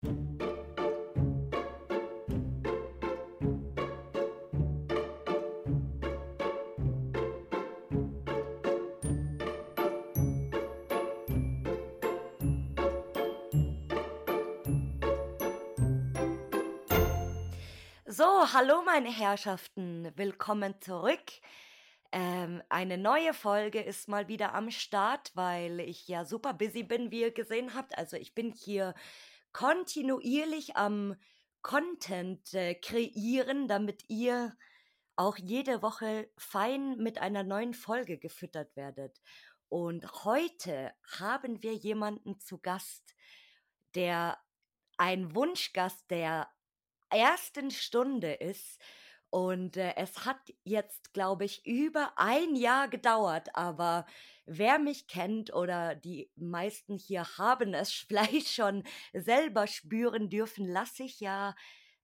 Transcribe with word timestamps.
So, 0.00 0.12
hallo 18.52 18.82
meine 18.84 19.10
Herrschaften, 19.10 20.12
willkommen 20.14 20.80
zurück. 20.80 21.18
Ähm, 22.12 22.62
eine 22.68 22.98
neue 22.98 23.34
Folge 23.34 23.80
ist 23.80 24.08
mal 24.08 24.28
wieder 24.28 24.54
am 24.54 24.70
Start, 24.70 25.32
weil 25.34 25.80
ich 25.80 26.06
ja 26.06 26.24
super 26.24 26.54
busy 26.54 26.84
bin, 26.84 27.10
wie 27.10 27.22
ihr 27.22 27.32
gesehen 27.32 27.74
habt. 27.74 27.98
Also 27.98 28.16
ich 28.16 28.32
bin 28.34 28.52
hier 28.52 28.94
kontinuierlich 29.52 30.76
am 30.76 31.16
Content 31.62 32.54
äh, 32.54 32.74
kreieren, 32.74 33.68
damit 33.68 34.04
ihr 34.08 34.56
auch 35.16 35.36
jede 35.36 35.82
Woche 35.82 36.30
fein 36.38 36.96
mit 36.98 37.18
einer 37.18 37.42
neuen 37.42 37.74
Folge 37.74 38.18
gefüttert 38.18 38.76
werdet. 38.76 39.20
Und 39.68 40.24
heute 40.24 40.94
haben 41.18 41.62
wir 41.62 41.74
jemanden 41.74 42.38
zu 42.38 42.58
Gast, 42.58 43.16
der 43.94 44.38
ein 44.96 45.34
Wunschgast 45.34 46.10
der 46.10 46.48
ersten 47.10 47.70
Stunde 47.70 48.32
ist. 48.32 48.80
Und 49.30 49.76
äh, 49.76 49.94
es 49.96 50.24
hat 50.24 50.40
jetzt, 50.64 51.12
glaube 51.12 51.44
ich, 51.44 51.66
über 51.66 52.12
ein 52.16 52.56
Jahr 52.56 52.88
gedauert. 52.88 53.54
Aber 53.54 54.06
wer 54.46 54.78
mich 54.78 55.06
kennt 55.06 55.52
oder 55.52 55.94
die 55.94 56.30
meisten 56.36 56.96
hier 56.96 57.26
haben 57.36 57.74
es 57.74 57.92
vielleicht 58.08 58.48
schon 58.48 58.84
selber 59.12 59.66
spüren 59.66 60.30
dürfen, 60.30 60.66
lasse 60.66 61.02
ich 61.02 61.20
ja 61.20 61.54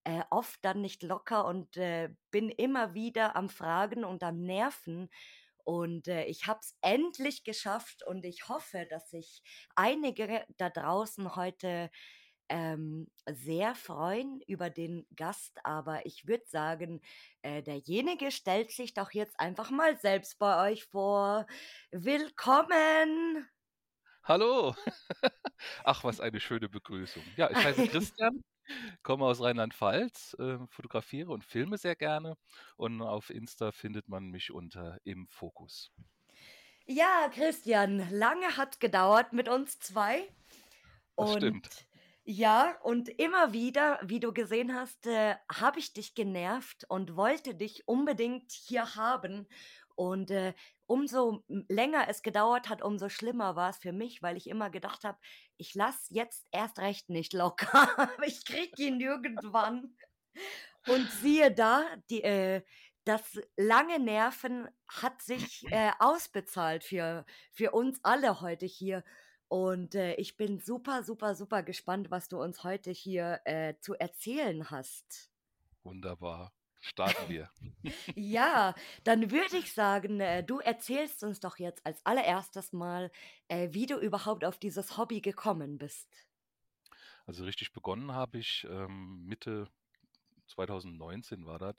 äh, 0.05 0.23
oft 0.31 0.63
dann 0.65 0.83
nicht 0.83 1.03
locker 1.03 1.47
und 1.47 1.77
äh, 1.79 2.11
bin 2.31 2.51
immer 2.51 2.93
wieder 2.95 3.37
am 3.37 3.49
Fragen 3.49 4.05
und 4.05 4.23
am 4.23 4.43
Nerven. 4.43 5.09
Und 5.65 6.09
äh, 6.09 6.25
ich 6.25 6.47
habe 6.47 6.61
es 6.61 6.77
endlich 6.83 7.43
geschafft 7.43 8.07
und 8.07 8.27
ich 8.27 8.51
hoffe, 8.51 8.87
dass 8.91 9.09
sich 9.09 9.43
einige 9.75 10.45
da 10.59 10.69
draußen 10.69 11.37
heute 11.37 11.91
ähm, 12.49 13.09
sehr 13.31 13.75
freuen 13.75 14.41
über 14.47 14.71
den 14.71 15.07
Gast, 15.17 15.59
aber 15.65 16.07
ich 16.07 16.27
würde 16.27 16.45
sagen, 16.47 17.01
äh, 17.43 17.63
derjenige 17.63 18.31
stellt 18.31 18.71
sich 18.71 18.95
doch 18.95 19.13
jetzt 19.13 19.39
einfach 19.41 19.71
mal 19.71 19.99
selbst 19.99 20.39
bei 20.39 20.71
euch 20.73 20.85
vor. 20.85 21.47
Willkommen! 21.91 23.49
Hallo! 24.25 24.75
Ach, 25.85 26.05
was 26.05 26.21
eine 26.21 26.41
schöne 26.41 26.69
Begrüßung. 26.69 27.23
Ja, 27.37 27.51
ich 27.51 27.63
heiße 27.63 27.89
Christian, 27.89 28.43
komme 29.03 29.25
aus 29.27 29.41
Rheinland-Pfalz, 29.43 30.37
äh, 30.39 30.59
fotografiere 30.69 31.31
und 31.33 31.45
filme 31.45 31.79
sehr 31.79 31.97
gerne 31.97 32.37
und 32.77 33.03
auf 33.03 33.31
Insta 33.31 33.73
findet 33.73 34.09
man 34.09 34.31
mich 34.31 34.51
unter 34.53 34.99
im 35.05 35.29
Fokus. 35.29 35.93
Ja, 36.87 37.29
Christian, 37.33 38.11
lange 38.11 38.57
hat 38.57 38.79
gedauert 38.81 39.33
mit 39.33 39.49
uns 39.49 39.79
zwei. 39.79 40.29
Das 41.17 41.31
Und 41.31 41.37
stimmt. 41.37 41.87
Ja, 42.25 42.79
und 42.83 43.09
immer 43.09 43.53
wieder, 43.53 44.01
wie 44.03 44.19
du 44.19 44.33
gesehen 44.33 44.75
hast, 44.75 45.07
äh, 45.07 45.37
habe 45.53 45.79
ich 45.79 45.93
dich 45.93 46.15
genervt 46.15 46.85
und 46.89 47.17
wollte 47.17 47.55
dich 47.55 47.87
unbedingt 47.87 48.51
hier 48.51 48.97
haben. 48.97 49.47
Und 49.95 50.31
äh, 50.31 50.55
umso 50.87 51.45
länger 51.49 52.09
es 52.09 52.23
gedauert 52.23 52.69
hat, 52.69 52.83
umso 52.83 53.09
schlimmer 53.09 53.57
war 53.57 53.71
es 53.71 53.77
für 53.77 53.93
mich, 53.93 54.23
weil 54.23 54.37
ich 54.37 54.49
immer 54.49 54.71
gedacht 54.71 55.05
habe, 55.05 55.19
ich 55.59 55.75
lass 55.75 56.07
jetzt 56.09 56.47
erst 56.51 56.79
recht 56.79 57.11
nicht 57.11 57.35
locker. 57.35 57.89
ich 58.27 58.45
krieg 58.45 58.79
ihn 58.79 59.01
irgendwann. 59.01 59.95
Und 60.89 61.11
siehe 61.11 61.53
da, 61.53 61.85
die, 62.11 62.23
äh, 62.23 62.63
das 63.05 63.39
lange 63.57 63.99
Nerven 63.99 64.69
hat 64.89 65.21
sich 65.21 65.65
äh, 65.71 65.93
ausbezahlt 65.99 66.85
für, 66.85 67.27
für 67.53 67.73
uns 67.73 68.01
alle 68.03 68.41
heute 68.41 68.67
hier. 68.67 69.05
Und 69.49 69.95
äh, 69.95 70.15
ich 70.15 70.37
bin 70.37 70.59
super, 70.59 71.03
super, 71.03 71.35
super 71.35 71.63
gespannt, 71.63 72.11
was 72.11 72.29
du 72.29 72.41
uns 72.43 72.65
heute 72.65 72.91
hier 72.91 73.41
äh, 73.45 73.75
zu 73.81 73.95
erzählen 73.95 74.71
hast. 74.71 75.31
Wunderbar. 75.83 76.53
Starten 76.81 77.29
wir. 77.29 77.51
Ja, 78.15 78.75
dann 79.05 79.31
würde 79.31 79.57
ich 79.57 79.73
sagen, 79.73 80.21
äh, 80.21 80.45
du 80.45 80.59
erzählst 80.59 81.25
uns 81.25 81.41
doch 81.41 81.59
jetzt 81.59 81.85
als 81.87 82.05
allererstes 82.05 82.73
mal, 82.73 83.11
äh, 83.49 83.69
wie 83.73 83.87
du 83.87 83.97
überhaupt 83.99 84.45
auf 84.45 84.59
dieses 84.59 84.99
Hobby 84.99 85.21
gekommen 85.21 85.79
bist. 85.79 86.09
Also 87.27 87.45
richtig 87.45 87.73
begonnen 87.73 88.13
habe 88.13 88.39
ich 88.39 88.67
ähm, 88.71 89.25
Mitte 89.25 89.69
2019 90.49 91.47
war 91.47 91.59
das. 91.59 91.77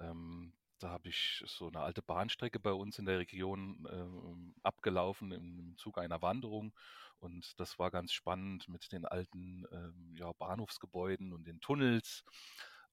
Ähm, 0.00 0.52
da 0.82 0.90
habe 0.90 1.08
ich 1.08 1.42
so 1.46 1.68
eine 1.68 1.80
alte 1.80 2.02
Bahnstrecke 2.02 2.58
bei 2.58 2.72
uns 2.72 2.98
in 2.98 3.06
der 3.06 3.18
Region 3.18 3.86
ähm, 3.90 4.54
abgelaufen 4.62 5.30
im, 5.32 5.76
Zuge 5.76 6.00
einer 6.00 6.22
Wanderung. 6.22 6.74
Und 7.18 7.58
das 7.60 7.78
war 7.78 7.90
ganz 7.90 8.12
spannend 8.12 8.68
mit 8.68 8.90
den 8.92 9.06
alten 9.06 9.64
ähm, 9.70 10.16
ja, 10.18 10.32
Bahnhofsgebäuden 10.32 11.32
und 11.32 11.44
den 11.46 11.60
Tunnels. 11.60 12.24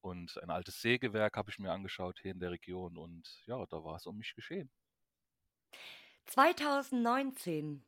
Und 0.02 0.42
ein 0.42 0.50
altes 0.50 0.82
Sägewerk 0.82 1.36
habe 1.36 1.50
ich 1.50 1.60
mir 1.60 1.72
angeschaut 1.72 2.20
hier 2.22 2.32
in 2.32 2.40
der 2.40 2.52
Region. 2.52 2.98
Und 2.98 3.28
ja, 3.46 3.66
da 3.66 3.84
war 3.84 3.96
es 3.96 4.06
um 4.06 4.18
mich 4.18 4.36
geschehen. 4.36 4.70
2019. 6.26 7.84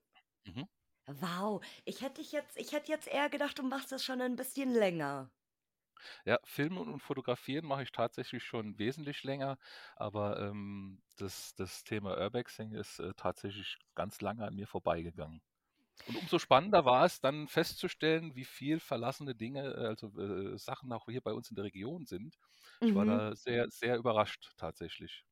Mhm. 0.45 0.67
Wow, 1.05 1.63
ich 1.85 2.01
hätte 2.01 2.21
jetzt, 2.21 2.57
ich 2.57 2.71
hätte 2.71 2.91
jetzt 2.91 3.07
eher 3.07 3.29
gedacht, 3.29 3.59
du 3.59 3.63
machst 3.63 3.91
das 3.91 4.03
schon 4.03 4.21
ein 4.21 4.35
bisschen 4.35 4.73
länger. 4.73 5.29
Ja, 6.25 6.39
Filmen 6.43 6.77
und 6.77 6.99
Fotografieren 6.99 7.65
mache 7.65 7.83
ich 7.83 7.91
tatsächlich 7.91 8.43
schon 8.43 8.77
wesentlich 8.79 9.23
länger, 9.23 9.57
aber 9.95 10.39
ähm, 10.39 11.01
das, 11.17 11.53
das 11.55 11.83
Thema 11.83 12.17
Urbexing 12.17 12.73
ist 12.73 12.99
äh, 12.99 13.13
tatsächlich 13.15 13.77
ganz 13.95 14.21
lange 14.21 14.45
an 14.45 14.55
mir 14.55 14.67
vorbeigegangen. 14.67 15.41
Und 16.05 16.17
umso 16.17 16.39
spannender 16.39 16.85
war 16.85 17.05
es 17.05 17.21
dann 17.21 17.47
festzustellen, 17.47 18.35
wie 18.35 18.45
viel 18.45 18.79
verlassene 18.79 19.35
Dinge, 19.35 19.73
äh, 19.75 19.87
also 19.87 20.07
äh, 20.19 20.57
Sachen 20.57 20.91
auch 20.93 21.05
hier 21.07 21.21
bei 21.21 21.33
uns 21.33 21.49
in 21.49 21.55
der 21.55 21.65
Region 21.65 22.05
sind. 22.07 22.37
Ich 22.85 22.95
war 22.95 23.05
Mhm. 23.05 23.05
da 23.05 23.35
sehr, 23.35 23.67
sehr 23.69 23.97
überrascht 23.97 24.51
tatsächlich. 24.57 25.25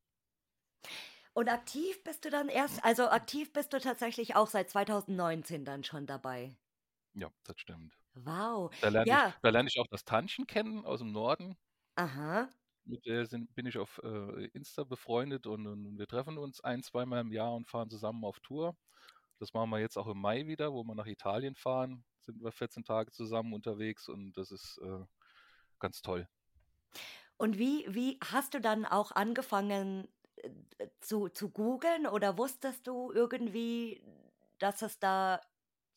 Und 1.33 1.49
aktiv 1.49 2.03
bist 2.03 2.25
du 2.25 2.29
dann 2.29 2.49
erst, 2.49 2.83
also 2.83 3.09
aktiv 3.09 3.51
bist 3.53 3.73
du 3.73 3.79
tatsächlich 3.79 4.35
auch 4.35 4.47
seit 4.47 4.69
2019 4.69 5.65
dann 5.65 5.83
schon 5.83 6.05
dabei. 6.05 6.55
Ja, 7.13 7.31
das 7.43 7.59
stimmt. 7.59 7.98
Wow. 8.25 8.71
Da 8.81 8.89
lerne 8.89 9.13
ich, 9.13 9.21
Ja, 9.21 9.33
da 9.41 9.49
lerne 9.49 9.69
ich 9.69 9.79
auch 9.79 9.87
das 9.87 10.03
Tantchen 10.03 10.45
kennen 10.45 10.85
aus 10.85 10.99
dem 10.99 11.11
Norden. 11.13 11.57
aha. 11.95 12.49
Mit 12.85 13.05
der 13.05 13.25
sind, 13.25 13.53
bin 13.55 13.65
ich 13.67 13.77
auf 13.77 14.01
äh, 14.03 14.45
Insta 14.47 14.83
befreundet 14.83 15.45
und, 15.47 15.65
und 15.67 15.97
wir 15.97 16.07
treffen 16.07 16.37
uns 16.37 16.59
ein, 16.61 16.81
zweimal 16.83 17.21
im 17.21 17.31
Jahr 17.31 17.53
und 17.53 17.67
fahren 17.69 17.89
zusammen 17.89 18.25
auf 18.25 18.39
Tour. 18.41 18.75
Das 19.39 19.53
machen 19.53 19.69
wir 19.71 19.79
jetzt 19.79 19.97
auch 19.97 20.07
im 20.07 20.19
Mai 20.19 20.47
wieder, 20.47 20.73
wo 20.73 20.83
wir 20.83 20.95
nach 20.95 21.05
Italien 21.07 21.55
fahren. 21.55 22.03
Sind 22.21 22.41
wir 22.43 22.51
14 22.51 22.83
Tage 22.83 23.11
zusammen 23.11 23.53
unterwegs 23.53 24.09
und 24.09 24.33
das 24.37 24.51
ist 24.51 24.79
äh, 24.83 25.05
ganz 25.79 26.01
toll. 26.01 26.27
Und 27.37 27.57
wie, 27.57 27.85
wie 27.89 28.19
hast 28.23 28.53
du 28.53 28.59
dann 28.61 28.85
auch 28.85 29.11
angefangen 29.11 30.07
äh, 30.37 30.87
zu, 31.01 31.29
zu 31.29 31.49
googeln 31.49 32.05
oder 32.07 32.37
wusstest 32.37 32.87
du 32.87 33.11
irgendwie, 33.11 34.01
dass 34.59 34.81
es 34.81 34.99
da 34.99 35.41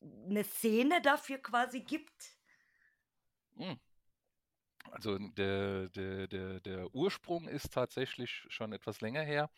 eine 0.03 0.45
Szene 0.45 1.01
dafür 1.03 1.39
quasi 1.39 1.81
gibt? 1.83 2.37
Mm. 3.59 3.77
Also 4.91 5.19
der, 5.19 5.89
der, 5.91 6.27
der, 6.29 6.61
der 6.61 6.95
Ursprung 6.95 7.49
ist 7.49 7.73
tatsächlich 7.73 8.45
schon 8.49 8.73
etwas 8.73 9.01
länger 9.01 9.23
her. 9.23 9.51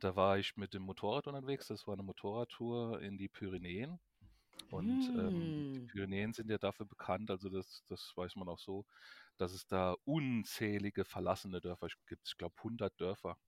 Da 0.00 0.16
war 0.16 0.38
ich 0.38 0.56
mit 0.56 0.74
dem 0.74 0.82
Motorrad 0.82 1.26
unterwegs. 1.28 1.68
Das 1.68 1.86
war 1.86 1.94
eine 1.94 2.02
Motorradtour 2.04 3.00
in 3.02 3.18
die 3.18 3.28
Pyrenäen. 3.28 4.00
Und 4.70 5.12
ähm, 5.16 5.66
die 5.74 5.80
Hm. 5.80 5.92
Pyrenäen 5.92 6.32
sind 6.34 6.50
ja 6.50 6.58
dafür 6.58 6.86
bekannt, 6.86 7.30
also 7.30 7.50
das, 7.50 7.84
das 7.88 8.12
weiß 8.16 8.36
man 8.36 8.48
auch 8.48 8.58
so, 8.60 8.86
dass 9.38 9.52
es 9.52 9.66
da 9.68 9.94
unzählige 10.04 11.04
verlassene 11.04 11.60
Dörfer 11.60 11.88
gibt. 12.06 12.28
Ich 12.28 12.36
glaube 12.38 12.56
100 12.64 13.00
Dörfer, 13.00 13.38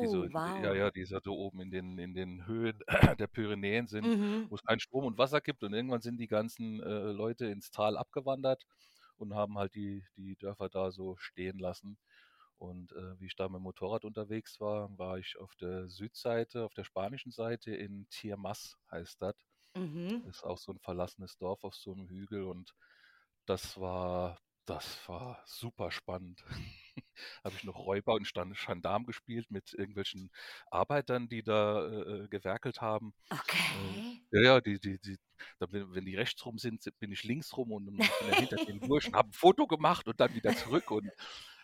die 0.00 0.06
so, 0.06 0.22
Oh, 0.22 0.24
in, 0.24 0.42
ja, 0.56 0.74
wow. 0.74 0.74
ja, 0.74 0.90
die 0.90 1.04
so 1.04 1.18
oben 1.26 1.60
in 1.60 1.70
den, 1.70 1.98
in 1.98 2.14
den 2.14 2.46
Höhen 2.46 2.78
der 3.18 3.26
Pyrenäen 3.28 3.86
sind, 3.88 4.10
Mhm. 4.10 4.50
wo 4.50 4.56
es 4.56 4.62
kein 4.62 4.80
Strom 4.80 5.04
und 5.06 5.18
Wasser 5.18 5.40
gibt. 5.40 5.62
Und 5.64 5.74
irgendwann 5.74 6.00
sind 6.02 6.18
die 6.18 6.26
ganzen 6.28 6.80
äh, 6.82 7.12
Leute 7.12 7.46
ins 7.46 7.70
Tal 7.70 7.96
abgewandert 7.96 8.64
und 9.16 9.34
haben 9.34 9.58
halt 9.58 9.74
die, 9.74 10.04
die 10.16 10.36
Dörfer 10.36 10.68
da 10.68 10.90
so 10.90 11.16
stehen 11.18 11.58
lassen. 11.58 11.98
Und 12.58 12.92
äh, 12.92 13.18
wie 13.20 13.26
ich 13.26 13.36
da 13.36 13.48
mit 13.48 13.56
dem 13.58 13.62
Motorrad 13.64 14.04
unterwegs 14.04 14.60
war, 14.60 14.96
war 14.98 15.18
ich 15.18 15.36
auf 15.38 15.54
der 15.56 15.88
Südseite, 15.88 16.64
auf 16.64 16.74
der 16.74 16.84
spanischen 16.84 17.32
Seite 17.32 17.74
in 17.74 18.06
Tiermas, 18.10 18.76
heißt 18.90 19.20
das. 19.22 19.34
Mhm. 19.76 20.22
Ist 20.28 20.42
auch 20.44 20.58
so 20.58 20.72
ein 20.72 20.80
verlassenes 20.80 21.36
Dorf 21.38 21.64
auf 21.64 21.74
so 21.76 21.92
einem 21.92 22.08
Hügel 22.08 22.44
und 22.44 22.74
das 23.46 23.78
war, 23.80 24.40
das 24.66 25.08
war 25.08 25.42
super 25.46 25.90
spannend. 25.92 26.44
habe 27.44 27.56
ich 27.56 27.64
noch 27.64 27.76
Räuber 27.76 28.14
und 28.14 28.26
Stan- 28.26 28.54
Gendarm 28.54 29.04
gespielt 29.06 29.50
mit 29.50 29.72
irgendwelchen 29.74 30.30
Arbeitern, 30.70 31.28
die 31.28 31.42
da 31.42 31.86
äh, 31.88 32.24
äh, 32.24 32.28
gewerkelt 32.28 32.80
haben. 32.80 33.14
Äh, 33.72 33.76
Okay. 33.80 34.22
ja, 34.32 34.40
ja, 34.42 34.60
die, 34.60 34.78
die, 34.80 34.98
die, 35.00 35.18
wenn 35.60 36.04
die 36.04 36.16
rechts 36.16 36.44
rum 36.46 36.58
sind, 36.58 36.84
bin 37.00 37.12
ich 37.12 37.24
links 37.24 37.56
rum 37.56 37.72
und 37.72 37.86
dann 37.86 37.96
bin 38.18 38.28
ich 38.30 38.38
hinter 38.38 38.58
den 38.66 38.82
durch 38.82 39.08
und 39.08 39.16
habe 39.16 39.28
ein 39.30 39.32
Foto 39.32 39.66
gemacht 39.66 40.08
und 40.08 40.20
dann 40.20 40.34
wieder 40.34 40.54
zurück 40.54 40.90
und 40.90 41.14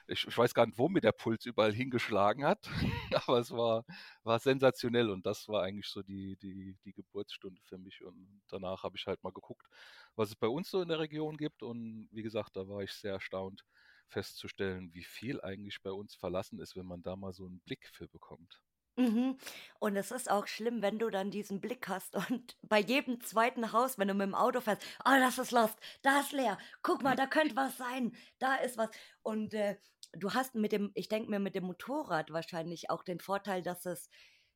ich, 0.07 0.27
ich 0.27 0.39
weiß 0.39 0.55
gar 0.55 0.67
nicht, 0.67 0.79
wo 0.79 0.89
mir 0.89 1.01
der 1.01 1.13
Puls 1.13 1.45
überall 1.47 1.73
hingeschlagen 1.73 2.45
hat, 2.45 2.69
aber 3.29 3.39
es 3.41 3.51
war, 3.51 3.85
war 4.23 4.39
sensationell 4.39 5.11
und 5.11 5.27
das 5.27 5.49
war 5.49 5.63
eigentlich 5.63 5.89
so 5.89 6.03
die, 6.03 6.37
die, 6.39 6.77
die 6.85 6.93
Geburtsstunde 6.93 7.61
für 7.65 7.79
mich 7.79 8.03
und 8.05 8.43
danach 8.49 8.83
habe 8.85 8.97
ich 8.97 9.07
halt 9.07 9.23
mal 9.23 9.33
geguckt, 9.33 9.67
was 10.17 10.31
es 10.31 10.37
bei 10.37 10.49
uns 10.49 10.71
so 10.71 10.81
in 10.83 10.89
der 10.89 10.99
Region 10.99 11.37
gibt 11.37 11.63
und 11.63 12.09
wie 12.13 12.23
gesagt, 12.23 12.57
da 12.57 12.67
war 12.69 12.83
ich 12.83 12.93
sehr 12.93 13.13
erstaunt 13.15 13.65
festzustellen, 14.09 14.93
wie 14.95 15.05
viel 15.05 15.41
eigentlich 15.41 15.83
bei 15.83 15.93
uns 15.93 16.15
verlassen 16.15 16.61
ist, 16.61 16.77
wenn 16.77 16.87
man 16.87 17.03
da 17.03 17.17
mal 17.17 17.33
so 17.33 17.47
einen 17.47 17.61
Blick 17.61 17.89
für 17.89 18.09
bekommt. 18.09 18.61
Mhm. 18.99 19.39
Und 19.79 19.97
es 19.97 20.11
ist 20.11 20.29
auch 20.29 20.49
schlimm, 20.49 20.83
wenn 20.83 20.99
du 20.99 21.09
dann 21.09 21.31
diesen 21.31 21.61
Blick 21.61 21.87
hast 21.87 22.17
und 22.17 22.57
bei 22.63 22.81
jedem 22.81 23.21
zweiten 23.21 23.73
Haus, 23.73 23.97
wenn 23.97 24.09
du 24.09 24.15
mit 24.15 24.27
dem 24.27 24.35
Auto 24.35 24.61
fährst, 24.61 24.83
oh, 25.05 25.19
das 25.21 25.39
ist 25.39 25.53
lost, 25.53 25.79
da 26.03 26.21
ist 26.21 26.33
leer, 26.33 26.59
guck 26.83 27.03
mal, 27.03 27.15
da 27.15 27.27
könnte 27.29 27.55
was 27.55 27.77
sein, 27.77 28.17
da 28.41 28.57
ist 28.57 28.77
was. 28.77 28.91
Und 29.23 29.55
äh, 29.55 29.77
du 30.15 30.35
hast 30.35 30.57
mit 30.57 30.73
dem, 30.73 30.91
ich 30.95 31.09
denke 31.09 31.31
mir, 31.31 31.39
mit 31.39 31.55
dem 31.55 31.65
Motorrad 31.65 32.33
wahrscheinlich 32.33 32.91
auch 32.91 33.05
den 33.05 33.21
Vorteil, 33.21 33.63
dass 33.63 33.87
es 33.87 34.11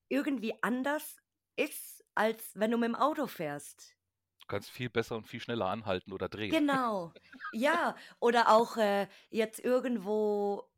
irgendwie 0.09 0.55
anders 0.61 1.23
ist, 1.55 2.05
als 2.17 2.53
wenn 2.55 2.73
du 2.73 2.79
mit 2.79 2.89
dem 2.89 2.97
Auto 2.97 3.29
fährst. 3.29 3.95
Du 4.43 4.47
kannst 4.47 4.71
viel 4.71 4.91
besser 4.91 5.17
und 5.17 5.27
viel 5.27 5.41
schneller 5.41 5.67
anhalten 5.69 6.13
oder 6.13 6.29
drehen. 6.29 6.61
Genau. 6.61 7.15
Ja, 7.51 7.97
oder 8.21 8.49
auch 8.51 8.77
äh, 8.77 9.09
jetzt 9.31 9.61
irgendwo 9.61 10.71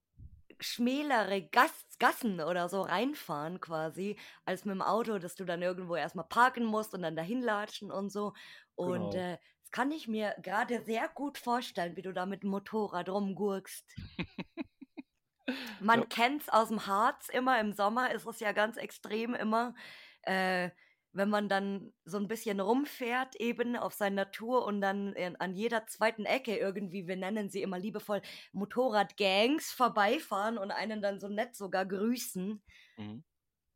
schmälere 0.61 1.43
Gas 1.49 1.87
Gassen 1.99 2.41
oder 2.41 2.69
so 2.69 2.83
reinfahren 2.83 3.61
quasi, 3.61 4.19
als 4.47 4.65
mit 4.65 4.75
dem 4.75 4.83
Auto, 4.83 5.19
dass 5.19 5.37
du 5.37 5.45
dann 5.45 5.63
irgendwo 5.63 5.97
erstmal 5.97 6.27
parken 6.29 6.65
musst 6.65 6.95
und 6.95 7.03
dann 7.03 7.17
dahin 7.17 7.43
latschen 7.43 7.91
und 7.93 8.11
so. 8.11 8.35
Und 8.77 9.15
Genau. 9.15 9.15
äh, 9.15 9.39
das 9.63 9.71
kann 9.73 9.93
ich 9.93 10.09
mir 10.09 10.35
gerade 10.43 10.85
sehr 10.85 11.09
gut 11.09 11.39
vorstellen, 11.39 11.97
wie 11.97 12.03
du 12.03 12.13
da 12.13 12.27
mit 12.27 12.43
dem 12.45 12.51
Motorrad 12.51 13.09
rumgurkst. 13.09 13.99
Man 15.81 16.09
Ja. 16.09 16.09
kennt's 16.09 16.49
aus 16.49 16.69
dem 16.69 16.87
Harz 16.87 17.29
immer, 17.29 17.61
im 17.61 17.73
Sommer 17.73 18.13
ist 18.13 18.27
es 18.27 18.41
ja 18.41 18.53
ganz 18.53 18.77
extrem 18.77 19.35
immer, 19.35 19.75
äh, 20.23 20.71
wenn 21.15 21.31
man 21.31 21.49
dann 21.49 21.93
so 22.05 22.19
ein 22.19 22.29
bisschen 22.29 22.61
rumfährt 22.61 23.37
eben 23.37 23.77
auf 23.77 23.95
seiner 23.95 24.31
Tour 24.33 24.67
und 24.67 24.81
dann 24.81 25.13
in, 25.15 25.37
an 25.37 25.55
jeder 25.55 25.87
zweiten 25.87 26.25
Ecke 26.25 26.57
irgendwie, 26.57 27.07
wir 27.07 27.17
nennen 27.17 27.49
sie 27.49 27.63
immer 27.63 27.79
liebevoll 27.79 28.21
Motorradgangs, 28.53 29.71
vorbeifahren 29.71 30.59
und 30.59 30.73
einen 30.73 31.01
dann 31.01 31.21
so 31.21 31.29
nett 31.29 31.55
sogar 31.55 31.87
grüßen. 31.87 32.63
Mhm. 32.97 33.25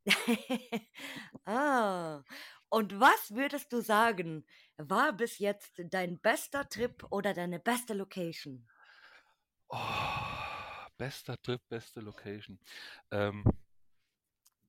ah, 1.45 2.23
und 2.71 2.99
was 2.99 3.35
würdest 3.35 3.73
du 3.73 3.81
sagen, 3.81 4.45
war 4.77 5.13
bis 5.13 5.39
jetzt 5.39 5.73
dein 5.91 6.19
bester 6.21 6.69
Trip 6.69 7.05
oder 7.11 7.35
deine 7.35 7.61
beste 7.61 7.95
Location? 7.95 8.67
Oh, 9.69 9.79
bester 10.97 11.41
Trip, 11.41 11.61
beste 11.69 12.01
Location. 12.01 12.59
Ähm, 13.11 13.45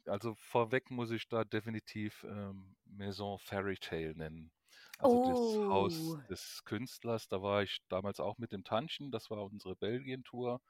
also 0.10 0.36
vorweg 0.36 0.92
muss 0.92 1.12
ich 1.12 1.28
da 1.30 1.44
definitiv 1.44 2.24
ähm, 2.24 2.76
Maison 2.86 3.40
Fairy 3.40 3.78
Tale 3.78 4.16
nennen. 4.16 4.52
Also 4.98 5.20
das 5.20 5.60
Haus 5.70 6.18
Oh. 6.18 6.30
des 6.30 6.64
Künstlers, 6.66 7.28
da 7.28 7.42
war 7.42 7.64
ich 7.64 7.80
damals 7.90 8.20
auch 8.20 8.38
mit 8.38 8.52
dem 8.52 8.64
Tantchen, 8.64 9.12
das 9.12 9.30
war 9.30 9.44
unsere 9.46 9.76
Belgien-Tour, 9.76 10.62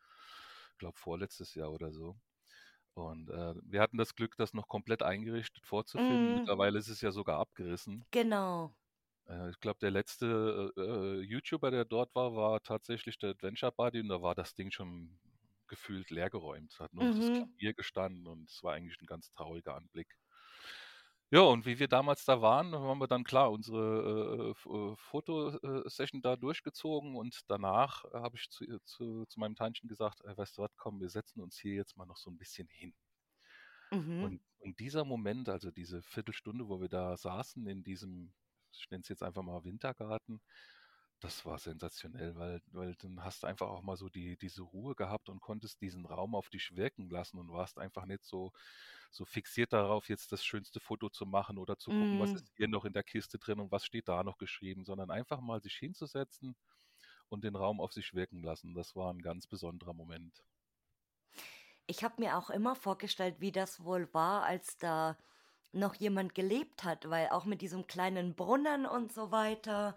ich 0.73 0.77
glaube 0.79 0.99
vorletztes 0.99 1.55
Jahr 1.55 1.71
oder 1.71 1.91
so. 1.93 2.17
Und 2.95 3.29
äh, 3.31 3.55
wir 3.63 3.81
hatten 3.81 3.97
das 3.97 4.15
Glück, 4.15 4.35
das 4.37 4.53
noch 4.53 4.67
komplett 4.69 5.03
eingerichtet 5.03 5.65
vorzufinden. 5.67 6.33
Mm, 6.33 6.35
Mittlerweile 6.35 6.79
ist 6.79 6.89
es 6.89 7.01
ja 7.01 7.11
sogar 7.11 7.39
abgerissen. 7.39 8.05
genau. 8.11 8.75
Äh, 9.27 9.49
ich 9.51 9.59
glaube, 9.59 9.79
der 9.79 9.91
letzte 9.91 10.71
äh, 10.77 10.81
äh, 10.81 11.21
YouTuber, 11.21 11.71
der 11.71 11.85
dort 11.85 12.13
war, 12.15 12.35
war 12.35 12.61
tatsächlich 12.61 13.17
der 13.17 13.31
Adventure 13.31 13.71
Buddy 13.71 14.01
und 14.01 14.09
da 14.09 14.21
war 14.21 14.35
das 14.35 14.53
Ding 14.55 14.71
schon 14.71 15.19
gefühlt 15.69 16.09
leergeräumt. 16.11 16.73
Es 16.73 16.79
hat 16.81 16.93
nur 16.93 17.09
das 17.15 17.31
Mhm. 17.31 17.59
Klavier 17.59 17.73
gestanden 17.75 18.27
und 18.27 18.49
es 18.51 18.63
war 18.63 18.73
eigentlich 18.75 18.99
ein 19.01 19.07
ganz 19.07 19.31
trauriger 19.31 19.75
Anblick. 19.75 20.17
Ja, 21.31 21.41
und 21.41 21.65
wie 21.67 21.77
wir 21.77 21.87
damals 21.87 22.25
da 22.25 22.41
waren, 22.41 22.73
haben 22.73 22.97
wir 22.99 23.07
dann 23.07 23.23
klar 23.23 23.51
unsere 23.51 24.47
äh, 24.47 24.51
F- 24.51 24.65
äh, 24.65 24.95
Fotosession 24.97 26.21
da 26.23 26.35
durchgezogen 26.35 27.15
und 27.15 27.41
danach 27.47 28.03
äh, 28.05 28.17
habe 28.17 28.35
ich 28.37 28.49
zu, 28.49 28.65
zu, 28.83 29.25
zu 29.27 29.39
meinem 29.39 29.55
Tantchen 29.55 29.87
gesagt, 29.89 30.21
äh, 30.25 30.35
weißt 30.35 30.57
du 30.57 30.63
was, 30.63 30.75
komm, 30.75 30.99
wir 31.01 31.09
setzen 31.09 31.39
uns 31.41 31.57
hier 31.59 31.75
jetzt 31.75 31.97
mal 31.97 32.05
noch 32.07 32.17
so 32.17 32.31
ein 32.31 32.37
bisschen 32.39 32.67
hin. 32.67 32.95
Mhm. 33.91 34.29
Und, 34.29 34.41
und 34.59 34.79
dieser 34.79 35.05
Moment, 35.05 35.49
also 35.49 35.71
diese 35.71 36.01
Viertelstunde, 36.01 36.67
wo 36.67 36.81
wir 36.81 36.89
da 36.89 37.15
saßen 37.17 37.65
in 37.67 37.83
diesem, 37.83 38.33
ich 38.73 38.89
nenne 38.89 39.01
es 39.01 39.07
jetzt 39.09 39.23
einfach 39.23 39.43
mal 39.43 39.63
Wintergarten, 39.63 40.41
das 41.19 41.45
war 41.45 41.59
sensationell, 41.59 42.35
weil, 42.35 42.61
weil 42.67 42.95
dann 42.95 43.23
hast 43.23 43.43
du 43.43 43.47
einfach 43.47 43.67
auch 43.67 43.81
mal 43.81 43.97
so 43.97 44.09
die, 44.09 44.37
diese 44.37 44.61
Ruhe 44.63 44.95
gehabt 44.95 45.29
und 45.29 45.41
konntest 45.41 45.81
diesen 45.81 46.05
Raum 46.05 46.35
auf 46.35 46.49
dich 46.49 46.75
wirken 46.75 47.09
lassen 47.09 47.37
und 47.39 47.51
warst 47.51 47.77
einfach 47.77 48.05
nicht 48.05 48.23
so, 48.23 48.51
so 49.11 49.25
fixiert 49.25 49.73
darauf, 49.73 50.07
jetzt 50.09 50.31
das 50.31 50.43
schönste 50.45 50.79
Foto 50.79 51.09
zu 51.09 51.25
machen 51.25 51.57
oder 51.57 51.77
zu 51.77 51.91
gucken, 51.93 52.19
was 52.19 52.33
Mm. 52.33 52.35
ist 52.35 52.49
hier 52.55 52.67
noch 52.69 52.85
in 52.85 52.93
der 52.93 53.03
Kiste 53.03 53.37
drin 53.39 53.59
und 53.59 53.71
was 53.71 53.85
steht 53.85 54.07
da 54.07 54.23
noch 54.23 54.37
geschrieben, 54.37 54.85
sondern 54.85 55.11
einfach 55.11 55.41
mal 55.41 55.61
sich 55.61 55.75
hinzusetzen 55.75 56.55
und 57.29 57.43
den 57.45 57.55
Raum 57.55 57.81
auf 57.81 57.93
sich 57.93 58.13
wirken 58.15 58.43
lassen. 58.43 58.73
Das 58.75 58.95
war 58.95 59.13
ein 59.13 59.21
ganz 59.21 59.47
besonderer 59.47 59.93
Moment. 59.93 60.43
Ich 61.87 62.03
habe 62.03 62.15
mir 62.21 62.37
auch 62.37 62.49
immer 62.49 62.75
vorgestellt, 62.75 63.37
wie 63.39 63.51
das 63.51 63.83
wohl 63.83 64.13
war, 64.13 64.43
als 64.43 64.77
da 64.77 65.17
noch 65.71 65.95
jemand 65.95 66.33
gelebt 66.35 66.83
hat, 66.83 67.09
weil 67.09 67.29
auch 67.29 67.45
mit 67.45 67.61
diesem 67.61 67.87
kleinen 67.87 68.35
Brunnen 68.35 68.85
und 68.85 69.11
so 69.13 69.31
weiter 69.31 69.95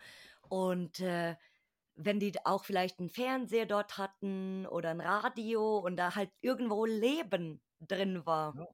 und 0.53 1.01
äh, 1.01 1.37
wenn 1.95 2.21
die 2.21 2.35
auch 2.45 2.65
vielleicht 2.67 3.01
einen 3.01 3.11
Fernseher 3.11 3.67
dort 3.67 3.99
hatten 3.99 4.67
oder 4.67 4.91
ein 4.91 5.01
Radio 5.01 5.79
und 5.79 5.97
da 5.97 6.15
halt 6.15 6.31
irgendwo 6.43 6.85
Leben 6.87 7.63
drin 7.81 8.27
war. 8.27 8.59
Ja. 8.59 8.67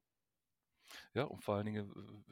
Ja, 1.13 1.23
und 1.25 1.43
vor 1.43 1.55
allen 1.55 1.65
Dingen, 1.65 2.25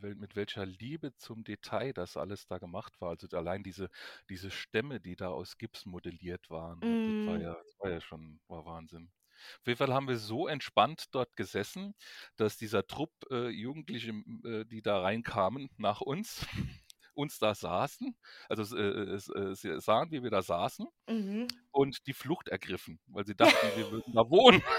mit 0.00 0.36
welcher 0.36 0.64
Liebe 0.66 1.14
zum 1.16 1.44
Detail 1.44 1.92
das 1.92 2.16
alles 2.16 2.46
da 2.46 2.58
gemacht 2.58 3.00
war. 3.00 3.10
Also 3.10 3.26
allein 3.36 3.62
diese, 3.62 3.90
diese 4.28 4.50
Stämme, 4.50 5.00
die 5.00 5.16
da 5.16 5.28
aus 5.28 5.58
Gips 5.58 5.86
modelliert 5.86 6.50
waren, 6.50 6.86
das 7.04 7.14
war 7.24 7.38
Mm, 7.38 7.40
ja, 7.40 7.54
das 7.54 7.76
war 7.78 7.90
ja 7.90 8.00
schon, 8.00 8.40
war 8.48 8.64
Wahnsinn. 8.64 9.10
Auf 9.60 9.66
jeden 9.66 9.78
Fall 9.78 9.94
haben 9.94 10.08
wir 10.08 10.18
so 10.18 10.48
entspannt 10.48 11.06
dort 11.12 11.36
gesessen, 11.36 11.94
dass 12.36 12.56
dieser 12.56 12.86
Trupp 12.86 13.12
äh, 13.30 13.48
Jugendliche, 13.48 14.10
äh, 14.44 14.64
die 14.64 14.82
da 14.82 15.00
reinkamen 15.00 15.70
nach 15.76 16.00
uns, 16.00 16.46
uns 17.18 17.38
da 17.38 17.54
saßen, 17.54 18.16
also 18.48 18.76
äh, 18.76 18.80
äh, 18.80 19.14
äh, 19.14 19.54
sie 19.54 19.80
sahen, 19.80 20.10
wie 20.12 20.22
wir 20.22 20.30
da 20.30 20.40
saßen 20.40 20.86
mhm. 21.08 21.48
und 21.72 22.06
die 22.06 22.12
Flucht 22.12 22.48
ergriffen, 22.48 23.00
weil 23.08 23.26
sie 23.26 23.34
dachten, 23.34 23.66
wir 23.76 23.90
würden 23.90 24.12
da 24.14 24.22
wohnen. 24.30 24.62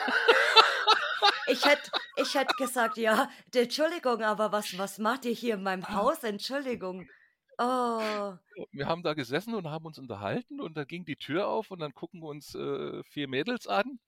Ich 1.52 1.66
hätte 1.66 1.90
ich 2.16 2.36
hätt 2.36 2.56
gesagt, 2.58 2.98
ja, 2.98 3.28
Entschuldigung, 3.56 4.22
aber 4.22 4.52
was, 4.52 4.78
was 4.78 5.00
macht 5.00 5.26
ihr 5.26 5.32
hier 5.32 5.56
in 5.56 5.64
meinem 5.64 5.84
Haus? 5.90 6.24
Entschuldigung. 6.24 7.10
Oh, 7.58 8.36
Wir 8.72 8.86
haben 8.86 9.02
da 9.02 9.16
gesessen 9.16 9.56
und 9.56 9.68
haben 9.68 9.88
uns 9.88 9.98
unterhalten 9.98 10.62
und 10.62 10.78
da 10.78 10.84
ging 10.84 11.06
die 11.06 11.16
Tür 11.16 11.48
auf 11.48 11.72
und 11.72 11.80
dann 11.80 11.96
gucken 11.96 12.22
uns 12.22 12.54
äh, 12.54 13.04
vier 13.04 13.28
Mädels 13.28 13.66
an 13.66 14.00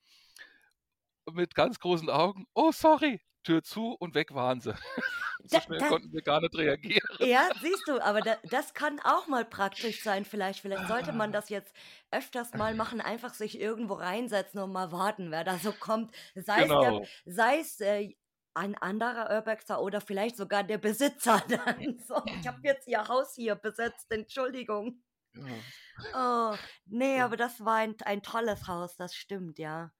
mit 1.32 1.56
ganz 1.56 1.80
großen 1.80 2.10
Augen. 2.10 2.46
Oh, 2.54 2.72
sorry. 2.72 3.22
Tür 3.44 3.64
zu 3.64 3.96
und 4.00 4.14
weg 4.16 4.34
waren 4.34 4.62
sie. 4.62 4.74
So 5.44 5.58
da, 5.58 5.62
schnell 5.64 5.80
da, 5.80 5.88
konnten 5.88 6.14
wir 6.14 6.22
gar 6.22 6.40
nicht 6.40 6.56
reagieren. 6.56 7.18
Ja, 7.18 7.50
siehst 7.62 7.88
du, 7.88 8.00
aber 8.00 8.22
da, 8.22 8.38
das 8.44 8.76
kann 8.76 9.00
auch 9.00 9.26
mal 9.26 9.44
praktisch 9.44 10.04
sein. 10.04 10.24
Vielleicht, 10.24 10.60
vielleicht 10.60 10.88
sollte 10.88 11.14
man 11.14 11.32
das 11.32 11.50
jetzt 11.50 11.74
öfters 12.12 12.54
mal 12.54 12.76
machen, 12.76 13.02
einfach 13.02 13.34
sich 13.34 13.60
irgendwo 13.60 13.96
reinsetzen 13.96 14.60
und 14.60 14.72
mal 14.72 14.92
warten, 14.92 15.32
wer 15.32 15.44
da 15.44 15.58
so 15.58 15.72
kommt. 15.72 16.14
Sei 16.36 16.62
es, 16.62 16.68
der, 16.68 16.92
Genau. 16.92 17.06
sei 17.26 17.58
es 17.60 17.80
äh, 17.80 18.16
ein 18.54 18.76
anderer 18.76 19.32
Urbexer 19.36 19.82
oder 19.82 20.00
vielleicht 20.00 20.38
sogar 20.38 20.64
der 20.64 20.78
Besitzer 20.78 21.42
dann. 21.50 21.98
So, 22.08 22.22
ich 22.40 22.48
habe 22.48 22.60
jetzt 22.62 22.88
ihr 22.88 23.08
Haus 23.08 23.34
hier 23.34 23.56
besetzt, 23.56 24.12
Entschuldigung. 24.12 25.02
Ja. 25.34 26.54
Oh, 26.54 26.58
nee, 26.86 27.20
aber 27.20 27.36
das 27.36 27.64
war 27.66 27.78
ein, 27.78 27.96
ein 28.06 28.22
tolles 28.22 28.68
Haus, 28.68 28.96
das 28.96 29.16
stimmt, 29.16 29.58
ja. 29.58 29.92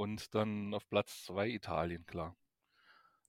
Und 0.00 0.34
dann 0.34 0.72
auf 0.72 0.88
Platz 0.88 1.26
zwei 1.26 1.50
Italien, 1.50 2.06
klar. 2.06 2.34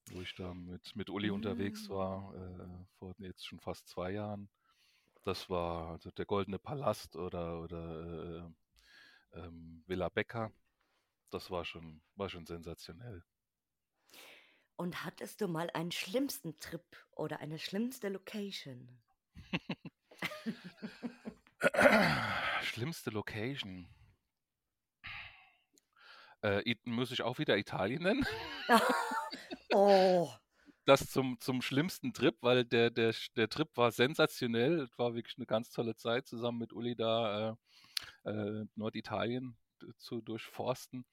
Wo 0.10 0.22
ich 0.22 0.34
da 0.36 0.54
mit, 0.54 0.96
mit 0.96 1.10
Uli 1.10 1.30
unterwegs 1.30 1.90
Mm. 1.90 1.92
war, 1.92 2.34
äh, 2.34 2.86
vor 2.98 3.14
jetzt 3.18 3.46
schon 3.46 3.60
fast 3.60 3.90
zwei 3.90 4.12
Jahren. 4.12 4.50
Das 5.24 5.50
war 5.50 5.90
also 5.90 6.12
der 6.12 6.26
Goldene 6.26 6.60
Palast 6.60 7.18
oder, 7.18 7.62
oder 7.62 8.54
äh, 9.34 9.40
ähm, 9.40 9.84
Villa 9.86 10.08
Becker. 10.08 10.54
Das 11.30 11.52
war 11.52 11.66
schon, 11.66 12.02
war 12.16 12.30
schon 12.30 12.46
sensationell. 12.46 13.22
Und 14.78 15.04
hattest 15.04 15.42
du 15.42 15.50
mal 15.50 15.70
einen 15.72 15.92
schlimmsten 15.92 16.58
Trip 16.62 16.86
oder 17.12 17.42
eine 17.42 17.60
schlimmste 17.60 18.08
Location? 18.08 19.02
Schlimmste 22.62 23.10
Location. 23.10 23.90
Äh, 26.44 26.76
muss 26.86 27.12
ich 27.12 27.22
auch 27.22 27.38
wieder 27.40 27.58
Italien 27.58 28.04
nennen? 28.04 28.26
Oh. 29.74 30.30
Das 30.86 31.10
zum 31.12 31.40
zum 31.40 31.62
schlimmsten 31.62 32.12
Trip, 32.14 32.36
weil 32.42 32.66
der 32.66 32.90
der 32.90 33.14
der 33.36 33.50
Trip 33.50 33.70
war 33.76 33.92
sensationell. 33.92 34.80
Es 34.82 34.98
war 34.98 35.14
wirklich 35.14 35.38
eine 35.38 35.46
ganz 35.46 35.70
tolle 35.72 35.96
Zeit, 35.96 36.28
zusammen 36.28 36.58
mit 36.58 36.74
Uli 36.74 36.96
da, 36.96 37.58
äh, 38.26 38.32
äh, 38.32 38.66
Norditalien 38.76 39.58
zu 39.98 40.22
durchforsten. 40.22 41.06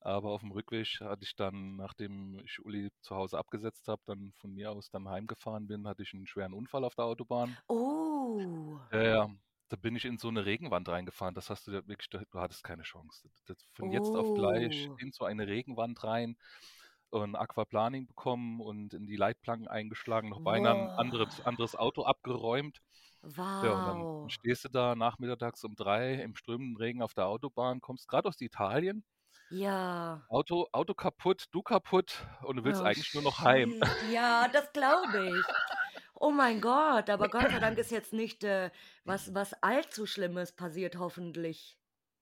Aber 0.00 0.30
auf 0.30 0.40
dem 0.42 0.52
Rückweg 0.52 1.00
hatte 1.00 1.24
ich 1.24 1.34
dann, 1.36 1.76
nachdem 1.76 2.38
ich 2.44 2.64
Uli 2.64 2.90
zu 3.00 3.16
Hause 3.16 3.38
abgesetzt 3.38 3.88
habe, 3.88 4.02
dann 4.06 4.32
von 4.36 4.52
mir 4.54 4.70
aus 4.70 4.90
dann 4.90 5.08
heimgefahren 5.08 5.66
bin, 5.66 5.88
hatte 5.88 6.02
ich 6.04 6.14
einen 6.14 6.26
schweren 6.28 6.54
Unfall 6.54 6.84
auf 6.84 6.94
der 6.94 7.06
Autobahn. 7.06 7.58
Oh. 7.68 8.78
Ja, 8.92 9.02
ja. 9.02 9.30
Da 9.72 9.76
bin 9.76 9.94
ich 9.96 10.06
in 10.06 10.16
so 10.16 10.28
eine 10.28 10.46
Regenwand 10.46 10.88
reingefahren. 10.88 11.34
Das 11.34 11.50
hast 11.50 11.66
du 11.66 11.72
ja 11.72 11.86
wirklich 11.86 12.08
du 12.08 12.20
hattest 12.40 12.64
keine 12.64 12.84
Chance. 12.84 13.28
Das 13.44 13.58
von 13.74 13.90
jetzt 13.90 14.16
auf 14.16 14.32
gleich 14.32 14.88
Oh. 14.88 14.98
in 14.98 15.12
so 15.12 15.24
eine 15.24 15.46
Regenwand 15.46 16.02
rein 16.04 16.36
und 17.10 17.36
Aquaplaning 17.36 18.06
bekommen 18.06 18.60
und 18.60 18.94
in 18.94 19.06
die 19.06 19.16
Leitplanken 19.16 19.68
eingeschlagen, 19.68 20.30
noch 20.30 20.40
beinahe 20.40 20.72
'n 20.74 20.90
anderes 20.96 21.40
anderes 21.40 21.74
Auto 21.74 22.04
abgeräumt. 22.04 22.80
Ja, 23.62 23.72
und 23.72 23.84
dann 23.86 24.08
Wow. 24.16 24.28
stehst 24.28 24.64
du 24.64 24.68
da 24.70 24.94
nachmittags 24.96 25.64
um 25.64 25.74
3 25.76 26.14
im 26.22 26.36
strömenden 26.36 26.76
Regen 26.78 27.02
auf 27.02 27.14
der 27.14 27.26
Autobahn, 27.28 27.80
kommst 27.82 28.08
grad 28.08 28.26
aus 28.26 28.40
Italien 28.40 29.02
Ja. 29.50 30.28
Auto 30.30 30.66
Auto 30.72 30.92
kaputt, 30.94 31.46
du 31.52 31.62
kaputt 31.62 32.26
und 32.42 32.56
du 32.56 32.64
willst 32.64 32.82
Oh, 32.82 32.84
eigentlich 32.84 33.14
nur 33.14 33.22
noch 33.22 33.40
heim. 33.44 33.74
Ja, 34.00 34.48
das 34.48 34.72
glaube 34.72 35.18
ich. 35.20 35.54
Oh 36.20 36.30
mein 36.32 36.60
Gott, 36.60 37.10
aber 37.10 37.28
Gott 37.28 37.50
sei 37.50 37.60
Dank 37.60 37.78
ist 37.78 37.90
jetzt 37.92 38.12
nicht, 38.12 38.42
äh, 38.44 38.70
was 39.04 39.34
was 39.34 39.54
allzu 39.62 40.04
Schlimmes 40.06 40.52
passiert, 40.52 40.96
hoffentlich. 40.98 41.78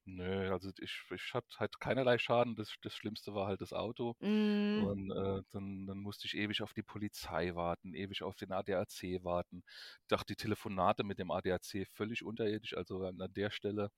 Nö, 0.09 0.53
also 0.53 0.71
ich 0.79 1.03
ich 1.13 1.35
hatte 1.35 1.49
halt 1.59 1.81
keinerlei 1.81 2.19
Schaden. 2.19 2.55
Das 2.55 2.73
das 2.83 2.95
Schlimmste 2.95 3.35
war 3.35 3.49
halt 3.49 3.61
das 3.61 3.73
Auto. 3.73 4.15
Mhm. 4.21 4.85
Und, 4.87 5.11
äh, 5.11 5.43
dann 5.51 5.87
dann 5.87 5.99
musste 5.99 6.27
ich 6.27 6.37
ewig 6.37 6.63
auf 6.63 6.73
die 6.75 6.83
Polizei 6.85 7.55
warten, 7.57 7.93
ewig 7.95 8.23
auf 8.23 8.37
den 8.37 8.53
ADAC 8.53 9.25
warten. 9.25 9.65
Dachte, 10.09 10.27
die 10.35 10.37
Telefonate 10.37 11.03
mit 11.03 11.19
dem 11.19 11.31
ADAC 11.33 11.87
völlig 11.93 12.23
unterirdisch. 12.25 12.77
Also 12.77 13.03
an 13.05 13.19
der 13.35 13.51
Stelle 13.51 13.91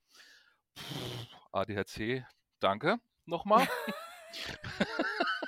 ADAC, 1.52 2.24
danke 2.60 2.98
noch 3.26 3.44
mal. 3.44 3.66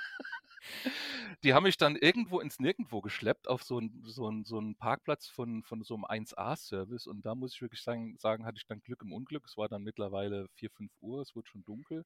Die 1.43 1.55
haben 1.55 1.63
mich 1.63 1.77
dann 1.77 1.95
irgendwo 1.95 2.39
ins 2.39 2.59
Nirgendwo 2.59 3.01
geschleppt 3.01 3.47
auf 3.47 3.63
so 3.63 3.79
'n 3.79 4.03
so 4.05 4.29
so 4.43 4.59
'n 4.59 4.75
Parkplatz 4.75 5.25
von 5.27 5.63
von 5.63 5.81
so 5.83 5.95
'nem 5.95 6.05
1A-Service 6.05 7.07
und 7.07 7.25
da 7.25 7.33
muss 7.33 7.55
ich 7.55 7.61
wirklich 7.63 7.81
sagen 7.81 8.15
sagen, 8.19 8.45
hatte 8.45 8.57
ich 8.59 8.67
dann 8.67 8.81
Glück 8.81 9.01
im 9.01 9.11
Unglück. 9.11 9.45
Es 9.47 9.57
war 9.57 9.67
dann 9.67 9.81
mittlerweile 9.81 10.47
4, 10.53 10.69
5:00, 10.69 11.21
es 11.23 11.35
wurde 11.35 11.47
schon 11.49 11.63
dunkel. 11.63 12.05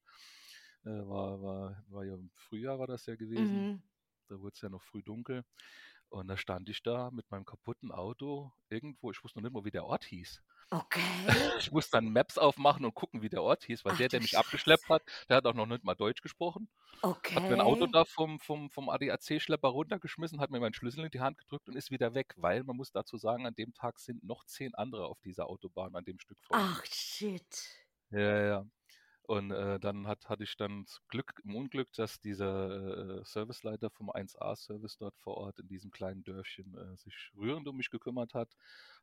Äh, 0.84 0.88
war 0.88 1.42
war 1.42 1.84
war 1.88 2.04
ja 2.06 2.14
im 2.14 2.30
Frühjahr 2.34 2.78
war 2.78 2.86
das 2.86 3.04
ja 3.06 3.16
gewesen. 3.16 3.66
Mhm. 3.66 3.82
Da 4.28 4.40
wurd's 4.40 4.60
ja 4.62 4.70
noch 4.70 4.82
früh 4.82 5.02
dunkel. 5.02 5.44
Und 6.10 6.28
da 6.28 6.36
stand 6.38 6.68
ich 6.70 6.82
da 6.82 7.10
mit 7.12 7.30
meinem 7.30 7.44
kaputten 7.46 7.92
Auto 7.92 8.52
irgendwo, 8.70 9.10
ich 9.12 9.22
wusste 9.24 9.38
noch 9.40 9.44
nicht 9.44 9.52
mal, 9.54 9.64
wie 9.66 9.70
der 9.72 9.86
Ort 9.86 10.04
hieß. 10.04 10.42
Okay. 10.72 11.32
Ich 11.58 11.70
musste 11.72 11.96
dann 11.96 12.12
Maps 12.12 12.38
aufmachen 12.38 12.84
und 12.84 12.94
gucken, 12.94 13.22
wie 13.22 13.28
der 13.28 13.42
Ort 13.42 13.64
hieß, 13.64 13.84
weil 13.84 13.94
Ach 13.94 13.96
der, 13.96 14.08
der 14.08 14.20
mich 14.20 14.36
abgeschleppt 14.38 14.88
Scheiße. 14.88 14.90
hat, 14.90 15.02
der 15.28 15.36
hat 15.38 15.46
auch 15.46 15.54
noch 15.54 15.66
nicht 15.66 15.84
mal 15.84 15.94
Deutsch 15.94 16.22
gesprochen. 16.22 16.68
Hat 17.34 17.48
mir 17.48 17.56
'n 17.56 17.60
Auto 17.62 17.86
Okay. 17.86 17.92
da 17.92 18.04
vom 18.06 18.40
vom 18.40 18.70
vom 18.70 18.88
ADAC-Schlepper 18.90 19.68
runtergeschmissen, 19.68 20.40
hat 20.40 20.50
mir 20.50 20.60
meinen 20.60 20.74
Schlüssel 20.74 21.04
in 21.04 21.10
die 21.12 21.20
Hand 21.20 21.38
gedrückt 21.38 21.68
und 21.68 21.76
ist 21.76 21.90
wieder 21.92 22.14
weg, 22.14 22.34
weil 22.38 22.64
man 22.64 22.76
muss 22.76 22.92
dazu 22.92 23.18
sagen, 23.18 23.46
an 23.46 23.54
dem 23.54 23.74
Tag 23.74 24.00
sind 24.00 24.24
noch 24.24 24.44
10 24.46 24.74
andere 24.76 25.06
auf 25.08 25.20
dieser 25.22 25.48
Autobahn 25.48 25.94
an 25.96 26.04
dem 26.04 26.18
Stück 26.20 26.38
vor. 26.44 26.62
Ach, 26.62 26.84
shit. 26.86 27.86
Ja, 28.10 28.18
ja. 28.46 28.66
Und, 29.28 29.50
äh, 29.50 29.80
dann 29.80 30.06
hat 30.06 30.28
hatte 30.28 30.44
ich 30.44 30.56
dann 30.56 30.86
Glück 31.08 31.40
im 31.44 31.56
Unglück, 31.56 31.92
dass 31.94 32.20
dieser, 32.20 33.18
äh, 33.20 33.24
Serviceleiter 33.24 33.90
vom 33.90 34.08
1A-Service 34.10 34.98
dort 34.98 35.16
vor 35.18 35.36
Ort 35.36 35.58
in 35.58 35.66
diesem 35.66 35.90
kleinen 35.90 36.22
Dörfchen, 36.22 36.76
äh, 36.76 36.96
sich 36.96 37.32
rührend 37.36 37.66
um 37.66 37.76
mich 37.76 37.90
gekümmert 37.90 38.34
hat. 38.34 38.54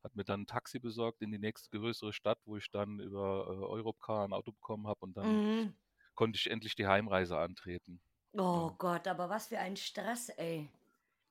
Hat 0.01 0.15
mir 0.15 0.23
dann 0.23 0.41
'n 0.43 0.47
Taxi 0.47 0.79
besorgt 0.79 1.21
in 1.21 1.31
die 1.31 1.39
nächste 1.39 1.69
größere 1.77 2.13
Stadt, 2.13 2.39
wo 2.45 2.55
ich 2.55 2.71
dann 2.71 2.99
über, 3.01 3.47
äh, 3.49 3.65
Europcar 3.65 4.23
'n 4.25 4.31
Auto 4.33 4.53
bekommen 4.53 4.87
habe 4.87 5.01
und 5.01 5.17
dann 5.17 5.41
Mhm. 5.41 5.75
konnte 6.15 6.37
ich 6.37 6.49
endlich 6.51 6.75
die 6.75 6.87
Heimreise 6.87 7.37
antreten. 7.39 8.01
Oh 8.37 8.71
Ja. 8.71 8.77
Gott, 8.79 9.07
aber 9.07 9.29
was 9.29 9.47
für 9.47 9.59
ein 9.59 9.75
Stress, 9.77 10.29
ey. 10.29 10.67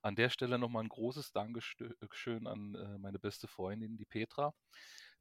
An 0.04 0.16
der 0.16 0.30
Stelle 0.30 0.58
noch 0.58 0.68
mal 0.68 0.80
'n 0.84 0.88
großes 0.88 1.30
Dankeschö 1.30 1.94
schön 2.10 2.48
an, 2.48 2.74
äh, 2.74 2.98
meine 2.98 3.20
beste 3.20 3.46
Freundin, 3.46 3.96
die 3.96 4.04
Petra. 4.04 4.52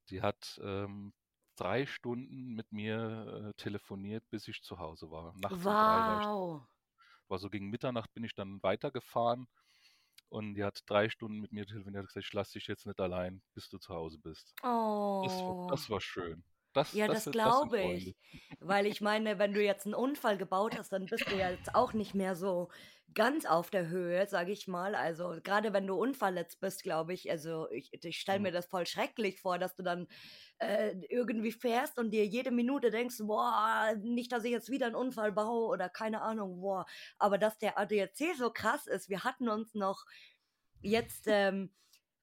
Die 0.09 0.21
hat, 0.23 0.59
ähm, 0.63 1.13
3 1.61 1.85
Stunden 1.85 2.53
mit 2.55 2.71
mir, 2.71 3.51
äh, 3.51 3.61
telefoniert, 3.61 4.29
bis 4.29 4.47
ich 4.47 4.63
zu 4.63 4.79
Hause 4.79 5.11
war. 5.11 5.33
Nachts 5.37 5.67
um 5.67 5.77
3 5.77 6.05
war 6.05 6.17
ich 6.17 6.27
Wow. 6.27 6.67
war 7.29 7.39
so 7.39 7.49
gegen 7.49 7.69
Mitternacht 7.69 8.13
bin 8.13 8.23
ich 8.25 8.35
dann 8.35 8.61
weitergefahren 8.63 9.47
und 10.29 10.55
die 10.55 10.63
hat 10.65 10.83
3 10.87 11.09
Stunden 11.09 11.39
mit 11.41 11.51
mir 11.53 11.65
telefoniert, 11.67 12.03
hat 12.03 12.07
gesagt: 12.09 12.25
„Ich 12.27 12.33
lasse 12.33 12.53
dich 12.59 12.67
jetzt 12.67 12.85
nicht 12.87 12.99
allein, 13.01 13.43
bis 13.55 13.69
du 13.69 13.79
zu 13.79 13.93
Hause 13.95 14.19
bist.“ 14.19 14.55
Das 15.21 15.47
war 15.47 15.55
Oh. 15.63 15.69
das 15.69 15.89
war 15.91 16.01
schön. 16.01 16.45
Das 16.73 16.93
Ja, 16.93 17.07
das 17.07 17.23
das 17.23 17.41
das 17.41 17.61
glaube 17.61 17.81
ich. 17.81 18.15
Weil 18.59 18.85
ich 18.85 19.01
meine, 19.01 19.39
wenn 19.39 19.53
du 19.53 19.63
jetzt 19.63 19.85
'n 19.87 19.93
Unfall 19.95 20.37
gebaut 20.37 20.75
hast, 20.77 20.91
dann 20.91 21.09
bist 21.09 21.31
du 21.31 21.35
ja 21.35 21.49
jetzt 21.51 21.73
auch 21.75 21.93
nicht 21.93 22.13
mehr 22.15 22.35
so 22.35 22.69
ganz 23.13 23.45
auf 23.45 23.69
der 23.69 23.89
Höhe, 23.89 24.27
sage 24.27 24.51
ich 24.51 24.67
mal. 24.67 24.95
Also, 24.95 25.37
grade 25.43 25.73
wenn 25.73 25.87
du 25.87 25.95
unverletzt 25.95 26.59
bist, 26.61 26.83
glaube 26.83 27.13
ich 27.13 27.29
also, 27.31 27.69
ich 27.71 27.91
ich 28.03 28.19
stelle 28.19 28.39
Mhm. 28.39 28.41
mir 28.41 28.51
das 28.51 28.67
voll 28.67 28.85
schrecklich 28.87 29.41
vor, 29.41 29.59
dass 29.59 29.75
du 29.75 29.83
dann, 29.83 30.07
äh, 30.59 30.95
irgendwie 31.09 31.51
fährst 31.51 31.97
und 31.99 32.11
dir 32.11 32.25
jede 32.25 32.51
Minute 32.51 32.91
denkst: 32.91 33.17
„Boah, 33.21 33.93
nicht, 34.01 34.31
dass 34.31 34.43
ich 34.45 34.51
jetzt 34.51 34.69
wieder 34.71 34.87
'n 34.87 34.95
Unfall 34.95 35.31
baue“ 35.31 35.67
oder 35.67 35.89
keine 35.89 36.21
Ahnung, 36.21 36.61
boah. 36.61 36.85
Aber 37.17 37.37
dass 37.37 37.57
der 37.57 37.77
ADAC 37.77 38.33
so 38.37 38.51
krass 38.51 38.87
ist 38.87 39.09
wir 39.09 39.23
hatten 39.23 39.49
uns 39.49 39.73
noch 39.75 40.05
jetzt, 40.81 41.25
ähm, 41.27 41.73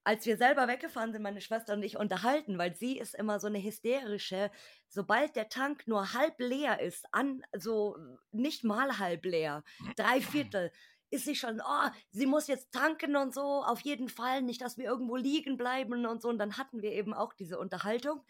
als 0.09 0.27
wir 0.27 0.37
selber 0.39 0.69
weggefahren 0.69 1.13
sind, 1.13 1.23
meine 1.23 1.43
Schwester 1.43 1.75
und 1.75 1.83
ich, 1.85 1.99
unterhalten, 1.99 2.59
weil 2.59 2.75
sie 2.77 2.99
ist 2.99 3.15
immer 3.15 3.41
so 3.41 3.49
'ne 3.49 3.63
hysterische 3.63 4.51
sobald 4.89 5.37
der 5.37 5.49
Tank 5.51 5.87
nur 5.89 6.15
halb 6.15 6.41
leer 6.41 6.81
ist, 6.81 7.07
an 7.13 7.43
so 7.57 7.97
nicht 8.33 8.65
mal 8.65 8.99
halb 8.99 9.25
leer, 9.27 9.65
3/4, 9.97 10.73
ist 11.11 11.25
sie 11.27 11.37
schon: 11.37 11.61
„Oh, 11.63 11.91
sie 12.11 12.27
muss 12.27 12.49
jetzt 12.49 12.73
tanken 12.73 13.17
und 13.17 13.35
so, 13.35 13.43
auf 13.65 13.81
jeden 13.83 14.09
Fall, 14.09 14.43
nicht, 14.43 14.63
dass 14.63 14.79
wir 14.79 14.87
irgendwo 14.87 15.17
liegen 15.17 15.57
bleiben“ 15.59 16.07
und 16.07 16.23
so. 16.23 16.29
Und 16.31 16.39
dann 16.39 16.57
hatten 16.59 16.83
wir 16.83 16.93
eben 16.93 17.15
auch 17.15 17.35
diese 17.35 17.59
Unterhaltung, 17.59 18.25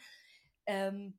ähm, 0.66 1.18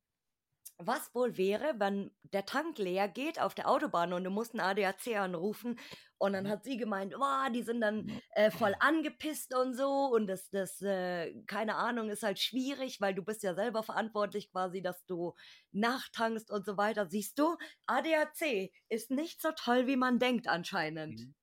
was 0.80 1.14
wohl 1.14 1.38
wäre, 1.38 1.74
wenn 1.78 2.12
der 2.24 2.46
Tank 2.46 2.78
leer 2.80 3.08
geht 3.10 3.40
auf 3.42 3.54
der 3.56 3.70
Autobahn 3.70 4.14
und 4.14 4.24
du 4.24 4.30
musst 4.32 4.54
'n 4.56 4.62
ADAC 4.62 5.18
anrufen. 5.18 5.78
Und 6.18 6.34
dann 6.34 6.48
Mhm. 6.48 6.52
hat 6.52 6.64
sie 6.64 6.78
gemeint: 6.78 7.14
„Oh, 7.20 7.50
die 7.54 7.64
sind 7.64 7.82
dann, 7.82 8.06
äh, 8.32 8.52
voll 8.52 8.74
angepisst 8.80 9.54
und 9.56 9.76
so 9.76 9.88
und 10.14 10.28
das 10.28 10.50
das, 10.50 10.82
äh 10.82 11.34
keine 11.48 11.76
Ahnung, 11.76 12.10
ist 12.10 12.24
halt 12.24 12.40
schwierig, 12.40 13.02
weil 13.02 13.14
du 13.16 13.24
bist 13.24 13.44
ja 13.44 13.56
selber 13.56 13.84
verantwortlich 13.84 14.52
quasi, 14.52 14.82
dass 14.82 15.06
du 15.06 15.34
nachtankst 15.72 16.50
und 16.52 16.66
so 16.66 16.78
weiter.“ 16.78 17.08
Siehst 17.10 17.38
du, 17.40 17.58
ADAC 17.86 18.72
ist 18.90 19.12
nicht 19.12 19.42
so 19.42 19.52
toll, 19.52 19.88
wie 19.88 19.98
man 19.98 20.20
denkt 20.20 20.48
anscheinend. 20.48 21.20
Mhm. 21.20 21.34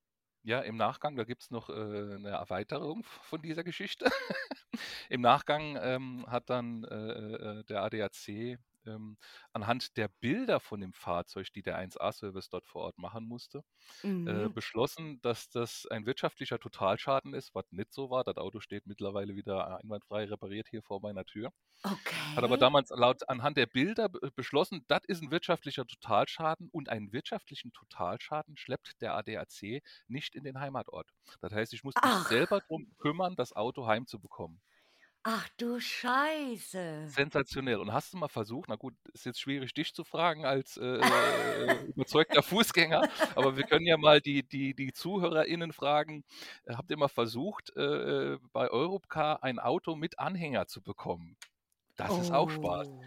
Ja, 0.44 0.60
im 0.60 0.76
Nachgang, 0.76 1.16
da 1.16 1.24
gibt's 1.24 1.50
noch, 1.50 1.70
äh, 1.70 1.74
'ne 2.18 2.30
Erweiterung 2.30 3.04
von 3.04 3.42
dieser 3.42 3.64
Geschichte. 3.64 4.06
Im 5.10 5.20
Nachgang, 5.22 5.78
ähm, 5.80 6.26
hat 6.28 6.50
dann, 6.50 6.84
äh, 6.84 7.60
äh, 7.60 7.64
der 7.64 7.82
ADAC, 7.84 8.58
ähm, 8.86 9.16
anhand 9.52 9.96
der 9.96 10.08
Bilder 10.08 10.60
von 10.60 10.80
dem 10.80 10.92
Fahrzeug, 10.92 11.52
die 11.54 11.62
der 11.62 11.76
1A-Service 11.76 12.48
dort 12.50 12.66
vor 12.66 12.82
Ort 12.82 12.98
machen 12.98 13.26
musste, 13.26 13.62
äh, 14.24 14.48
Mhm. 14.48 14.54
beschlossen, 14.54 15.20
dass 15.22 15.48
das 15.50 15.86
ein 15.90 16.06
wirtschaftlicher 16.06 16.58
Totalschaden 16.58 17.34
ist, 17.34 17.54
was 17.54 17.64
nicht 17.72 17.92
so 17.92 18.10
war. 18.10 18.24
Das 18.24 18.36
Auto 18.36 18.60
steht 18.60 18.86
mittlerweile 18.86 19.36
wieder 19.36 19.78
einwandfrei 19.78 20.24
repariert 20.26 20.68
hier 20.68 20.82
vor 20.82 21.00
meiner 21.00 21.24
Tür. 21.24 21.52
Hat 22.34 22.44
aber 22.44 22.56
Okay. 22.56 22.58
damals 22.58 22.90
laut 22.90 23.28
anhand 23.28 23.56
der 23.56 23.66
Bilder 23.66 24.08
be 24.08 24.30
beschlossen, 24.36 24.84
das 24.88 25.00
ist 25.06 25.22
'n 25.22 25.30
wirtschaftlicher 25.32 25.86
Totalschaden 25.86 26.68
und 26.70 26.88
einen 26.88 27.12
wirtschaftlichen 27.12 27.72
Totalschaden 27.72 28.56
schleppt 28.56 29.00
der 29.02 29.14
ADAC 29.14 29.82
nicht 30.06 30.34
in 30.36 30.44
den 30.44 30.60
Heimatort. 30.60 31.10
Das 31.40 31.52
heißt, 31.52 31.72
ich 31.72 31.82
muss 31.84 32.02
mich 32.02 32.20
selber 32.20 32.60
Ach. 32.60 32.68
drum 32.68 32.86
kümmern, 32.98 33.34
das 33.36 33.52
Auto 33.54 33.86
heimzubekommen. 33.86 34.62
Ach 35.28 35.48
du 35.56 35.80
Scheiße. 35.80 37.08
Sensationell. 37.08 37.80
Und 37.80 37.92
hast 37.92 38.14
du 38.14 38.16
mal 38.16 38.28
versucht 38.28 38.68
na 38.68 38.76
gut, 38.76 38.94
ist 39.12 39.26
jetzt 39.26 39.40
schwierig, 39.40 39.74
dich 39.74 39.92
zu 39.92 40.04
fragen 40.04 40.44
als, 40.44 40.76
äh, 40.76 41.00
äh, 41.00 41.84
überzeugter 41.96 42.44
Fußgänger, 42.44 43.08
aber 43.34 43.56
wir 43.56 43.64
können 43.64 43.86
ja 43.86 43.96
mal 43.96 44.20
die 44.20 44.44
die 44.44 44.72
die 44.72 44.92
ZuhörerInnen 44.92 45.72
fragen: 45.72 46.22
Äh, 46.64 46.74
habt 46.74 46.92
ihr 46.92 46.96
mal 46.96 47.08
versucht, 47.08 47.74
äh, 47.74 48.34
äh, 48.34 48.38
bei 48.52 48.70
Europcar 48.70 49.42
ein 49.42 49.58
Auto 49.58 49.96
mit 49.96 50.20
Anhänger 50.20 50.68
zu 50.68 50.80
bekommen? 50.80 51.36
Das 51.96 52.16
ist 52.16 52.30
auch 52.30 52.48
Spaß. 52.48 52.86
Oh. 52.88 53.02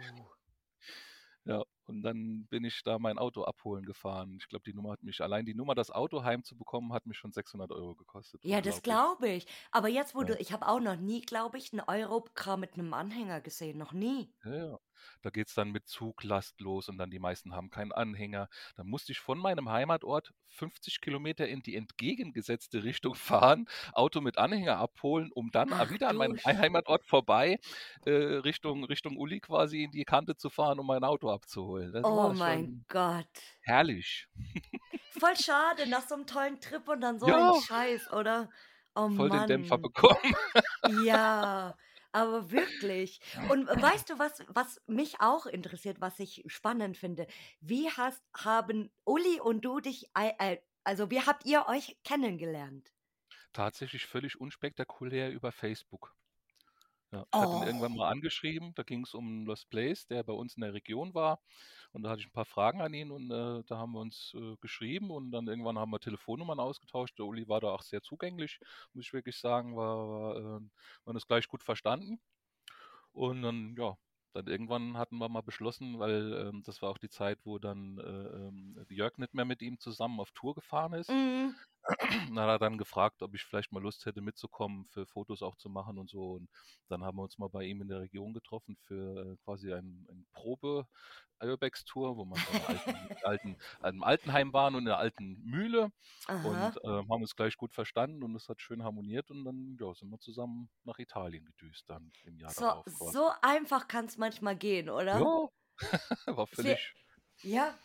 Ja, 1.46 1.64
und 1.89 2.03
dann 2.03 2.48
bin 2.48 2.63
ich 2.65 2.84
da 2.84 3.00
mein 3.00 3.17
Auto 3.19 3.43
abholen 3.43 3.86
gefahren. 3.86 4.38
Ich 4.39 4.48
glaube, 4.48 4.63
die 4.65 4.74
Nummer 4.74 4.91
hat 4.93 5.03
mich 5.03 5.22
allein 5.22 5.46
die 5.46 5.55
Nummer, 5.55 5.75
das 5.75 5.91
Auto 5.91 6.24
heimzubekommen, 6.24 6.93
hat 6.93 7.05
mich 7.08 7.17
schon 7.17 7.31
600 7.34 7.72
€ 7.72 7.96
gekostet. 7.96 8.41
Ja, 8.43 8.62
das 8.62 8.81
glaube 8.84 9.27
ich. 9.27 9.48
Aber 9.72 9.89
jetzt, 9.89 10.15
wo 10.15 10.24
Ja. 10.24 10.29
du 10.29 10.36
ich 10.38 10.53
habe 10.53 10.65
auch 10.67 10.79
noch 10.79 10.96
nie, 10.96 11.19
glaube 11.22 11.58
ich, 11.58 11.74
'n 11.74 11.81
Europcar 11.86 12.55
mit 12.55 12.77
'nem 12.77 12.93
Anhänger 12.93 13.41
gesehen, 13.41 13.77
noch 13.77 13.91
nie. 13.91 14.34
Ja, 14.43 14.51
ja. 14.55 14.79
Da 15.22 15.29
geht 15.29 15.48
es 15.48 15.53
dann 15.53 15.72
mit 15.72 15.88
Zuglast 15.88 16.60
los 16.62 16.89
und 16.89 16.98
dann 16.98 17.10
die 17.10 17.20
meisten 17.20 17.53
haben 17.56 17.70
keinen 17.70 17.91
Anhänger. 17.91 18.50
Dann 18.75 18.88
musste 18.88 19.12
ich 19.12 19.20
von 19.20 19.38
meinem 19.38 19.70
Heimatort 19.70 20.34
50 20.48 21.01
Kilometer 21.01 21.48
in 21.48 21.62
die 21.62 21.75
entgegengesetzte 21.75 22.84
Richtung 22.84 23.15
fahren, 23.15 23.68
Auto 23.94 24.22
mit 24.22 24.38
Anhänger 24.38 24.77
abholen, 24.77 25.32
um 25.34 25.51
dann 25.51 25.74
Ach 25.74 25.89
wieder 25.89 26.10
an 26.10 26.18
meinem 26.18 26.38
Heimatort 26.46 27.06
vorbei 27.06 27.60
äh, 28.06 28.12
Richtung, 28.12 28.84
Richtung 28.86 29.18
Uli 29.18 29.39
quasi 29.39 29.84
in 29.84 29.91
die 29.91 30.06
Kante 30.06 30.36
zu 30.36 30.50
fahren, 30.50 30.79
um 30.79 30.88
mein 30.88 31.03
Auto 31.03 31.29
abzuholen. 31.29 31.91
Das 31.94 32.03
Oh 32.03 32.29
mein 32.29 32.84
Gott. 32.89 33.27
herrlich. 33.62 34.27
Voll 35.10 35.36
schade 35.38 35.86
nach 35.88 36.08
so 36.08 36.15
einem 36.15 36.25
tollen 36.25 36.60
Trip 36.62 36.88
und 36.88 37.01
dann 37.01 37.20
so 37.20 37.32
ein 37.36 37.53
Ja, 37.53 37.53
Scheiß, 37.53 38.12
oder? 38.12 38.50
Oh 38.96 39.08
voll 39.08 39.29
den 39.29 39.46
Dämpfer 39.46 39.77
Mann. 39.77 39.82
bekommen. 39.82 40.34
Ja, 40.84 41.77
aber 42.12 42.51
wirklich. 42.51 43.20
Und 43.48 43.68
weißt 43.68 44.10
du, 44.10 44.20
was 44.20 44.44
was 44.48 44.82
mich 44.88 45.22
auch 45.22 45.46
interessiert, 45.46 46.01
was 46.01 46.20
ich 46.20 46.44
spannend 46.48 46.98
finde? 46.98 47.28
Wie 47.62 47.89
hast 47.89 48.24
haben 48.36 48.92
Uli 49.06 49.39
und 49.39 49.62
du 49.66 49.80
dich 49.80 50.10
also 50.84 51.12
wie 51.12 51.22
habt 51.22 51.46
ihr 51.46 51.66
euch 51.68 51.98
kennengelernt? 52.04 52.92
Tatsächlich 53.54 54.08
völlig 54.08 54.42
unspektakulär 54.42 55.30
über 55.32 55.51
Facebook. 55.51 56.16
Ja, 57.12 57.25
ich 57.34 57.42
hatte 57.42 57.56
ihn 57.56 57.63
irgendwann 57.63 57.94
Oh. 57.94 57.96
mal 57.96 58.10
angeschrieben, 58.10 58.74
da 58.75 58.84
ging 58.84 59.01
es 59.04 59.16
um 59.16 59.46
Lost 59.48 59.70
Place, 59.72 60.06
der 60.06 60.24
bei 60.24 60.34
uns 60.34 60.56
in 60.56 60.62
der 60.62 60.74
Region 60.75 61.16
war. 61.16 61.42
Und 61.92 62.04
da 62.04 62.10
hatte 62.12 62.20
ich 62.22 62.28
ein 62.28 62.32
paar 62.32 62.46
Fragen 62.46 62.82
an 62.82 62.94
ihn 62.94 63.10
und 63.12 63.32
äh, 63.32 63.63
da 63.66 63.78
haben 63.80 63.94
wir 63.94 64.00
uns 64.00 64.32
äh, 64.36 64.56
geschrieben 64.58 65.10
und 65.10 65.32
dann 65.32 65.48
irgendwann 65.48 65.80
haben 65.80 65.89
wir 65.92 66.00
Telefonnummern 66.00 66.60
ausgetauscht. 66.60 67.18
Der 67.18 67.25
Uli 67.25 67.48
war 67.48 67.62
da 67.62 67.70
auch 67.70 67.82
sehr 67.82 68.04
zugänglich, 68.04 68.60
muss 68.94 69.06
ich 69.06 69.13
wirklich 69.13 69.38
sagen, 69.38 69.75
war, 69.75 70.08
war, 70.08 70.36
äh, 70.38 70.42
wir 70.44 70.70
haben 71.08 71.13
das 71.16 71.25
gleich 71.28 71.48
gut 71.48 71.63
verstanden. 71.63 72.20
Und 73.12 73.42
dann, 73.44 73.75
ja, 73.78 73.98
dann 74.34 74.48
irgendwann 74.48 74.98
hatten 74.98 75.18
wir 75.18 75.30
mal 75.30 75.42
beschlossen, 75.42 76.00
weil 76.00 76.34
ähm, 76.34 76.63
das 76.63 76.82
war 76.82 76.89
auch 76.92 76.98
die 77.00 77.10
Zeit, 77.10 77.39
wo 77.46 77.60
dann 77.60 77.98
äh, 78.00 78.04
ähm, 78.48 78.86
Jörg 78.89 79.18
nicht 79.18 79.34
mehr 79.34 79.46
mit 79.46 79.62
ihm 79.62 79.80
zusammen 79.80 80.20
auf 80.20 80.32
Tour 80.32 80.56
gefahren 80.56 80.94
ist. 80.94 81.16
Mhm. 81.16 81.56
Dann 82.29 82.39
hat 82.39 82.50
er 82.50 82.60
dann 82.60 82.77
gefragt, 82.77 83.22
ob 83.22 83.34
ich 83.36 83.43
vielleicht 83.43 83.72
mal 83.72 83.81
Lust 83.81 84.05
hätte 84.05 84.22
mitzukommen, 84.22 84.86
für 84.88 85.05
Fotos 85.05 85.41
auch 85.41 85.55
zu 85.55 85.69
machen 85.69 85.98
und 85.98 86.10
so. 86.10 86.34
Und 86.34 86.50
dann 86.88 87.03
haben 87.03 87.17
wir 87.17 87.24
uns 87.24 87.38
mal 87.38 87.50
bei 87.50 87.63
ihm 87.63 87.81
in 87.81 87.88
der 87.88 88.01
Region 88.01 88.34
getroffen 88.34 88.77
für 88.77 89.34
äh, 89.34 89.38
quasi 89.43 89.74
ein, 89.74 90.05
ein 90.10 90.25
Probe 90.34 90.88
Urbex-Tour, 91.41 92.17
wo 92.17 92.25
wir 92.25 92.36
in 92.36 92.48
einer 92.48 92.69
alten, 92.69 93.10
alten, 93.24 93.58
einem 93.81 94.03
Altenheim 94.03 94.53
waren 94.53 94.75
und 94.75 94.81
in 94.84 94.88
einer 94.89 94.98
alten 94.98 95.41
Mühle 95.43 95.91
und 96.41 96.75
Aha. 96.75 96.77
äh, 96.84 96.88
haben 96.88 97.22
uns 97.22 97.36
gleich 97.36 97.55
gut 97.58 97.74
verstanden 97.74 98.24
und 98.24 98.36
es 98.36 98.50
hat 98.50 98.62
schön 98.62 98.84
harmoniert 98.84 99.31
und 99.31 99.46
dann 99.46 99.77
ja, 99.79 99.93
sind 99.93 100.10
wir 100.10 100.19
zusammen 100.19 100.69
nach 100.84 101.00
Italien 101.00 101.46
gedüst 101.46 101.89
dann 101.89 102.12
im 102.25 102.38
Jahr 102.39 102.53
So 102.53 102.62
darauf 102.65 102.88
quasi. 102.93 103.13
so 103.13 103.31
einfach 103.41 103.88
kann's 103.88 104.17
manchmal 104.17 104.58
gehen, 104.58 104.89
oder? 104.89 105.19
Ja, 105.19 105.50
war 106.27 106.48
völlig, 106.48 106.93
ja, 107.43 107.77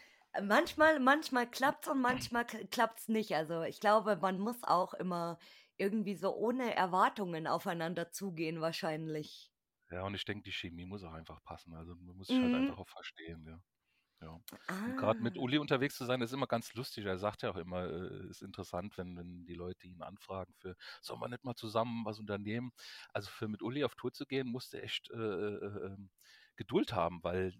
manchmal 0.42 1.00
manchmal 1.00 1.50
klappt's 1.50 1.88
und 1.88 2.00
manchmal 2.00 2.46
k 2.46 2.64
klappt's 2.66 3.08
nicht. 3.08 3.34
Also, 3.34 3.62
ich 3.62 3.80
glaube, 3.80 4.16
man 4.16 4.38
muss 4.38 4.62
auch 4.64 4.94
immer 4.94 5.38
irgendwie 5.76 6.14
so 6.16 6.34
ohne 6.36 6.74
Erwartungen 6.74 7.46
aufeinander 7.46 8.10
zugehen 8.10 8.60
wahrscheinlich. 8.60 9.52
ja, 9.90 10.02
und 10.04 10.14
ich 10.14 10.24
denke, 10.24 10.42
die 10.44 10.52
Chemie 10.52 10.86
muss 10.86 11.04
auch 11.04 11.12
einfach 11.12 11.42
passen. 11.42 11.74
Also 11.74 11.94
man 11.96 12.16
muss 12.16 12.28
sich 12.30 12.42
halt 12.42 12.54
Mhm. 12.54 12.54
einfach 12.54 12.78
auch 12.78 12.88
verstehen, 12.88 13.44
ja. 13.46 13.60
Ja. 14.22 14.40
Und 14.84 14.96
gerade 14.96 15.22
mit 15.22 15.36
Ah. 15.36 15.38
Uli 15.38 15.58
unterwegs 15.58 15.96
zu 15.96 16.06
sein, 16.06 16.22
ist 16.22 16.32
immer 16.32 16.46
ganz 16.48 16.74
lustig. 16.74 17.06
Er 17.06 17.18
sagt 17.18 17.42
ja 17.42 17.50
auch 17.52 17.56
immer, 17.56 17.86
äh, 17.90 18.28
ist 18.30 18.42
interessant, 18.42 18.98
wenn, 18.98 19.16
wenn 19.18 19.46
die 19.46 19.54
Leute 19.54 19.86
ihn 19.88 20.02
anfragen 20.02 20.54
für, 20.58 20.76
sollen 21.02 21.20
wir 21.20 21.28
nicht 21.28 21.44
mal 21.44 21.54
zusammen 21.56 22.04
was 22.06 22.20
unternehmen? 22.20 22.72
Also 23.14 23.30
für 23.30 23.48
mit 23.48 23.62
Uli 23.62 23.84
auf 23.84 23.94
Tour 23.96 24.12
zu 24.12 24.26
gehen, 24.26 24.48
musste 24.48 24.82
echt 24.82 25.10
äh, 25.10 25.16
äh, 25.16 25.86
ähm, 25.86 26.10
Geduld 26.56 26.92
haben, 26.94 27.22
weil 27.24 27.54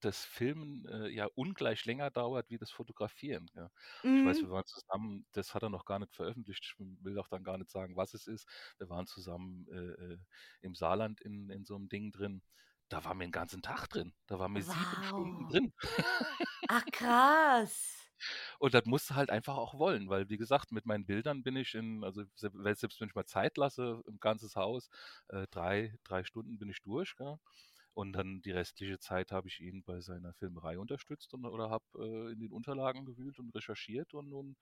das 0.00 0.24
Filmen 0.24 0.86
äh, 0.86 1.08
ja 1.08 1.26
ungleich 1.34 1.84
länger 1.84 2.10
dauert 2.10 2.50
wie 2.50 2.58
das 2.58 2.70
Fotografieren. 2.70 3.50
Ja. 3.54 3.70
Ich 4.14 4.24
weiß, 4.24 4.42
wir 4.42 4.50
Mhm. 4.50 4.52
waren 4.52 4.64
zusammen, 4.66 5.26
das 5.32 5.54
hat 5.54 5.62
er 5.62 5.70
noch 5.70 5.84
gar 5.84 5.98
nicht 5.98 6.14
veröffentlicht. 6.14 6.64
Ich 6.64 6.74
will 6.78 7.18
auch 7.18 7.28
dann 7.28 7.44
gar 7.44 7.58
nicht 7.58 7.70
sagen, 7.70 7.96
was 7.96 8.14
es 8.14 8.26
ist. 8.26 8.48
Wir 8.78 8.88
waren 8.90 9.06
zusammen 9.06 9.66
äh, 9.68 10.14
äh, 10.14 10.18
im 10.62 10.74
Saarland 10.74 11.20
in, 11.20 11.50
in 11.50 11.64
so 11.64 11.76
einem 11.76 11.88
Ding 11.88 12.12
drin. 12.12 12.42
Da 12.88 13.04
waren 13.04 13.18
wir 13.18 13.26
den 13.26 13.32
ganzen 13.32 13.62
Tag 13.62 13.86
drin. 13.88 14.14
Da 14.26 14.38
waren 14.38 14.54
wir 14.54 14.62
sieben 14.62 15.02
Stunden 15.02 15.46
Wow. 15.46 15.48
drin. 15.48 15.72
Ach 16.68 16.84
krass. 16.90 18.08
Und 18.58 18.74
das 18.74 18.84
musst 18.86 19.10
du 19.10 19.14
halt 19.14 19.30
einfach 19.30 19.56
auch 19.56 19.74
wollen, 19.78 20.08
weil 20.08 20.28
wie 20.28 20.36
gesagt, 20.36 20.72
mit 20.72 20.86
meinen 20.86 21.06
Bildern 21.06 21.42
bin 21.42 21.56
ich 21.56 21.74
in, 21.74 22.04
also 22.04 22.24
selbst 22.34 23.00
wenn 23.00 23.08
ich 23.08 23.14
mal 23.14 23.26
Zeit 23.26 23.56
lasse, 23.56 24.02
im 24.06 24.18
ganzes 24.20 24.56
Haus, 24.56 24.88
äh, 25.28 25.46
drei, 25.50 25.94
drei 26.04 26.24
Stunden 26.24 26.58
bin 26.58 26.68
ich 26.70 26.82
durch, 26.82 27.16
gell? 27.16 27.36
Und 27.98 28.12
dann 28.12 28.40
die 28.42 28.52
restliche 28.52 28.98
Zeit 29.00 29.32
habe 29.32 29.48
ich 29.48 29.60
ihn 29.60 29.82
bei 29.82 30.00
seiner 30.00 30.32
Filmerei 30.32 30.78
unterstützt 30.78 31.34
und, 31.34 31.44
oder 31.46 31.68
habe 31.70 31.84
äh, 31.98 32.32
in 32.32 32.38
den 32.40 32.52
Unterlagen 32.52 33.04
gewühlt 33.04 33.38
und 33.40 33.50
recherchiert 33.54 34.14
und, 34.14 34.32
und 34.32 34.56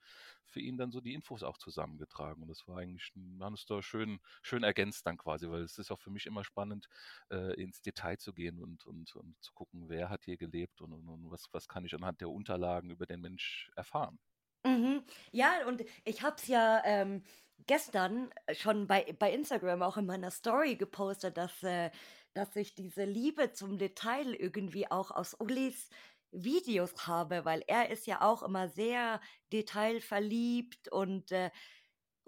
für 0.45 0.59
ihn 0.59 0.77
dann 0.77 0.91
so 0.91 1.01
die 1.01 1.13
Infos 1.13 1.43
auch 1.43 1.57
zusammengetragen. 1.57 2.41
Und 2.41 2.49
das 2.49 2.67
war 2.67 2.77
eigentlich, 2.79 3.11
ein- 3.15 3.37
wir 3.37 3.45
haben 3.45 3.53
es 3.53 3.65
da 3.65 3.81
schön, 3.83 4.19
schön 4.41 4.63
ergänzt 4.63 5.05
dann 5.05 5.17
quasi, 5.17 5.49
weil 5.49 5.61
es 5.61 5.77
ist 5.77 5.91
auch 5.91 5.99
für 5.99 6.09
mich 6.09 6.25
immer 6.25 6.43
spannend, 6.43 6.87
äh, 7.29 7.53
ins 7.61 7.81
Detail 7.81 8.17
zu 8.17 8.33
gehen 8.33 8.59
und, 8.59 8.85
und, 8.85 9.15
und 9.15 9.35
zu 9.43 9.53
gucken, 9.53 9.87
wer 9.89 10.09
hat 10.09 10.25
hier 10.25 10.37
gelebt 10.37 10.81
und, 10.81 10.93
und, 10.93 11.07
und 11.07 11.29
was, 11.31 11.45
was 11.51 11.67
kann 11.67 11.85
ich 11.85 11.93
anhand 11.93 12.21
der 12.21 12.29
Unterlagen 12.31 12.89
über 12.89 13.05
den 13.05 13.21
Mensch 13.21 13.69
erfahren. 13.75 14.19
Mhm. 14.65 15.03
Ja, 15.31 15.65
und 15.67 15.83
ich 16.03 16.21
habe 16.23 16.35
es 16.37 16.47
ja, 16.47 16.81
ähm, 16.83 17.23
gestern 17.65 18.29
schon 18.53 18.87
bei 18.87 19.13
bei 19.17 19.31
Instagram 19.33 19.81
auch 19.81 19.97
in 19.97 20.05
meiner 20.05 20.29
Story 20.31 20.75
gepostet, 20.75 21.37
dass, 21.37 21.63
äh 21.63 21.91
dass 22.37 22.55
ich 22.55 22.75
diese 22.75 23.05
Liebe 23.05 23.51
zum 23.53 23.77
Detail 23.77 24.33
irgendwie 24.35 24.89
auch 24.91 25.11
aus 25.11 25.35
Ulis 25.39 25.89
Videos 26.31 27.07
habe, 27.07 27.45
weil 27.45 27.63
er 27.67 27.89
ist 27.89 28.05
ja 28.07 28.21
auch 28.21 28.43
immer 28.43 28.67
sehr 28.69 29.21
detailverliebt 29.53 30.89
und, 30.91 31.31
äh, 31.31 31.51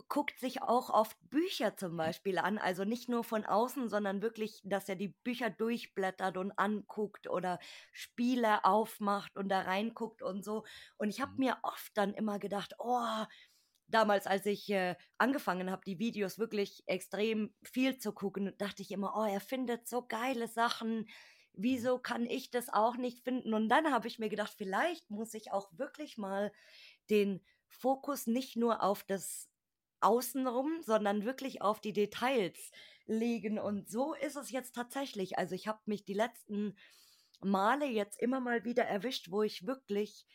guckt 0.08 0.39
sich 0.39 0.62
auch 0.62 0.89
oft 0.89 1.17
Bücher 1.30 1.76
zum. 1.78 1.98
Beispiel 1.98 2.38
an. 2.39 2.58
Also, 2.58 2.86
nicht 2.86 3.10
nur 3.10 3.24
von 3.24 3.45
außen, 3.45 3.89
sondern 3.89 4.22
wirklich, 4.22 4.62
dass 4.63 4.89
er 4.89 4.95
die 4.95 5.10
Bücher 5.10 5.50
durchblättert 5.50 6.38
und 6.38 6.52
anguckt 6.58 7.30
oder 7.30 7.60
Spiele 7.91 8.63
aufmacht 8.65 9.36
und 9.38 9.50
da 9.50 9.62
reinguckt 9.62 10.22
und 10.24 10.43
so. 10.45 10.63
Und 10.98 11.10
ich 11.10 11.22
habe 11.22 11.32
Mhm. 11.32 11.38
mir 11.38 11.58
oft 11.63 11.91
dann 11.98 12.13
immer 12.13 12.39
gedacht: 12.39 12.74
„Oh“ 12.80 13.26
damals, 13.89 14.28
als 14.28 14.45
ich, 14.45 14.69
äh, 14.69 14.95
angefangen 15.17 15.71
habe, 15.71 15.82
die 15.86 15.99
Videos 15.99 16.39
wirklich 16.39 16.84
extrem 16.88 17.54
viel 17.63 17.97
zu 17.97 18.13
gucken, 18.13 18.54
dachte 18.58 18.82
ich 18.82 18.91
immer: 18.91 19.13
„Oh, 19.17 19.25
er 19.25 19.41
findet 19.41 19.88
so 19.88 20.06
geile 20.08 20.47
Sachen. 20.47 21.08
Mhm. 21.54 21.54
Wieso 21.54 21.99
kann 21.99 22.25
ich 22.25 22.52
das 22.52 22.69
auch 22.69 22.95
nicht 22.97 23.23
finden?“ 23.23 23.54
Und 23.54 23.69
dann 23.69 23.91
habe 23.91 24.08
ich 24.08 24.19
mir 24.19 24.30
gedacht: 24.30 24.54
„Vielleicht 24.58 25.10
muss 25.10 25.34
ich 25.34 25.52
auch 25.52 25.71
wirklich 25.78 26.17
mal 26.17 26.52
den 27.10 27.43
Fokus 27.67 28.28
nicht 28.28 28.56
nur 28.56 28.84
auf 28.84 29.04
das 29.04 29.49
Außenrum, 30.02 30.82
sondern 30.82 31.25
wirklich 31.25 31.62
auf 31.62 31.82
die 31.82 31.93
Details 31.93 32.71
legen.“ 33.06 33.60
Mhm. 33.60 33.60
Und 33.60 33.89
so 33.89 34.13
ist 34.13 34.36
es 34.36 34.52
jetzt 34.52 34.75
tatsächlich. 34.75 35.38
Also, 35.38 35.56
ich 35.56 35.67
habe 35.67 35.82
mich 35.86 36.06
die 36.06 36.13
letzten 36.13 36.78
Male 37.41 37.86
jetzt 37.86 38.19
immer 38.21 38.39
mal 38.39 38.65
wieder 38.65 38.84
erwischt, 38.86 39.32
wo 39.32 39.43
ich 39.43 39.65
wirklich 39.65 40.25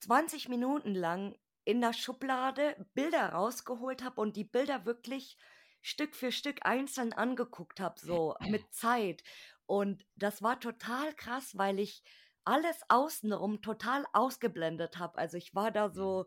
20 0.00 0.48
Minuten 0.48 0.94
lang 0.94 1.36
in 1.64 1.80
der 1.80 1.92
Schublade 1.92 2.86
Bilder 2.94 3.30
rausgeholt 3.30 4.02
habe 4.04 4.20
und 4.20 4.36
die 4.36 4.44
Bilder 4.44 4.84
wirklich 4.86 5.36
Stück 5.82 6.14
für 6.14 6.32
Stück 6.32 6.60
einzeln 6.66 7.12
angeguckt 7.12 7.80
habe, 7.80 7.98
so 8.00 8.34
mit 8.44 8.72
Zeit. 8.74 9.22
Und 9.66 10.06
das 10.16 10.42
war 10.42 10.60
total 10.60 11.14
krass, 11.14 11.56
weil 11.56 11.78
ich 11.78 12.02
alles 12.44 12.80
außenrum 12.88 13.62
total 13.62 14.04
ausgeblendet 14.12 14.98
habe. 14.98 15.18
Also, 15.18 15.36
ich 15.36 15.54
war 15.54 15.70
da 15.70 15.90
Mhm. 15.92 15.92
so 15.92 16.26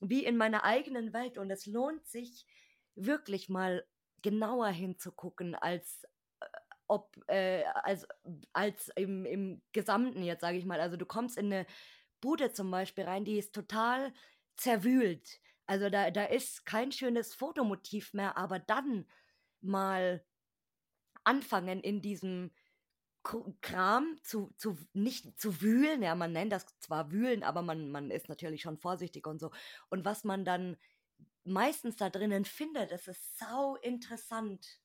wie 0.00 0.24
in 0.24 0.36
meiner 0.36 0.64
eigenen 0.64 1.12
Welt 1.12 1.38
und 1.38 1.50
es 1.50 1.66
lohnt 1.66 2.06
sich 2.06 2.46
wirklich 2.94 3.48
mal 3.48 3.86
genauer 4.22 4.68
hinzugucken 4.68 5.54
als 5.54 6.02
ob 6.88 7.16
äh, 7.28 7.64
als 7.64 8.06
als 8.52 8.90
im 8.96 9.24
im 9.24 9.62
Gesamten 9.72 10.22
jetzt, 10.22 10.40
sage 10.42 10.58
ich 10.58 10.64
mal. 10.64 10.80
Also, 10.80 10.96
du 10.96 11.06
kommst 11.06 11.36
in 11.38 11.48
'ne 11.48 11.66
Bude 12.20 12.52
zum 12.52 12.70
Beispiel 12.70 13.04
rein, 13.04 13.24
die 13.24 13.38
ist 13.38 13.54
total 13.54 14.12
zerwühlt. 14.56 15.40
Also, 15.66 15.90
da 15.90 16.10
da 16.10 16.24
ist 16.24 16.66
kein 16.66 16.92
schönes 16.92 17.34
Fotomotiv 17.34 18.14
mehr, 18.14 18.36
aber 18.38 18.58
dann 18.58 19.06
mal 19.60 20.24
anfangen, 21.24 21.80
in 21.80 22.00
diesem 22.02 22.52
Kram 23.60 24.18
zu 24.22 24.52
zu 24.56 24.78
nicht 24.92 25.40
zu 25.40 25.60
wühlen. 25.60 26.02
Ja, 26.02 26.14
man 26.14 26.32
nennt 26.32 26.52
das 26.52 26.66
zwar 26.80 27.10
wühlen, 27.12 27.42
aber 27.42 27.62
man 27.62 27.90
man 27.90 28.10
ist 28.10 28.28
natürlich 28.28 28.62
schon 28.62 28.78
vorsichtig 28.78 29.26
und 29.26 29.40
so. 29.40 29.50
Und 29.90 30.04
was 30.04 30.24
man 30.24 30.44
dann 30.44 30.76
meistens 31.44 31.96
da 31.96 32.10
drinnen 32.10 32.44
findet, 32.44 32.92
das 32.92 33.08
ist 33.08 33.38
sau 33.38 33.76
interessant. 33.76 34.80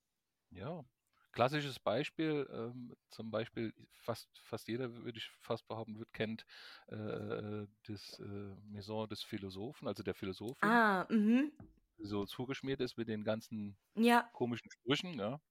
Ja, 0.52 0.86
klassisches 1.32 1.80
Beispiel, 1.80 2.48
ähm, 2.52 2.96
zum 3.10 3.32
Beispiel 3.32 3.74
fast, 3.94 4.30
fast 4.44 4.68
jeder, 4.68 4.94
würde 4.96 5.18
ich 5.20 5.30
fast 5.42 5.68
behaupten, 5.68 6.00
wird, 6.00 6.14
kennt 6.14 6.46
äh, 6.88 7.68
das 7.84 8.20
äh, 8.20 8.56
Maison 8.64 9.08
des 9.10 9.24
Philosophen, 9.24 9.88
also 9.88 10.04
der 10.04 10.16
Philosophin, 10.16 10.80
Ah, 10.80 11.06
mhm. 11.10 11.52
so 12.00 12.26
zugeschmiert 12.26 12.82
ist 12.82 12.98
mit 12.98 13.08
den 13.08 13.24
ganzen 13.24 13.78
Ja. 13.96 14.32
komischen 14.34 14.70
Sprüchen, 14.72 15.20
ja. 15.20 15.42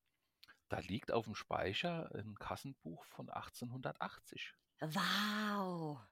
da 0.69 0.81
liegt 0.81 1.13
auf 1.13 1.27
dem 1.27 1.35
Speicher 1.37 2.15
ein 2.15 2.37
Kassenbuch 2.37 3.05
von 3.07 3.31
1880. 3.31 4.55
Wow. 4.83 6.10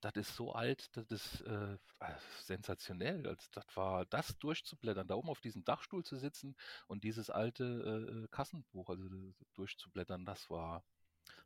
Das 0.00 0.14
ist 0.14 0.36
so 0.36 0.52
alt, 0.52 0.96
das 0.96 1.10
ist 1.10 1.40
äh, 1.42 1.74
äh, 1.74 2.14
sensationell. 2.44 3.26
Also 3.26 3.46
das 3.52 3.64
war 3.74 4.06
das 4.06 4.38
durchzublättern, 4.38 5.08
da 5.08 5.16
oben 5.16 5.28
auf 5.28 5.40
diesem 5.40 5.64
Dachstuhl 5.64 6.04
zu 6.04 6.16
sitzen 6.16 6.54
und 6.86 7.02
dieses 7.04 7.30
alte 7.30 7.64
äh, 7.64 8.24
äh 8.24 8.28
Kassenbuch 8.30 8.90
also 8.90 9.08
durchzublättern, 9.54 10.24
das 10.24 10.48
war 10.50 10.84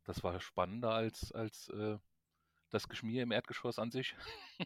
das 0.05 0.23
war 0.23 0.39
spannender 0.41 0.93
als 0.93 1.33
als 1.33 1.69
äh, 1.71 1.99
das 2.71 2.89
Geschmier 2.89 3.23
im 3.23 3.33
Erdgeschoss 3.33 3.79
an 3.79 3.91
sich. 3.91 4.15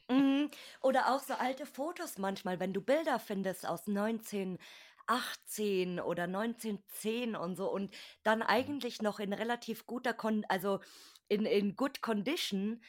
Mhm. 0.08 0.50
Oder 0.80 1.14
auch 1.14 1.20
so 1.20 1.34
alte 1.34 1.66
Fotos 1.66 2.18
manchmal, 2.18 2.60
wenn 2.60 2.72
du 2.72 2.80
Bilder 2.80 3.18
findest 3.18 3.66
aus 3.66 3.86
1918 3.86 6.00
oder 6.00 6.24
1910 6.24 7.36
und 7.36 7.56
so 7.56 7.70
und 7.70 7.94
dann 8.22 8.40
Mhm. 8.40 8.42
eigentlich 8.42 9.02
noch 9.02 9.18
in 9.20 9.32
relativ 9.32 9.86
guter 9.86 10.14
Kon 10.14 10.44
also 10.48 10.80
in 11.28 11.46
in 11.46 11.76
good 11.76 12.02
condition. 12.02 12.80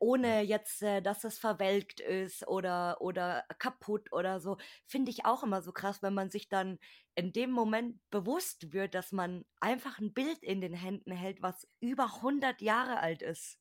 Ohne 0.00 0.42
jetzt, 0.42 0.82
äh, 0.82 1.00
dass 1.02 1.24
es 1.24 1.38
verwelkt 1.38 2.00
ist 2.00 2.46
oder 2.48 3.00
oder 3.00 3.44
kaputt 3.58 4.12
oder 4.12 4.40
so, 4.40 4.56
finde 4.86 5.10
ich 5.10 5.24
auch 5.24 5.42
immer 5.44 5.62
so 5.62 5.72
krass, 5.72 6.02
wenn 6.02 6.14
man 6.14 6.30
sich 6.30 6.48
dann 6.48 6.78
in 7.14 7.32
dem 7.32 7.50
Moment 7.50 8.00
bewusst 8.10 8.72
wird, 8.72 8.94
dass 8.94 9.12
man 9.12 9.44
einfach 9.60 9.98
'n 10.00 10.12
Bild 10.14 10.42
in 10.42 10.60
den 10.60 10.74
Händen 10.74 11.12
hält, 11.12 11.42
was 11.42 11.68
über 11.80 12.20
100 12.22 12.62
Jahre 12.62 13.00
alt 13.00 13.22
ist. 13.22 13.56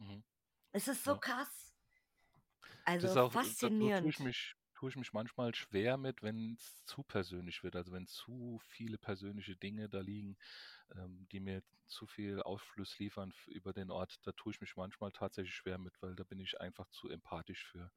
Mhm. 0.00 0.24
Es 0.74 0.86
ist 0.88 1.04
so 1.04 1.14
Ja. 1.14 1.20
krass. 1.20 1.72
Das 3.00 3.16
Also, 3.16 3.16
auch 3.16 3.34
äh, 3.40 3.54
da 3.58 3.70
tue 3.70 3.90
ich 3.90 3.98
faszinierend. 3.98 4.20
mich 4.20 4.54
tue 4.80 4.90
ich 4.90 4.96
mich 4.96 5.12
manchmal 5.12 5.54
schwer 5.54 5.98
mit, 5.98 6.22
wenn's 6.22 6.84
zu 6.86 7.02
persönlich 7.04 7.62
wird. 7.62 7.76
Also, 7.76 7.92
wenn 7.92 8.06
zu 8.06 8.58
viele 8.64 8.98
persönliche 8.98 9.56
Dinge 9.56 9.88
da 9.90 10.00
liegen, 10.00 10.36
ähm, 10.94 11.26
die 11.32 11.40
mir 11.40 11.62
zu 11.86 12.06
viel 12.06 12.42
Aufschluss 12.42 12.98
liefern 12.98 13.32
über 13.46 13.72
den 13.74 13.90
Ort, 13.90 14.18
da 14.26 14.32
tue 14.32 14.52
ich 14.54 14.60
mich 14.60 14.76
manchmal 14.76 15.12
tatsächlich 15.12 15.54
schwer 15.56 15.78
mit, 15.78 16.02
weil 16.02 16.16
da 16.16 16.24
bin 16.24 16.40
ich 16.40 16.60
einfach 16.60 16.88
zu 16.90 17.08
empathisch 17.10 17.66
für. 17.66 17.92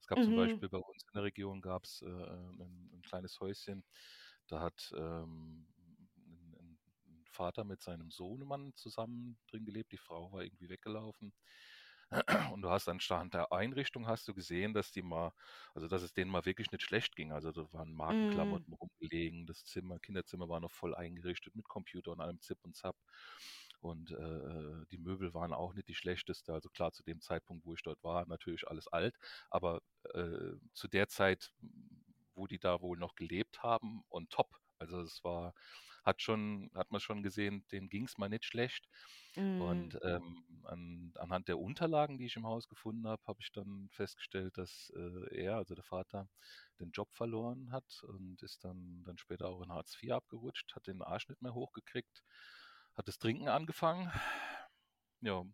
Es 0.00 0.06
gab 0.08 0.22
zum 0.22 0.34
Mhm. 0.34 0.34
Beispiel 0.34 0.68
bei 0.70 0.78
uns 0.78 1.02
in 1.08 1.14
der 1.14 1.24
Region 1.24 1.60
gab's, 1.62 2.02
äh, 2.02 2.06
äh, 2.08 2.52
'nen 2.52 2.90
'n 2.94 3.02
kleines 3.02 3.40
Häuschen, 3.40 3.84
da 4.48 4.60
hat, 4.60 4.92
ähm, 4.96 5.68
'n 6.16 6.54
'n 6.60 6.78
'n 7.06 7.24
Vater 7.30 7.64
mit 7.64 7.82
seinem 7.82 8.10
Sohnemann 8.10 8.74
zusammen 8.76 9.38
drin 9.48 9.64
gelebt. 9.66 9.92
Die 9.92 9.98
Frau 9.98 10.32
war 10.32 10.42
irgendwie 10.44 10.68
weggelaufen. 10.70 11.34
Und 12.52 12.62
du 12.62 12.70
hast 12.70 12.88
anhand 12.88 13.34
der 13.34 13.52
Einrichtung 13.52 14.06
hast 14.06 14.26
du 14.28 14.34
gesehen, 14.34 14.72
dass 14.74 14.90
die 14.92 15.02
mal 15.02 15.32
also, 15.74 15.88
dass 15.88 16.02
es 16.02 16.12
denen 16.14 16.30
mal 16.30 16.44
wirklich 16.46 16.70
nicht 16.72 16.82
schlecht 16.82 17.16
ging. 17.16 17.32
Also, 17.32 17.52
da 17.52 17.70
waren 17.72 17.92
Mhm. 18.08 18.64
Markenklamotten 18.64 18.72
rumgelegen, 18.74 19.46
das 19.46 19.64
Zimmer 19.64 19.98
Kinderzimmer 19.98 20.48
war 20.48 20.60
noch 20.60 20.72
voll 20.72 20.94
eingerichtet 20.94 21.54
mit 21.54 21.68
Computer 21.68 22.12
und 22.12 22.20
allem 22.20 22.40
Zip 22.40 22.58
und 22.64 22.76
Zap. 22.76 22.96
Und, 23.80 24.10
äh, 24.10 24.14
äh, 24.16 24.86
die 24.90 24.98
Möbel 24.98 25.34
waren 25.34 25.52
auch 25.52 25.74
nicht 25.74 25.88
die 25.88 25.94
schlechteste. 25.94 26.52
Also, 26.52 26.68
klar, 26.70 26.92
zu 26.92 27.02
dem 27.02 27.20
Zeitpunkt, 27.20 27.64
wo 27.66 27.74
ich 27.74 27.82
dort 27.82 28.02
war, 28.02 28.26
natürlich 28.26 28.66
alles 28.68 28.88
alt, 28.88 29.16
aber, 29.50 29.82
äh, 30.14 30.52
zu 30.72 30.88
der 30.88 31.08
Zeit, 31.08 31.52
wo 32.34 32.46
die 32.46 32.58
da 32.58 32.80
wohl 32.80 32.98
noch 32.98 33.14
gelebt 33.14 33.62
haben, 33.62 34.02
on 34.10 34.28
top. 34.28 34.56
Also, 34.78 35.00
es 35.02 35.22
war 35.24 35.54
hat 36.04 36.22
schon 36.22 36.70
hat 36.74 36.90
man 36.90 37.00
schon 37.00 37.22
gesehen, 37.22 37.64
denen 37.72 37.88
ging's 37.88 38.18
mal 38.18 38.28
nicht 38.28 38.44
schlecht. 38.44 38.88
Mhm. 39.36 39.90
Und, 39.90 39.98
ähm, 40.02 40.44
an 40.64 41.12
anhand 41.18 41.48
der 41.48 41.58
Unterlagen, 41.58 42.16
die 42.18 42.26
ich 42.26 42.36
im 42.36 42.46
Haus 42.46 42.68
gefunden 42.68 43.08
habe, 43.08 43.22
habe 43.26 43.40
ich 43.42 43.50
dann 43.52 43.88
festgestellt, 43.90 44.56
dass, 44.56 44.92
äh, 44.96 45.34
er, 45.36 45.56
also 45.56 45.74
der 45.74 45.82
Vater, 45.84 46.28
den 46.80 46.90
Job 46.92 47.12
verloren 47.14 47.72
hat 47.72 48.02
und 48.04 48.42
ist 48.42 48.64
dann 48.64 49.02
dann 49.04 49.18
später 49.18 49.48
auch 49.48 49.62
in 49.62 49.72
Hartz 49.72 49.94
IV 49.96 50.14
abgerutscht, 50.16 50.74
hat 50.76 50.86
den 50.86 51.02
Arsch 51.02 51.28
nicht 51.28 51.42
mehr 51.42 51.54
hochgekriegt, 51.54 52.22
hat 52.94 53.08
das 53.08 53.18
Trinken 53.18 53.48
angefangen. 53.48 54.12
Ja, 55.20 55.44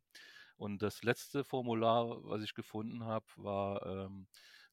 und 0.59 0.83
das 0.83 1.03
letzte 1.05 1.45
Formular, 1.45 2.25
was 2.25 2.43
ich 2.43 2.55
gefunden 2.55 3.05
habe, 3.05 3.27
war, 3.37 3.87
ähm 3.87 4.29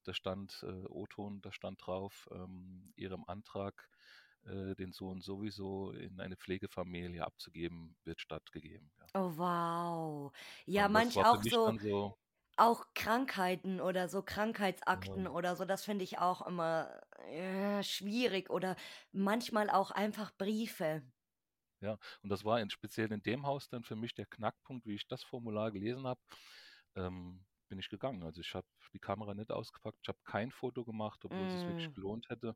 da 0.06 0.14
stand, 0.16 0.64
äh, 0.64 0.86
O-Ton, 0.88 1.42
da 1.42 1.52
stand 1.54 1.86
drauf, 1.86 2.30
ähm: 2.34 2.94
„Ihrem 2.98 3.26
Antrag, 3.28 3.91
äh, 4.46 4.76
den 4.76 4.92
Sohn 4.94 5.22
sowieso 5.22 5.92
in 5.92 6.20
eine 6.20 6.38
Pflegefamilie 6.38 7.24
abzugeben, 7.26 7.96
wird 8.04 8.22
stattgegeben“, 8.22 8.92
ja. 9.00 9.08
Oh, 9.16 9.30
wow. 9.38 10.32
Ja, 10.66 10.88
Und 10.88 10.88
manch 10.88 11.22
auch 11.24 11.44
so 11.44 11.74
so 11.80 12.14
auch 12.58 12.88
Krankheiten 12.96 13.82
oder 13.82 14.10
so 14.10 14.24
Krankheitsakten 14.24 15.28
Ja. 15.28 15.30
oder 15.30 15.56
so, 15.56 15.66
das 15.66 15.84
finde 15.86 16.04
ich 16.06 16.20
auch 16.20 16.46
immer, 16.48 17.02
äh, 17.30 17.84
schwierig 17.84 18.50
oder 18.52 18.76
manchmal 19.14 19.70
auch 19.72 19.92
einfach 19.92 20.32
Briefe. 20.38 21.04
Ja, 21.82 21.98
und 22.22 22.30
das 22.30 22.46
war 22.46 22.60
in 22.62 22.70
speziell 22.70 23.12
in 23.12 23.24
dem 23.24 23.46
Haus 23.48 23.68
dann 23.70 23.84
für 23.84 23.96
mich 23.96 24.14
der 24.14 24.26
Knackpunkt, 24.28 24.86
wie 24.86 24.94
ich 24.96 25.08
das 25.08 25.24
Formular 25.24 25.72
gelesen 25.72 26.06
habe, 26.06 26.22
ähm, 26.96 27.46
bin 27.70 27.80
ich 27.80 27.90
gegangen. 27.90 28.22
Also, 28.24 28.42
ich 28.42 28.54
habe 28.54 28.68
die 28.94 29.00
Kamera 29.00 29.34
nicht 29.34 29.52
ausgepackt, 29.52 29.98
ich 30.04 30.08
habe 30.10 30.20
kein 30.24 30.52
Foto 30.52 30.86
gemacht, 30.86 31.26
obwohl 31.26 31.50
sich's 31.50 31.66
wirklich 31.68 31.92
Mhm. 31.92 31.94
gelohnt 31.94 32.30
hätte, 32.30 32.56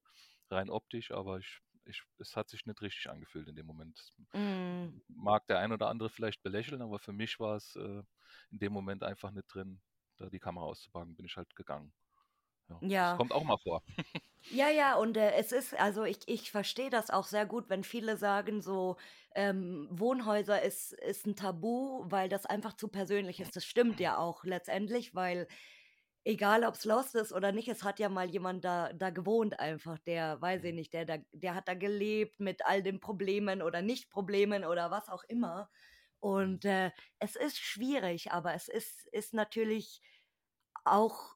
rein 0.51 0.69
optisch, 0.69 1.11
aber 1.11 1.39
ich 1.39 1.59
ich 1.87 2.03
es 2.19 2.35
hat 2.35 2.49
sich 2.49 2.65
nicht 2.65 2.81
richtig 2.81 3.09
angefühlt 3.09 3.47
in 3.47 3.55
dem 3.55 3.65
Moment. 3.67 4.13
Mhm. 4.33 5.01
M 5.09 5.15
mag 5.23 5.47
der 5.47 5.59
ein 5.59 5.71
oder 5.73 5.89
andere 5.89 6.09
vielleicht 6.09 6.43
belächeln, 6.43 6.81
aber 6.81 6.99
für 6.99 7.13
mich 7.13 7.39
war's, 7.39 7.75
äh, 7.77 8.03
in 8.51 8.59
dem 8.59 8.73
Moment 8.73 9.03
einfach 9.03 9.31
nicht 9.31 9.47
drin, 9.53 9.81
da 10.17 10.29
die 10.29 10.39
Kamera 10.39 10.65
auszupacken, 10.65 11.15
bin 11.15 11.25
ich 11.27 11.37
halt 11.37 11.55
gegangen. 11.55 11.93
Ja, 12.69 12.83
das 12.99 13.13
Ja. 13.13 13.15
kommt 13.15 13.33
auch 13.33 13.43
mal 13.45 13.57
vor. 13.63 13.83
Ja, 14.51 14.69
ja, 14.69 14.95
und, 14.95 15.17
äh, 15.17 15.31
es 15.33 15.51
ist 15.51 15.73
also, 15.73 16.03
ich 16.03 16.19
ich 16.27 16.51
verstehe 16.51 16.91
das 16.91 17.09
auch 17.09 17.25
sehr 17.25 17.47
gut, 17.47 17.67
wenn 17.69 17.83
viele 17.83 18.15
sagen 18.15 18.61
so, 18.61 18.95
ähm, 19.33 19.87
Wohnhäuser 19.91 20.61
ist 20.61 20.93
ist 20.93 21.25
'n 21.25 21.35
Tabu, 21.35 22.03
weil 22.11 22.29
das 22.29 22.45
einfach 22.45 22.73
zu 22.75 22.87
persönlich 22.87 23.39
ist. 23.39 23.55
Das 23.55 23.65
stimmt 23.65 23.99
ja 23.99 24.17
auch 24.17 24.43
letztendlich, 24.45 25.15
weil 25.15 25.47
egal 26.25 26.65
ob's 26.65 26.85
lost 26.85 27.15
ist 27.15 27.33
oder 27.33 27.51
nicht, 27.53 27.69
es 27.69 27.83
hat 27.83 27.99
ja 27.99 28.09
mal 28.09 28.29
jemand 28.29 28.65
da 28.65 28.93
da 28.93 29.11
gewohnt 29.11 29.59
einfach, 29.59 29.99
der 29.99 30.41
weiß 30.41 30.63
ich 30.65 30.73
Mhm. 30.73 30.75
nicht, 30.75 30.93
der 30.93 31.05
da 31.05 31.17
der 31.33 31.55
hat 31.55 31.67
da 31.69 31.75
gelebt 31.75 32.39
mit 32.41 32.65
all 32.65 32.83
den 32.83 32.99
Problemen 33.01 33.61
oder 33.63 33.81
Nicht-Problemen 33.83 34.65
oder 34.65 34.91
was 34.91 35.09
auch 35.09 35.23
immer. 35.29 35.69
Mhm. 36.37 36.59
Und, 36.59 36.65
äh, 36.65 36.91
es 37.19 37.35
ist 37.37 37.59
schwierig, 37.59 38.31
aber 38.33 38.53
es 38.55 38.67
ist 38.69 39.07
ist 39.13 39.33
natürlich 39.35 40.01
auch 40.85 41.35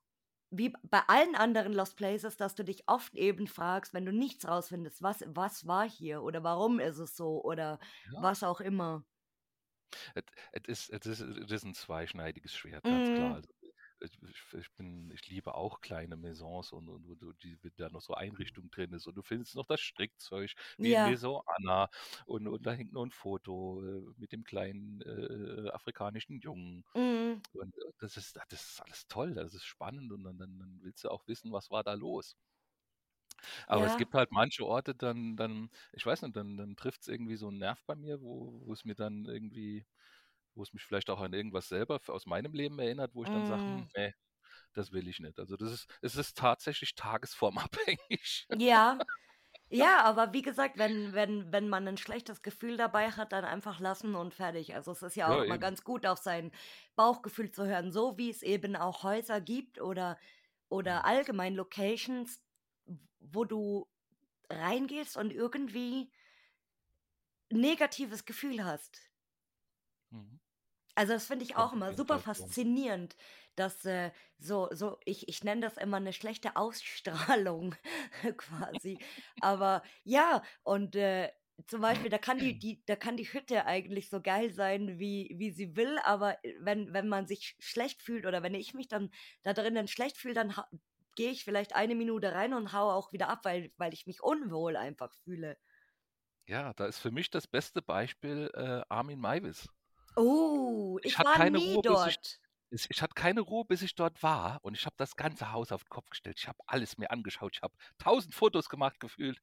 wie 0.51 0.73
bei 0.83 1.01
allen 1.07 1.35
anderen 1.35 1.73
Lost 1.73 1.97
Places, 1.97 2.37
dass 2.37 2.55
du 2.55 2.63
dich 2.65 2.85
oft 2.89 3.15
eben 3.15 3.47
fragst, 3.47 3.93
wenn 3.93 4.05
du 4.07 4.13
nichts 4.13 4.47
rausfindest: 4.47 5.03
„Was 5.03 5.23
was 5.27 5.67
war 5.67 5.89
hier 5.89 6.23
oder 6.23 6.43
warum 6.43 6.79
ist 6.79 6.97
es 6.99 7.15
so?“ 7.17 7.43
oder 7.43 7.79
Ja. 8.05 8.19
was 8.19 8.43
auch 8.43 8.61
immer. 8.61 9.05
Et 10.55 10.67
ist 10.67 10.89
et 10.91 11.05
ist 11.05 11.19
es 11.21 11.51
ist 11.51 11.63
'n 11.65 11.73
zweischneidiges 11.73 12.55
Schwert, 12.55 12.87
ganz 12.87 13.11
klar. 13.11 13.33
Mhm. 13.33 13.35
Also, 13.35 13.49
ich 15.21 15.27
liebe 15.29 15.55
auch 15.55 15.81
kleine 15.81 16.17
Maisons 16.17 16.71
und 16.71 16.89
und 16.89 17.05
und 17.07 17.23
und 17.23 17.43
die 17.43 17.57
da 17.77 17.89
noch 17.89 18.01
so 18.01 18.13
Einrichtung 18.13 18.69
drin 18.71 18.93
ist 18.93 19.07
und 19.07 19.15
du 19.15 19.21
findest 19.23 19.55
noch 19.55 19.65
das 19.67 19.81
Strickzeug 19.81 20.53
wie 20.81 20.95
Ja. 20.95 21.19
Maison 21.19 21.41
Anna 21.45 21.89
und 22.25 22.47
und 22.47 22.65
da 22.65 22.71
hängt 22.73 22.93
noch 22.93 23.03
'n 23.05 23.11
Foto, 23.11 23.83
äh, 23.83 24.13
mit 24.17 24.31
dem 24.31 24.43
kleinen, 24.43 25.01
äh, 25.01 25.69
afrikanischen 25.71 26.39
Jungen. 26.39 26.83
Mhm. 26.95 27.41
Und, 27.53 27.75
äh, 27.77 27.91
das 27.99 28.17
ist 28.17 28.37
das 28.49 28.63
ist 28.71 28.81
alles 28.83 29.07
toll, 29.07 29.35
das 29.35 29.53
ist 29.55 29.65
spannend 29.65 30.11
und 30.13 30.23
dann 30.23 30.37
dann 30.39 30.59
dann 30.59 30.79
willst 30.83 31.03
du 31.05 31.09
auch 31.09 31.27
wissen, 31.27 31.51
was 31.53 31.71
war 31.71 31.83
da 31.83 31.93
los? 31.93 32.33
Aber 33.67 33.85
es 33.85 33.95
Ja. 33.95 33.97
gibt 33.97 34.13
halt 34.15 34.31
manche 34.31 34.65
Orte, 34.65 34.95
dann 34.95 35.35
dann 35.35 35.69
ich 35.93 36.05
weiß 36.05 36.21
nicht, 36.23 36.35
dann 36.35 36.57
dann 36.57 36.75
trifft's 36.75 37.07
irgendwie 37.07 37.35
so 37.35 37.49
'n 37.49 37.57
Nerv 37.57 37.83
bei 37.85 37.95
mir, 37.95 38.21
wo 38.21 38.61
wo 38.65 38.73
es 38.73 38.85
mir 38.85 38.95
dann 38.95 39.25
irgendwie 39.25 39.85
wo 40.55 40.63
es 40.63 40.73
mich 40.73 40.83
vielleicht 40.85 41.09
auch 41.09 41.21
an 41.21 41.33
irgendwas 41.33 41.69
selber 41.69 41.99
aus 42.07 42.25
meinem 42.27 42.53
Leben 42.53 42.79
erinnert, 42.79 43.15
wo 43.15 43.23
ich 43.23 43.29
dann 43.31 43.45
sage: 43.45 43.65
„Hm, 43.65 43.83
Mhm. 43.83 43.89
ne, 43.95 44.13
das 44.73 44.91
will 44.91 45.07
ich 45.07 45.19
nicht.“ 45.19 45.39
Also, 45.39 45.57
das 45.57 45.71
ist 45.73 45.87
es 46.01 46.15
ist 46.15 46.37
tatsächlich 46.37 46.95
tagesformabhängig. 46.95 48.47
Ja. 48.51 49.03
Ja, 49.71 50.03
aber 50.03 50.33
wie 50.33 50.43
gesagt, 50.43 50.77
wenn 50.79 51.13
wenn 51.13 51.51
wenn 51.53 51.69
man 51.69 51.83
'nen 51.85 51.97
schlechtes 51.97 52.41
Gefühl 52.43 52.77
dabei 52.77 53.11
hat, 53.11 53.33
dann 53.33 53.45
einfach 53.45 53.79
lassen 53.81 54.15
und 54.15 54.33
fertig. 54.35 54.75
Also, 54.75 54.91
es 54.93 55.03
ist 55.03 55.15
ja 55.17 55.33
auch 55.33 55.37
Ja, 55.37 55.43
immer 55.43 55.57
eben. 55.57 55.59
ganz 55.59 55.83
gut, 55.83 56.05
auf 56.07 56.19
sein 56.19 56.51
Bauchgefühl 56.95 57.51
zu 57.51 57.67
hören, 57.67 57.91
so 57.91 58.17
wie 58.17 58.29
es 58.31 58.43
eben 58.43 58.75
auch 58.77 59.03
Häuser 59.03 59.41
gibt 59.41 59.81
oder 59.81 60.17
oder 60.69 61.05
Mhm. 61.05 61.05
allgemein 61.05 61.55
Locations, 61.55 62.41
wo 63.19 63.45
du 63.45 63.87
reingehst 64.51 65.17
und 65.17 65.33
irgendwie 65.33 66.11
negatives 67.51 68.25
Gefühl 68.25 68.63
hast. 68.65 69.11
Mhm. 70.11 70.39
Also, 70.95 71.13
das 71.13 71.27
finde 71.27 71.45
ich 71.45 71.55
auch 71.55 71.73
immer 71.73 71.93
super 71.93 72.19
faszinierend, 72.19 73.15
dass, 73.59 73.85
äh, 73.85 74.11
so 74.37 74.69
so 74.71 74.97
ich 75.05 75.27
ich 75.29 75.43
nenne 75.43 75.61
das 75.61 75.77
immer 75.77 75.99
'ne 75.99 76.13
schlechte 76.13 76.55
Ausstrahlung 76.55 77.75
quasi. 78.37 78.99
Aber 79.39 79.83
ja, 80.03 80.43
und, 80.63 80.95
äh, 80.95 81.31
zum 81.67 81.81
Beispiel, 81.81 82.09
da 82.09 82.17
kann 82.17 82.39
die 82.39 82.57
die 82.59 82.83
da 82.85 82.95
kann 82.95 83.17
die 83.17 83.31
Hütte 83.33 83.65
eigentlich 83.65 84.09
so 84.09 84.21
geil 84.21 84.51
sein, 84.53 84.99
wie 84.99 85.35
wie 85.37 85.51
sie 85.51 85.75
will, 85.75 85.97
aber, 86.03 86.43
äh, 86.45 86.55
wenn 86.61 86.93
wenn 86.93 87.07
man 87.09 87.27
sich 87.27 87.43
sch 87.45 87.55
schlecht 87.59 88.01
fühlt 88.03 88.25
oder 88.25 88.43
wenn 88.43 88.55
ich 88.55 88.73
mich 88.73 88.87
dann 88.87 89.11
da 89.43 89.53
drinnen 89.53 89.87
schlecht 89.87 90.17
fühle, 90.17 90.33
dann 90.35 90.53
gehe 91.15 91.31
ich 91.31 91.43
vielleicht 91.43 91.75
eine 91.75 91.95
Minute 91.95 92.33
rein 92.33 92.53
und 92.53 92.71
haue 92.73 92.93
auch 92.93 93.11
wieder 93.13 93.29
ab, 93.29 93.39
weil 93.43 93.71
weil 93.77 93.93
ich 93.93 94.05
mich 94.07 94.21
unwohl 94.23 94.75
einfach 94.77 95.13
fühle. 95.23 95.57
Ja, 96.47 96.73
da 96.73 96.85
ist 96.87 96.99
für 96.99 97.11
mich 97.11 97.29
das 97.29 97.47
beste 97.47 97.81
Beispiel, 97.81 98.49
äh, 98.53 98.81
Armin 98.89 99.19
Meiwes. 99.19 99.69
Oh, 100.15 100.99
Ich 101.03 101.17
ich 101.17 101.23
war 101.23 101.37
keine 101.37 101.57
nie 101.57 101.79
Ruhe, 101.79 101.81
dort. 101.81 102.39
ich 102.41 102.48
ich 102.71 103.01
hatte 103.01 103.13
keine 103.15 103.41
Ruhe, 103.41 103.65
bis 103.65 103.81
ich 103.81 103.95
dort 103.95 104.21
war 104.23 104.59
und 104.63 104.75
ich 104.75 104.85
habe 104.85 104.95
das 104.97 105.15
ganze 105.15 105.51
Haus 105.51 105.71
auf 105.71 105.83
'n 105.83 105.89
Kopf 105.89 106.09
gestellt. 106.09 106.37
Ich 106.39 106.47
habe 106.47 106.59
alles 106.67 106.97
mir 106.97 107.11
angeschaut. 107.11 107.55
Ich 107.55 107.61
habe 107.63 107.73
1.000 107.97 108.35
Fotos 108.35 108.69
gemacht 108.69 108.99
gefühlt. 108.99 109.39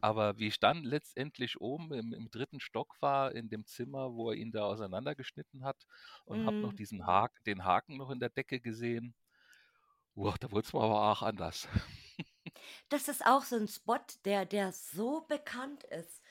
Aber 0.00 0.38
wie 0.38 0.48
ich 0.48 0.60
dann 0.60 0.82
letztendlich 0.84 1.60
oben 1.60 1.92
im 1.92 2.12
im 2.14 2.30
3. 2.30 2.60
Stock 2.60 2.96
war 3.00 3.32
in 3.34 3.48
dem 3.50 3.66
Zimmer, 3.66 4.12
wo 4.14 4.30
er 4.30 4.36
ihn 4.36 4.52
da 4.52 4.64
auseinandergeschnitten 4.64 5.64
hat 5.64 5.84
und 6.24 6.44
habe 6.46 6.56
noch 6.60 6.72
Mhm. 6.72 6.74
diesen 6.74 7.06
Haken 7.06 7.42
den 7.46 7.64
Haken 7.64 7.96
noch 7.98 8.10
in 8.10 8.20
der 8.20 8.30
Decke 8.30 8.60
gesehen. 8.60 9.14
Uah, 10.16 10.36
da 10.38 10.50
wurd's 10.52 10.72
mir 10.72 10.80
aber 10.80 11.10
auch 11.10 11.22
anders. 11.22 11.66
Das 12.92 13.08
ist 13.08 13.24
auch 13.26 13.44
so 13.44 13.56
'n 13.56 13.68
Spot, 13.68 13.98
der 14.24 14.44
der 14.46 14.72
so 14.72 15.22
bekannt 15.22 15.84
ist. 15.84 16.22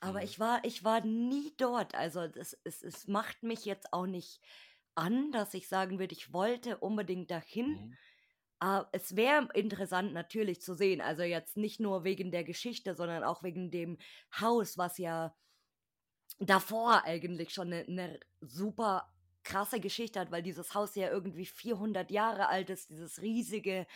Aber 0.00 0.22
Mhm. 0.22 0.24
ich 0.24 0.40
war 0.40 0.64
ich 0.64 0.84
war 0.84 1.02
nie 1.02 1.54
dort. 1.58 1.94
Also, 1.94 2.28
das 2.28 2.56
es 2.64 2.82
es 2.82 3.06
macht 3.08 3.42
mich 3.44 3.64
jetzt 3.66 3.92
auch 3.92 4.06
nicht 4.06 4.42
an, 4.96 5.32
dass 5.32 5.54
ich 5.54 5.68
sagen 5.68 5.98
würde, 5.98 6.14
ich 6.14 6.32
wollte 6.32 6.78
unbedingt 6.78 7.30
dahin. 7.30 7.78
Mhm. 7.78 7.96
Ah, 8.60 8.86
es 8.92 9.16
wäre 9.16 9.48
interessant 9.54 10.12
natürlich 10.14 10.62
zu 10.62 10.74
sehen. 10.74 11.00
Also, 11.02 11.22
jetzt 11.24 11.56
nicht 11.58 11.80
nur 11.80 12.04
wegen 12.04 12.30
der 12.32 12.44
Geschichte, 12.44 12.94
sondern 12.94 13.24
auch 13.24 13.42
wegen 13.44 13.70
dem 13.70 13.98
Haus, 14.40 14.78
was 14.78 14.98
ja 14.98 15.34
davor 16.38 17.04
eigentlich 17.04 17.50
schon 17.52 17.68
'ne 17.68 17.84
'ne 17.88 18.20
super 18.40 19.08
krasse 19.42 19.80
Geschichte 19.80 20.20
hat, 20.20 20.30
weil 20.30 20.42
dieses 20.42 20.74
Haus 20.74 20.94
ja 20.94 21.10
irgendwie 21.10 21.46
400 21.46 22.10
Jahre 22.10 22.48
alt 22.48 22.70
ist, 22.70 22.90
dieses 22.90 23.20
riesige 23.22 23.86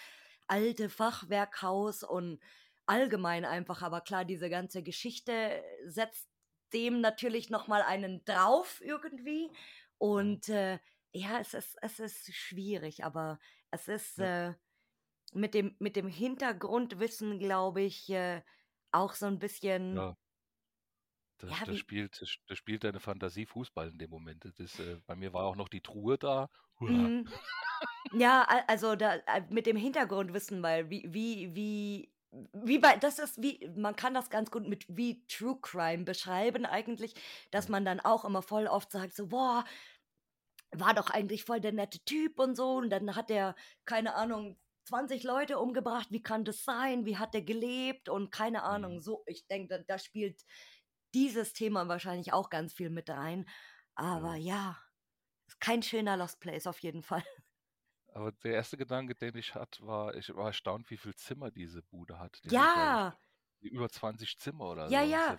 alte 0.46 0.90
Fachwerkhaus 0.90 2.02
und 2.02 2.40
allgemein 2.86 3.44
einfach 3.46 3.82
aber 3.82 4.00
klar, 4.02 4.24
diese 4.26 4.50
ganze 4.50 4.82
Geschichte 4.82 5.62
setzt 5.86 6.28
dem 6.74 7.00
natürlich 7.00 7.50
noch 7.50 7.66
mal 7.68 7.82
einen 7.82 8.24
drauf 8.26 8.80
irgendwie. 8.84 9.52
Und, 10.04 10.50
äh, 10.50 10.80
ja, 11.14 11.38
es 11.40 11.54
ist 11.54 11.78
es 11.80 11.98
ist 11.98 12.34
schwierig, 12.34 13.04
aber 13.04 13.38
es 13.70 13.88
ist, 13.88 14.18
Ja. 14.18 14.28
äh, 14.28 14.52
mit 15.34 15.54
dem 15.54 15.76
mit 15.80 15.96
dem 15.96 16.08
Hintergrundwissen, 16.08 17.38
glaube 17.40 17.82
ich, 17.82 18.10
äh, 18.10 18.42
auch 18.92 19.14
so 19.14 19.26
'n 19.26 19.38
bisschen 19.40 20.04
Ja. 20.04 20.16
Da 21.40 21.48
ja, 21.48 21.64
da 21.64 21.74
wie 21.74 21.82
spielt 21.82 22.20
da 22.22 22.26
da 22.46 22.54
spielt 22.56 22.84
deine 22.84 23.00
Fantasie 23.00 23.46
Fußball 23.46 23.88
in 23.90 23.98
dem 23.98 24.10
Moment. 24.10 24.44
Das, 24.58 24.78
äh 24.78 25.00
bei 25.06 25.16
mir 25.16 25.32
war 25.32 25.44
auch 25.44 25.56
noch 25.56 25.68
die 25.68 25.80
Truhe 25.80 26.16
da. 26.18 26.48
Mhm. 26.86 27.28
Ja, 28.12 28.42
also, 28.68 28.96
da 28.96 29.16
äh, 29.16 29.42
mit 29.50 29.66
dem 29.66 29.76
Hintergrundwissen, 29.76 30.62
weil 30.62 30.90
wie 30.90 31.04
wie 31.12 31.54
wie 31.56 32.12
wie 32.52 32.78
bei 32.78 32.96
das 32.96 33.18
ist 33.20 33.42
wie 33.42 33.68
man 33.76 33.96
kann 33.96 34.14
das 34.14 34.30
ganz 34.30 34.50
gut 34.50 34.68
mit 34.68 34.86
wie 34.88 35.26
True 35.28 35.58
Crime 35.62 36.04
beschreiben 36.04 36.66
eigentlich, 36.66 37.14
dass 37.52 37.68
man 37.68 37.84
dann 37.84 38.00
auch 38.00 38.24
immer 38.24 38.42
voll 38.42 38.66
oft 38.68 38.92
sagt 38.92 39.14
so: 39.16 39.28
„Boah, 39.28 39.64
war 40.80 40.94
doch 40.94 41.10
eigentlich 41.10 41.44
voll 41.44 41.60
der 41.60 41.72
nette 41.72 42.00
Typ 42.04 42.38
und 42.38 42.56
so 42.56 42.76
und 42.76 42.90
dann 42.90 43.14
hat 43.16 43.30
der, 43.30 43.54
keine 43.84 44.14
Ahnung, 44.14 44.58
20 44.84 45.22
Leute 45.24 45.58
umgebracht. 45.58 46.08
Wie 46.10 46.22
kann 46.22 46.44
das 46.44 46.64
sein? 46.64 47.06
Wie 47.06 47.16
hat 47.18 47.34
der 47.34 47.42
gelebt?“ 47.42 48.08
Und 48.08 48.30
keine 48.30 48.62
Ahnung, 48.64 49.00
Mhm. 49.00 49.02
so 49.02 49.22
ich 49.26 49.46
denke, 49.46 49.68
da 49.78 49.84
da 49.84 49.98
spielt 49.98 50.42
dieses 51.14 51.52
Thema 51.54 51.88
wahrscheinlich 51.88 52.32
auch 52.32 52.50
ganz 52.50 52.74
viel 52.74 52.90
mit 52.90 53.08
rein. 53.10 53.46
Aber 53.94 54.34
Ja. 54.36 54.78
ist 55.48 55.60
kein 55.60 55.82
schöner 55.82 56.16
Lost 56.18 56.40
Place 56.40 56.66
auf 56.66 56.80
jeden 56.80 57.02
Fall. 57.02 57.24
Aber 58.08 58.32
der 58.32 58.54
erste 58.54 58.76
Gedanke, 58.78 59.14
den 59.14 59.36
ich 59.36 59.54
hatte, 59.54 59.86
war 59.86 60.14
ich 60.14 60.34
war 60.34 60.46
erstaunt, 60.48 60.90
wie 60.90 60.96
viel 60.96 61.14
Zimmer 61.14 61.50
diese 61.50 61.82
Bude 61.82 62.18
hat. 62.18 62.42
Die 62.44 62.52
ja, 62.52 63.18
über 63.60 63.88
20 63.90 64.38
Zimmer 64.38 64.66
oder 64.70 64.92
Ja, 64.92 65.02
so. 65.02 65.18
Ja. 65.28 65.36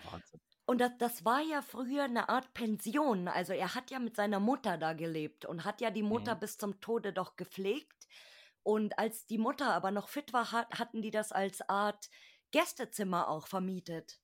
Und 0.68 0.80
da 0.80 0.88
das 0.88 1.24
war 1.24 1.40
ja 1.42 1.62
früher 1.62 2.08
'ne 2.08 2.28
Art 2.28 2.52
Pension. 2.52 3.28
Also, 3.28 3.52
er 3.52 3.74
hat 3.76 3.90
ja 3.92 4.00
mit 4.00 4.16
seiner 4.16 4.40
Mutter 4.40 4.78
da 4.78 4.92
gelebt 4.94 5.44
und 5.44 5.64
hat 5.64 5.80
ja 5.80 5.90
die 5.90 6.02
Mutter 6.02 6.34
Mhm. 6.34 6.36
bis 6.36 6.58
zum 6.58 6.80
Tode 6.80 7.12
doch 7.12 7.36
gepflegt. 7.36 8.06
Und 8.64 8.98
als 8.98 9.26
die 9.26 9.38
Mutter 9.38 9.72
aber 9.74 9.92
noch 9.92 10.08
fit 10.08 10.32
war, 10.32 10.50
hat 10.52 10.78
hatten 10.78 11.02
die 11.02 11.12
das 11.12 11.30
als 11.32 11.68
Art 11.68 12.08
Gästezimmer 12.50 13.28
auch 13.28 13.46
vermietet. 13.46 14.18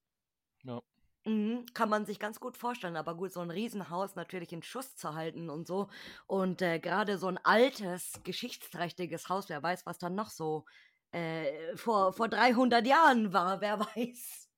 Ja. 0.64 0.82
Mhm, 1.24 1.66
kann 1.72 1.88
man 1.88 2.04
sich 2.04 2.18
ganz 2.18 2.40
gut 2.40 2.56
vorstellen. 2.56 2.96
Aber 2.96 3.16
gut, 3.16 3.32
so 3.32 3.40
'n 3.40 3.50
Riesenhaus 3.50 4.16
natürlich 4.16 4.52
in 4.52 4.62
Schuss 4.62 4.96
zu 4.96 5.14
halten 5.14 5.50
und 5.50 5.66
so. 5.68 5.88
Und, 6.26 6.62
äh, 6.62 6.80
grade 6.80 7.16
so 7.18 7.28
'n 7.28 7.38
altes, 7.38 8.20
geschichtsträchtiges 8.24 9.28
Haus, 9.28 9.48
wer 9.48 9.62
weiß, 9.62 9.86
was 9.86 9.98
da 9.98 10.10
noch 10.10 10.30
so, 10.30 10.64
äh, 11.12 11.76
vor 11.76 12.12
vor 12.12 12.28
300 12.28 12.86
Jahren 12.86 13.32
war, 13.32 13.60
wer 13.60 13.78
weiß. 13.96 14.48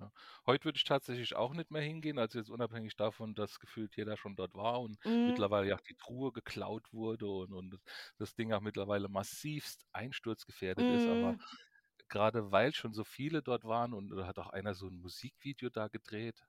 Ja. 0.00 0.12
Heute 0.46 0.64
würde 0.64 0.76
ich 0.78 0.84
tatsächlich 0.84 1.36
auch 1.36 1.52
nicht 1.54 1.70
mehr 1.70 1.82
hingehen, 1.82 2.18
also 2.18 2.38
jetzt 2.38 2.50
unabhängig 2.50 2.96
davon, 2.96 3.34
dass 3.34 3.58
gefühlt 3.60 3.96
jeder 3.96 4.16
schon 4.16 4.34
dort 4.36 4.54
war 4.54 4.80
und 4.80 4.98
Mhm. 5.04 5.20
mittlerweile 5.24 5.68
ja 5.68 5.76
auch 5.76 5.80
die 5.82 5.94
Truhe 5.94 6.32
geklaut 6.32 6.92
wurde 6.92 7.28
und 7.28 7.52
und 7.52 7.78
das 8.18 8.34
Ding 8.34 8.52
auch 8.52 8.60
mittlerweile 8.62 9.08
massivst 9.08 9.84
einsturzgefährdet 9.92 10.88
ist. 10.88 11.06
Aber 11.06 11.36
Mhm. 11.36 11.60
grade 12.08 12.52
weil 12.52 12.74
schon 12.74 12.94
so 12.94 13.04
viele 13.04 13.42
dort 13.42 13.64
waren 13.64 13.94
und 13.94 14.10
da 14.10 14.26
hat 14.26 14.38
auch 14.38 14.48
einer 14.50 14.74
so 14.74 14.88
'n 14.88 15.00
Musikvideo 15.00 15.70
da 15.70 15.88
gedreht. 15.88 16.40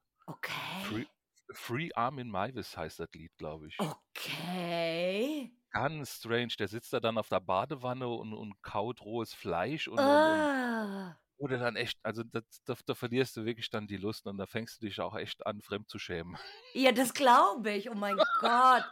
Free 0.78 1.06
Okay. 1.08 1.12
Free 1.54 1.92
Armin 1.96 2.30
Meiwes 2.32 2.78
heißt 2.78 3.00
das 3.02 3.10
Lied, 3.14 3.38
glaube 3.38 3.68
ich. 3.70 3.82
Okay. 3.82 5.52
Ganz 5.74 6.18
strange. 6.18 6.56
Der 6.60 6.68
sitzt 6.68 6.92
da 6.92 7.00
dann 7.00 7.18
auf 7.18 7.30
der 7.30 7.40
Badewanne 7.40 8.08
und 8.10 8.34
und 8.34 8.62
kaut 8.62 9.02
rohes 9.02 9.34
Fleisch 9.34 9.88
und 9.88 10.06
und 10.06 10.26
und 10.26 10.50
Ah. 10.50 11.22
Wo 11.42 11.48
du 11.48 11.58
dann 11.58 11.76
echt 11.76 11.98
also 12.04 12.24
da 12.24 12.42
da 12.66 12.76
da 12.86 12.94
verlierst 12.94 13.36
du 13.36 13.46
wirklich 13.46 13.70
dann 13.72 13.88
die 13.88 13.98
Lust 13.98 14.28
und 14.28 14.38
da 14.38 14.46
fängst 14.46 14.82
du 14.82 14.86
dich 14.86 15.02
auch 15.02 15.16
echt 15.16 15.46
an, 15.46 15.62
fremdzuschämen. 15.62 16.38
Ja, 16.74 16.92
das 16.92 17.14
glaube 17.14 17.72
ich. 17.72 17.90
Oh 17.90 17.96
mein 17.96 18.16
Gott. 18.16 18.86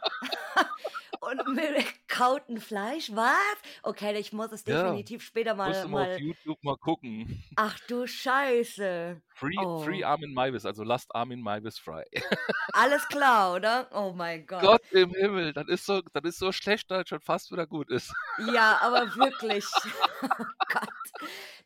Und 1.20 1.54
mit 1.54 2.08
kautem 2.08 2.56
Fleisch, 2.58 3.10
was? 3.14 3.36
Okay, 3.82 4.18
ich 4.18 4.32
muss 4.32 4.52
es 4.52 4.64
Ja, 4.64 4.84
definitiv 4.84 5.22
später 5.22 5.54
musst 5.54 5.68
mal 5.68 5.82
du 5.82 5.88
mal 5.88 6.02
auf 6.02 6.08
mal 6.08 6.18
YouTube 6.18 6.64
mal 6.64 6.76
gucken. 6.78 7.44
Ach 7.56 7.78
du 7.88 8.06
Scheiße. 8.06 9.20
Free 9.34 9.54
Free 9.84 10.02
Oh. 10.02 10.06
Armin 10.06 10.32
Meiwes, 10.32 10.64
also 10.64 10.82
lasst 10.82 11.14
Armin 11.14 11.42
Meiwes 11.42 11.78
frei. 11.78 12.04
Alles 12.72 13.06
klar, 13.08 13.54
oder? 13.54 13.88
Oh 13.92 14.12
mein 14.14 14.46
Gott. 14.46 14.62
Gott 14.62 14.82
im 14.92 15.10
Himmel, 15.14 15.52
das 15.52 15.68
ist 15.68 15.84
so 15.84 16.00
das 16.12 16.24
ist 16.24 16.38
so 16.38 16.52
schlecht, 16.52 16.90
dass 16.90 17.02
es 17.02 17.08
schon 17.10 17.20
fast 17.20 17.52
wieder 17.52 17.66
gut 17.66 17.90
ist. 17.90 18.12
Ja, 18.52 18.78
aber 18.80 19.02
wirklich. 19.16 19.64
Oh 20.22 20.44
Gott. 20.72 20.88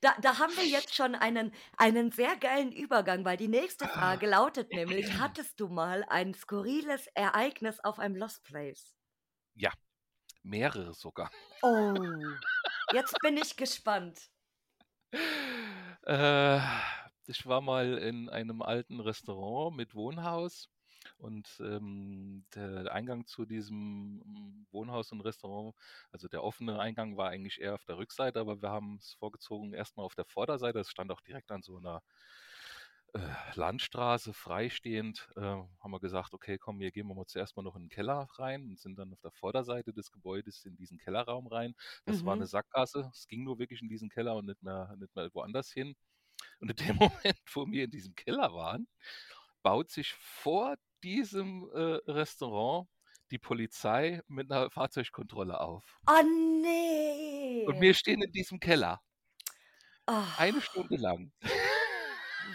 Da 0.00 0.14
da 0.20 0.38
haben 0.38 0.56
wir 0.56 0.66
jetzt 0.66 0.94
schon 0.94 1.14
einen 1.14 1.52
einen 1.76 2.10
sehr 2.12 2.36
geilen 2.36 2.72
Übergang, 2.72 3.24
weil 3.24 3.36
die 3.36 3.48
nächste 3.48 3.86
Frage 3.88 4.26
lautet 4.28 4.72
nämlich: 4.72 5.06
Hattest 5.20 5.60
du 5.60 5.68
mal 5.68 6.04
ein 6.08 6.34
skurriles 6.34 7.06
Ereignis 7.14 7.80
auf 7.80 7.98
einem 7.98 8.16
Lost 8.16 8.44
Place? 8.44 8.94
Ja, 9.56 9.72
mehrere 10.42 10.94
sogar. 10.94 11.32
Oh, 11.62 12.38
jetzt 12.90 13.20
bin 13.22 13.36
ich 13.38 13.56
gespannt. 13.56 14.28
Äh, 16.06 16.60
ich 17.26 17.46
war 17.46 17.60
mal 17.60 17.98
in 17.98 18.28
einem 18.28 18.62
alten 18.62 19.00
Restaurant 19.00 19.76
mit 19.76 19.94
Wohnhaus 19.94 20.68
und, 21.18 21.58
ähm, 21.60 22.44
der 22.54 22.92
Eingang 22.92 23.26
zu 23.26 23.44
diesem 23.46 24.66
Wohnhaus 24.70 25.12
und 25.12 25.20
Restaurant 25.22 25.74
also 26.10 26.28
der 26.28 26.42
offene 26.44 26.78
Eingang 26.78 27.16
war 27.16 27.30
eigentlich 27.30 27.60
eher 27.60 27.74
auf 27.74 27.84
der 27.84 27.96
Rückseite, 27.98 28.40
aber 28.40 28.60
wir 28.62 28.70
haben's 28.70 29.14
vorgezogen 29.14 29.72
erst 29.72 29.96
mal 29.96 30.02
auf 30.04 30.14
der 30.14 30.24
Vorderseite. 30.26 30.78
Das 30.78 30.90
stand 30.90 31.10
auch 31.12 31.20
direkt 31.22 31.50
an 31.50 31.62
so 31.62 31.78
'ner 31.80 31.98
äh, 31.98 32.00
Landstraße 33.54 34.32
freistehend. 34.32 35.28
Äh, 35.36 35.40
haben 35.40 35.90
wir 35.92 36.00
gesagt: 36.00 36.34
„Okay, 36.34 36.58
komm, 36.58 36.80
hier 36.80 36.90
gehen 36.90 37.06
wir 37.06 37.14
mal 37.14 37.26
zuerst 37.26 37.56
mal 37.56 37.62
noch 37.62 37.76
in 37.76 37.84
'n 37.84 37.88
Keller 37.88 38.26
rein“ 38.38 38.64
und 38.64 38.78
sind 38.80 38.98
dann 38.98 39.12
auf 39.12 39.20
der 39.20 39.30
Vorderseite 39.30 39.92
des 39.92 40.10
Gebäudes 40.10 40.64
in 40.64 40.76
diesen 40.76 40.98
Kellerraum 40.98 41.46
rein. 41.46 41.74
Das 42.06 42.24
war 42.24 42.34
'ne 42.36 42.46
Mhm. 42.46 42.48
Sackgasse. 42.48 43.10
Es 43.14 43.28
ging 43.28 43.44
nur 43.44 43.58
wirklich 43.60 43.82
in 43.82 43.88
diesen 43.88 44.08
Keller 44.08 44.34
und 44.34 44.46
nicht 44.46 44.62
mehr 44.62 44.96
nicht 44.98 45.14
mehr 45.14 45.30
woanders 45.32 45.70
hin. 45.72 45.94
Und 46.60 46.70
in 46.70 46.76
dem 46.88 46.96
Moment, 47.00 47.40
wo 47.54 47.66
wir 47.70 47.84
in 47.84 47.90
diesem 47.92 48.14
Keller 48.16 48.52
waren, 48.54 48.88
baut 49.62 49.90
sich 49.90 50.12
vor 50.14 50.76
diesem, 51.04 51.70
äh, 51.74 52.00
Restaurant 52.10 52.88
die 53.32 53.38
Polizei 53.38 54.22
mit 54.28 54.48
'ner 54.50 54.70
Fahrzeugkontrolle 54.70 55.60
auf. 55.60 56.00
Oh, 56.06 56.22
Und 57.66 57.80
ne. 57.80 57.80
wir 57.80 57.94
stehen 57.94 58.20
in 58.22 58.30
diesem 58.32 58.60
Keller. 58.60 59.00
Eine 60.36 60.60
Oh. 60.60 60.60
Stunde 60.60 60.96
lang. 60.96 61.30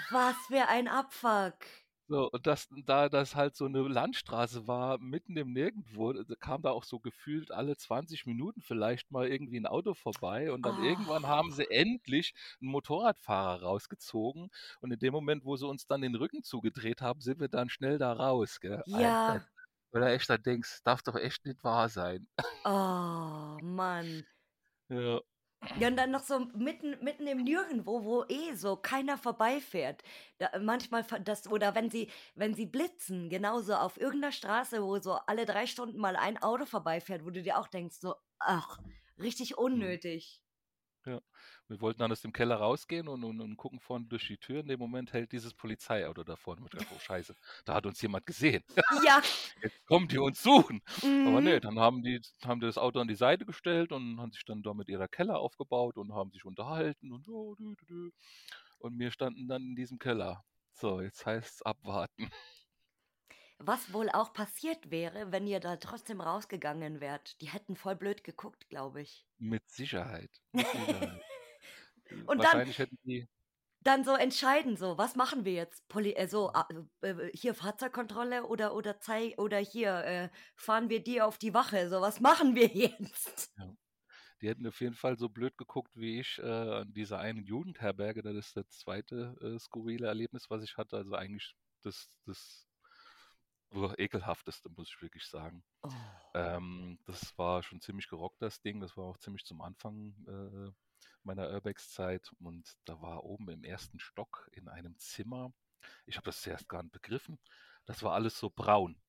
Was 0.10 0.48
für 0.48 0.68
ein 0.68 0.88
Abfuck. 0.88 1.66
So, 2.12 2.28
und 2.32 2.48
das 2.48 2.68
da 2.86 3.08
das 3.08 3.36
halt 3.36 3.56
so 3.56 3.68
'ne 3.68 3.82
Landstraße 3.88 4.66
war, 4.68 4.98
mitten 4.98 5.38
im 5.38 5.54
Nirgendwo, 5.54 6.12
da 6.12 6.24
kam 6.40 6.64
da 6.64 6.72
auch 6.72 6.84
so 6.84 7.00
gefühlt 7.00 7.52
alle 7.52 7.78
20 7.78 8.26
Minuten 8.26 8.62
vielleicht 8.62 9.12
mal 9.12 9.28
irgendwie 9.28 9.58
'n 9.58 9.68
Auto 9.68 9.94
vorbei 9.94 10.52
und 10.52 10.64
dann 10.64 10.80
irgendwann 10.80 11.28
haben 11.28 11.52
Oh. 11.52 11.52
sie 11.52 11.70
endlich 11.70 12.34
'n 12.62 12.68
Motorradfahrer 12.70 13.62
rausgezogen 13.62 14.50
und 14.82 14.92
in 14.92 14.98
dem 14.98 15.14
Moment, 15.14 15.46
wo 15.46 15.56
sie 15.56 15.68
uns 15.68 15.86
dann 15.86 16.02
den 16.02 16.16
Rücken 16.16 16.42
zugedreht 16.42 17.02
haben, 17.02 17.22
sind 17.22 17.40
wir 17.40 17.48
dann 17.48 17.70
schnell 17.70 18.00
da 18.00 18.12
raus, 18.14 18.60
gell? 18.60 18.82
Alter, 18.90 19.16
Ja. 19.16 19.50
wo 19.92 20.00
du 20.00 20.06
echt 20.12 20.28
dann 20.32 20.42
denkst: 20.42 20.80
„Darf 20.84 21.04
doch 21.04 21.16
echt 21.16 21.46
nicht 21.46 21.64
wahr 21.64 21.90
sein.“ 21.90 22.28
Oh, 22.66 23.60
Mann. 23.62 24.26
Ja. 24.90 25.22
Ja, 25.76 25.88
und 25.88 25.96
dann 25.98 26.12
noch 26.12 26.24
so 26.24 26.40
mitten, 26.56 26.98
mitten 27.04 27.28
im 27.28 27.44
Nirgendwo, 27.44 28.04
wo 28.04 28.24
eh 28.28 28.54
so 28.56 28.76
keiner 28.76 29.18
vorbeifährt. 29.18 30.04
Da, 30.38 30.50
manchmal 30.60 31.04
das, 31.24 31.48
oder 31.48 31.76
wenn 31.76 31.90
sie, 31.90 32.10
wenn 32.36 32.54
sie 32.54 32.66
blitzen, 32.66 33.30
genauso 33.30 33.76
auf 33.76 34.00
irgendeiner 34.00 34.32
Straße, 34.32 34.84
wo 34.84 35.00
so 35.00 35.14
alle 35.28 35.46
drei 35.46 35.68
Stunden 35.68 35.98
mal 36.00 36.16
ein 36.16 36.42
Auto 36.42 36.66
vorbeifährt, 36.66 37.26
wo 37.26 37.30
du 37.30 37.42
dir 37.42 37.58
auch 37.60 37.68
denkst, 37.68 37.98
so, 38.00 38.16
ach, 38.40 38.80
richtig 39.18 39.58
Mhm. 39.74 40.00
unnötig. 40.04 40.42
Ja. 41.10 41.22
Wir 41.68 41.82
wollten 41.82 42.00
dann 42.00 42.12
aus 42.12 42.22
dem 42.22 42.34
Keller 42.34 42.56
rausgehen 42.58 43.08
und, 43.08 43.24
und, 43.24 43.42
und 43.42 43.58
gucken 43.58 43.80
vorne 43.80 44.06
durch 44.06 44.28
die 44.28 44.38
Tür. 44.38 44.62
In 44.62 44.68
dem 44.68 44.80
Moment 44.80 45.14
hält 45.14 45.32
dieses 45.32 45.54
Polizeiauto 45.54 46.24
da 46.24 46.36
vorne. 46.36 46.62
Dachten, 46.70 46.88
oh 46.96 47.00
Scheiße, 47.00 47.36
da 47.66 47.76
hat 47.76 47.86
uns 47.86 48.02
jemand 48.02 48.26
gesehen. 48.26 48.64
Ja. 49.06 49.22
Jetzt 49.64 49.86
kommen 49.86 50.08
die 50.08 50.18
uns 50.18 50.42
suchen. 50.42 50.82
Aber 51.28 51.42
nee, 51.42 51.56
Mhm. 51.56 51.62
dann 51.62 51.80
haben 51.80 52.02
die, 52.04 52.22
haben 52.46 52.60
die 52.60 52.66
das 52.68 52.78
Auto 52.78 53.00
an 53.00 53.08
die 53.08 53.16
Seite 53.16 53.46
gestellt 53.46 53.92
und 53.92 54.20
haben 54.20 54.32
sich 54.32 54.46
dann 54.46 54.62
da 54.64 54.74
mit 54.74 54.90
ihrer 54.90 55.08
Keller 55.08 55.40
aufgebaut 55.40 55.98
und 55.98 56.14
haben 56.14 56.32
sich 56.32 56.46
unterhalten 56.46 57.12
und 57.12 57.26
so. 57.26 57.56
dü. 57.56 58.12
Und 58.80 58.98
wir 59.00 59.12
standen 59.12 59.48
dann 59.48 59.62
in 59.64 59.76
diesem 59.76 60.00
Keller. 60.00 60.44
So, 60.74 61.02
jetzt 61.02 61.26
heißt 61.26 61.56
es 61.56 61.62
abwarten. 61.62 62.30
Was 63.62 63.92
wohl 63.92 64.10
auch 64.10 64.34
passiert 64.34 64.90
wäre, 64.90 65.32
wenn 65.34 65.46
ihr 65.46 65.60
da 65.60 65.76
trotzdem 65.76 66.22
rausgegangen 66.22 67.02
wärt. 67.02 67.40
Die 67.42 67.50
hätten 67.50 67.76
voll 67.76 67.96
blöd 67.96 68.24
geguckt, 68.24 68.70
glaube 68.70 69.02
ich. 69.02 69.26
Mit 69.38 69.70
Sicherheit. 69.70 70.32
Mit 70.54 70.68
Sicherheit. 70.68 71.22
Und 72.26 72.40
dann, 72.40 72.46
Wahrscheinlich 72.46 72.80
hätten 72.80 72.98
die. 73.04 73.28
dann 73.82 74.04
so 74.04 74.16
entscheiden, 74.16 74.78
so, 74.78 74.98
was 74.98 75.16
machen 75.16 75.46
wir 75.46 75.54
jetzt? 75.54 75.88
Poli 75.90 76.14
äh, 76.14 76.28
so, 76.28 76.52
ah, 76.54 76.68
äh, 77.02 77.30
hier 77.34 77.54
Fahrzeugkontrolle 77.54 78.46
oder, 78.48 78.74
oder, 78.74 79.00
zei 79.00 79.38
oder 79.38 79.58
hier 79.58 79.94
äh, 80.06 80.30
fahren 80.56 80.90
wir 80.90 81.04
die 81.04 81.22
auf 81.22 81.38
die 81.38 81.54
Wache? 81.54 81.90
So, 81.90 82.02
was 82.02 82.20
machen 82.22 82.56
wir 82.56 82.68
jetzt? 82.68 83.52
Ja. 83.58 83.76
Die 84.42 84.48
hätten 84.48 84.66
auf 84.68 84.80
jeden 84.80 84.96
Fall 84.96 85.18
so 85.18 85.28
blöd 85.28 85.58
geguckt 85.58 85.92
wie 85.96 86.20
ich 86.22 86.40
äh, 86.40 86.44
an 86.44 86.94
dieser 86.94 87.20
einen 87.20 87.44
Jugendherberge. 87.44 88.24
Das 88.24 88.36
ist 88.36 88.56
das 88.56 88.70
zweite 88.70 89.36
äh, 89.42 89.60
skurrile 89.60 90.08
Erlebnis, 90.08 90.50
was 90.50 90.64
ich 90.64 90.78
hatte. 90.78 90.96
Also 90.96 91.14
eigentlich 91.14 91.56
das, 91.82 92.10
das 92.26 92.69
oh, 93.72 93.94
ekelhafteste, 93.98 94.70
muss 94.70 94.90
ich 94.90 95.02
wirklich 95.02 95.26
sagen. 95.26 95.64
Oh. 95.84 95.90
Ähm, 96.34 97.00
das 97.06 97.38
war 97.38 97.64
schon 97.64 97.82
ziemlich 97.82 98.08
gerockt, 98.08 98.42
das 98.42 98.62
Ding. 98.62 98.80
Das 98.80 98.96
war 98.98 99.06
auch 99.06 99.18
ziemlich 99.18 99.46
zum 99.46 99.62
Anfang 99.62 100.16
äh, 100.28 100.72
meiner 101.24 101.50
Urbex-Zeit. 101.50 102.32
Und 102.40 102.78
da 102.86 103.02
war 103.02 103.24
oben 103.24 103.50
im 103.50 103.64
ersten 103.64 104.00
Stock 104.00 104.50
in 104.52 104.68
einem 104.68 104.98
Zimmer, 105.00 105.54
ich 106.06 106.18
habe 106.18 106.26
das 106.26 106.42
zuerst 106.42 106.68
gar 106.68 106.84
nicht 106.84 106.92
begriffen, 106.92 107.40
das 107.86 108.04
war 108.04 108.14
alles 108.14 108.38
so 108.38 108.50
braun. 108.50 109.00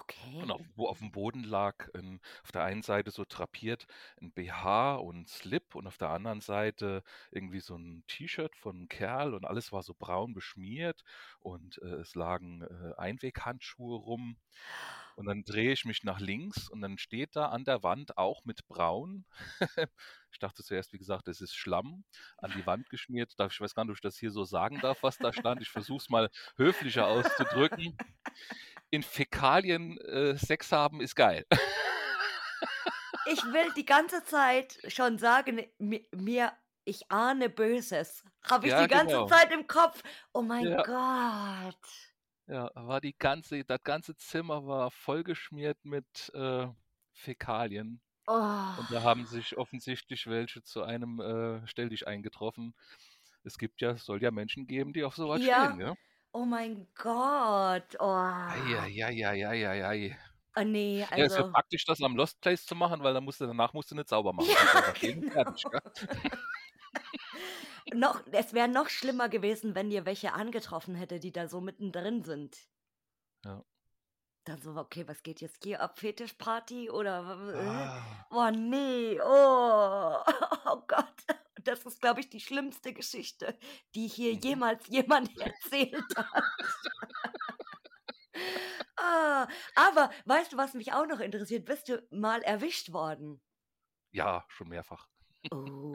Okay. 0.00 0.42
Und 0.42 0.50
auf, 0.50 0.60
wo 0.76 0.86
auf 0.86 0.98
dem 0.98 1.10
Boden 1.10 1.42
lag 1.42 1.88
ein, 1.94 2.20
auf 2.44 2.52
der 2.52 2.62
einen 2.62 2.82
Seite 2.82 3.10
so 3.10 3.24
drapiert 3.28 3.86
ein 4.20 4.32
BH 4.32 4.96
und 4.96 5.28
Slip 5.28 5.74
und 5.74 5.86
auf 5.86 5.98
der 5.98 6.10
anderen 6.10 6.40
Seite 6.40 7.02
irgendwie 7.32 7.60
so 7.60 7.76
ein 7.76 8.04
T-Shirt 8.06 8.54
von 8.54 8.76
einem 8.76 8.88
Kerl 8.88 9.34
und 9.34 9.44
alles 9.44 9.72
war 9.72 9.82
so 9.82 9.94
braun 9.98 10.34
beschmiert 10.34 11.02
und 11.40 11.78
äh, 11.82 11.96
es 11.96 12.14
lagen 12.14 12.62
äh, 12.62 12.94
Einweghandschuhe 12.96 13.96
rum. 13.96 14.36
Und 15.16 15.26
dann 15.26 15.42
drehe 15.42 15.72
ich 15.72 15.84
mich 15.84 16.04
nach 16.04 16.20
links 16.20 16.68
und 16.68 16.80
dann 16.80 16.96
steht 16.96 17.34
da 17.34 17.46
an 17.46 17.64
der 17.64 17.82
Wand 17.82 18.16
auch 18.16 18.44
mit 18.44 18.68
braun. 18.68 19.24
ich 20.30 20.38
dachte 20.38 20.62
zuerst, 20.62 20.92
wie 20.92 20.98
gesagt, 20.98 21.26
es 21.26 21.40
ist 21.40 21.56
Schlamm 21.56 22.04
an 22.36 22.52
die 22.56 22.64
Wand 22.66 22.88
geschmiert. 22.88 23.34
Ich 23.50 23.60
weiß 23.60 23.74
gar 23.74 23.82
nicht, 23.82 23.90
ob 23.90 23.96
ich 23.96 24.00
das 24.00 24.16
hier 24.16 24.30
so 24.30 24.44
sagen 24.44 24.78
darf, 24.80 25.02
was 25.02 25.18
da 25.18 25.32
stand. 25.32 25.60
Ich 25.60 25.70
versuche 25.70 25.98
es 25.98 26.08
mal 26.08 26.30
höflicher 26.56 27.08
auszudrücken. 27.08 27.96
In 28.90 29.02
Fäkalien 29.02 29.98
äh, 29.98 30.36
Sex 30.38 30.72
haben 30.72 31.00
ist 31.00 31.14
geil. 31.14 31.44
Ich 33.30 33.44
will 33.44 33.70
die 33.76 33.84
ganze 33.84 34.24
Zeit 34.24 34.78
schon 34.88 35.18
sagen, 35.18 35.60
mi- 35.78 36.06
mir, 36.16 36.52
ich 36.84 37.10
ahne 37.10 37.50
Böses. 37.50 38.24
Habe 38.50 38.66
ich 38.66 38.72
Ja, 38.72 38.82
die 38.82 38.88
ganze 38.88 39.14
genau. 39.16 39.26
Zeit 39.26 39.52
im 39.52 39.66
Kopf. 39.66 40.02
Oh 40.32 40.40
mein 40.40 40.64
Ja. 40.64 40.82
Gott. 40.82 41.76
Ja, 42.46 42.70
war 42.74 43.02
die 43.02 43.14
ganze, 43.18 43.62
das 43.64 43.82
ganze 43.82 44.16
Zimmer 44.16 44.66
war 44.66 44.90
vollgeschmiert 44.90 45.76
mit 45.84 46.30
äh, 46.34 46.66
Fäkalien. 47.12 48.00
Oh. 48.26 48.32
Und 48.32 48.86
da 48.90 49.02
haben 49.02 49.26
sich 49.26 49.58
offensichtlich 49.58 50.26
welche 50.26 50.62
zu 50.62 50.82
einem 50.82 51.20
äh, 51.20 51.66
Stell 51.66 51.90
dich 51.90 52.06
eingetroffen. 52.06 52.74
Es 53.44 53.58
gibt 53.58 53.82
ja, 53.82 53.90
es 53.90 54.04
soll 54.06 54.22
ja 54.22 54.30
Menschen 54.30 54.66
geben, 54.66 54.94
die 54.94 55.04
auf 55.04 55.14
sowas 55.14 55.42
Ja. 55.44 55.66
stehen, 55.66 55.80
ja? 55.80 55.94
Oh 56.32 56.44
mein 56.44 56.86
Gott. 56.94 57.96
Oh. 57.98 58.04
Eieieiei. 58.04 60.16
Oh 60.56 60.62
nee, 60.64 61.00
Ja, 61.00 61.06
es 61.24 61.32
wäre 61.32 61.40
also. 61.40 61.52
praktisch, 61.52 61.84
das 61.84 62.02
am 62.02 62.16
Lost 62.16 62.40
Place 62.40 62.66
zu 62.66 62.74
machen, 62.74 63.02
weil 63.02 63.14
dann 63.14 63.24
musst 63.24 63.40
du, 63.40 63.46
danach 63.46 63.72
musst 63.72 63.90
du 63.90 63.94
nicht 63.94 64.08
sauber 64.08 64.32
machen. 64.32 64.48
Ja, 64.50 64.60
und 64.60 64.68
fertig? 64.70 65.22
Noch, 67.94 68.20
es 68.32 68.52
wäre 68.52 68.68
noch 68.68 68.90
schlimmer 68.90 69.30
gewesen, 69.30 69.74
wenn 69.74 69.90
ihr 69.90 70.04
welche 70.04 70.34
angetroffen 70.34 70.94
hätte, 70.94 71.20
die 71.20 71.32
da 71.32 71.48
so 71.48 71.62
mittendrin 71.62 72.22
sind. 72.22 72.54
Ja. 73.44 73.64
Dann 74.44 74.60
so, 74.60 74.76
okay, 74.76 75.08
was 75.08 75.22
geht 75.22 75.40
jetzt 75.40 75.64
hier 75.64 75.80
ab? 75.80 75.98
Fetischparty 75.98 76.90
oder. 76.90 77.38
Äh? 77.54 77.66
Ah, 77.66 78.02
Oh 78.30 78.50
nee, 78.50 79.18
oh, 79.22 80.16
oh 80.66 80.82
Gott. 80.86 81.14
Das 81.68 81.84
ist, 81.84 82.00
glaube 82.00 82.20
ich, 82.20 82.30
die 82.30 82.40
schlimmste 82.40 82.94
Geschichte, 82.94 83.58
die 83.94 84.08
hier 84.08 84.34
mhm. 84.34 84.40
jemals 84.40 84.86
jemand 84.88 85.30
erzählt 85.38 86.16
hat. 86.16 86.42
ah, 88.96 89.46
aber 89.74 90.10
weißt 90.24 90.54
du, 90.54 90.56
was 90.56 90.72
mich 90.72 90.94
auch 90.94 91.06
noch 91.06 91.20
interessiert? 91.20 91.66
Bist 91.66 91.90
du 91.90 92.02
mal 92.10 92.40
erwischt 92.40 92.92
worden? 92.92 93.42
Ja, 94.12 94.46
schon 94.48 94.68
mehrfach. 94.68 95.08
Oh. 95.50 95.94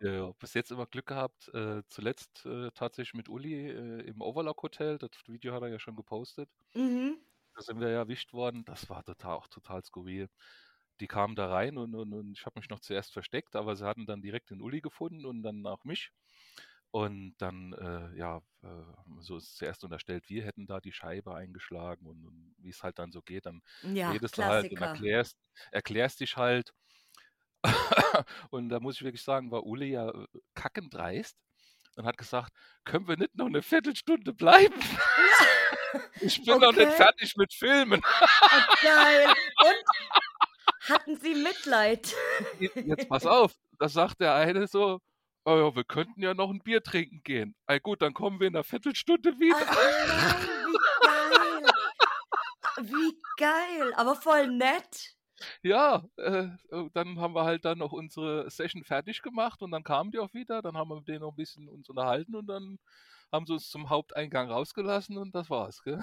Ja, 0.00 0.32
bis 0.32 0.54
jetzt 0.54 0.72
immer 0.72 0.86
Glück 0.86 1.06
gehabt. 1.06 1.48
Äh, 1.54 1.82
zuletzt 1.88 2.44
äh, 2.44 2.72
tatsächlich 2.72 3.14
mit 3.14 3.28
Uli 3.28 3.70
äh, 3.70 4.00
im 4.02 4.20
Overlock 4.20 4.64
Hotel. 4.64 4.98
Das 4.98 5.10
Video 5.28 5.54
hat 5.54 5.62
er 5.62 5.68
ja 5.68 5.78
schon 5.78 5.94
gepostet. 5.94 6.50
Mhm. 6.74 7.18
Da 7.54 7.62
sind 7.62 7.78
wir 7.78 7.88
ja 7.88 7.98
erwischt 7.98 8.32
worden. 8.32 8.64
Das 8.64 8.90
war 8.90 9.04
total, 9.04 9.36
auch 9.36 9.46
total 9.46 9.84
skurril. 9.84 10.28
Die 11.00 11.06
kamen 11.08 11.36
da 11.36 11.48
rein 11.48 11.76
und, 11.78 11.94
und, 11.94 12.12
und 12.12 12.38
ich 12.38 12.46
habe 12.46 12.58
mich 12.60 12.68
noch 12.70 12.80
zuerst 12.80 13.12
versteckt, 13.12 13.56
aber 13.56 13.76
sie 13.76 13.86
hatten 13.86 14.06
dann 14.06 14.22
direkt 14.22 14.50
den 14.50 14.60
Uli 14.60 14.80
gefunden 14.80 15.26
und 15.26 15.42
dann 15.42 15.66
auch 15.66 15.84
mich. 15.84 16.10
Und 16.90 17.34
dann, 17.38 17.72
äh, 17.72 18.16
ja, 18.16 18.38
äh, 18.62 18.68
so 19.20 19.36
ist 19.38 19.56
zuerst 19.56 19.82
unterstellt, 19.84 20.28
wir 20.28 20.44
hätten 20.44 20.66
da 20.66 20.80
die 20.80 20.92
Scheibe 20.92 21.34
eingeschlagen 21.34 22.06
und, 22.06 22.24
und 22.24 22.54
wie 22.58 22.70
es 22.70 22.82
halt 22.84 22.98
dann 23.00 23.10
so 23.12 23.20
geht, 23.22 23.46
dann 23.46 23.62
Ja, 23.82 24.08
redest 24.08 24.38
du 24.38 24.44
halt 24.46 24.70
und 24.70 24.80
Klassiker. 24.80 24.82
erklärst, 24.82 25.36
erklärst 25.72 26.20
dich 26.20 26.36
halt. 26.36 26.72
und 28.50 28.68
da 28.68 28.80
muss 28.80 28.96
ich 28.96 29.02
wirklich 29.02 29.22
sagen, 29.22 29.50
war 29.50 29.64
Uli 29.64 29.92
ja 29.92 30.08
äh, 30.10 30.26
kackendreist 30.54 31.36
und 31.96 32.06
hat 32.06 32.18
gesagt, 32.18 32.52
können 32.84 33.08
wir 33.08 33.16
nicht 33.16 33.34
noch 33.36 33.46
eine 33.46 33.62
Viertelstunde 33.62 34.34
bleiben? 34.34 34.74
Ich 36.20 36.42
bin 36.44 36.58
noch 36.58 36.72
nicht 36.72 36.92
Okay. 36.92 36.94
fertig 36.94 37.34
mit 37.36 37.52
Filmen. 37.54 38.00
Geil. 38.80 39.34
Und 39.60 39.76
hatten 40.88 41.16
sie 41.16 41.34
Mitleid? 41.34 42.14
Jetzt 42.58 43.08
pass 43.08 43.26
auf, 43.26 43.54
da 43.78 43.88
sagt 43.88 44.20
der 44.20 44.34
eine 44.34 44.66
so, 44.66 45.00
oh 45.44 45.56
ja, 45.56 45.74
wir 45.74 45.84
könnten 45.84 46.22
ja 46.22 46.34
noch 46.34 46.50
ein 46.50 46.60
Bier 46.60 46.82
trinken 46.82 47.22
gehen. 47.22 47.54
Ah, 47.66 47.78
gut, 47.78 48.02
dann 48.02 48.14
kommen 48.14 48.40
wir 48.40 48.48
in 48.48 48.56
einer 48.56 48.64
Viertelstunde 48.64 49.38
wieder. 49.38 49.56
Ach 49.60 50.46
nein, 51.36 51.64
wie 52.76 52.80
geil. 52.80 52.88
Wie 52.88 53.22
geil, 53.38 53.94
aber 53.94 54.16
voll 54.16 54.48
nett. 54.48 55.14
Ja, 55.62 56.04
äh, 56.16 56.48
äh, 56.70 56.90
dann 56.92 57.18
haben 57.20 57.34
wir 57.34 57.44
halt 57.44 57.64
dann 57.64 57.78
noch 57.78 57.92
unsere 57.92 58.48
Session 58.50 58.84
fertig 58.84 59.22
gemacht 59.22 59.62
und 59.62 59.70
dann 59.72 59.82
kamen 59.82 60.10
die 60.10 60.18
auch 60.18 60.32
wieder. 60.32 60.62
Dann 60.62 60.76
haben 60.76 60.88
wir 60.88 60.96
mit 60.96 61.08
denen 61.08 61.20
noch 61.20 61.32
ein 61.32 61.36
bisschen 61.36 61.68
uns 61.68 61.88
unterhalten 61.88 62.34
und 62.36 62.46
dann 62.46 62.78
haben 63.34 63.46
sie 63.46 63.52
uns 63.52 63.68
zum 63.68 63.90
Haupteingang 63.90 64.50
rausgelassen 64.50 65.18
und 65.18 65.34
das 65.34 65.50
war's. 65.50 65.82
Gell? 65.82 66.02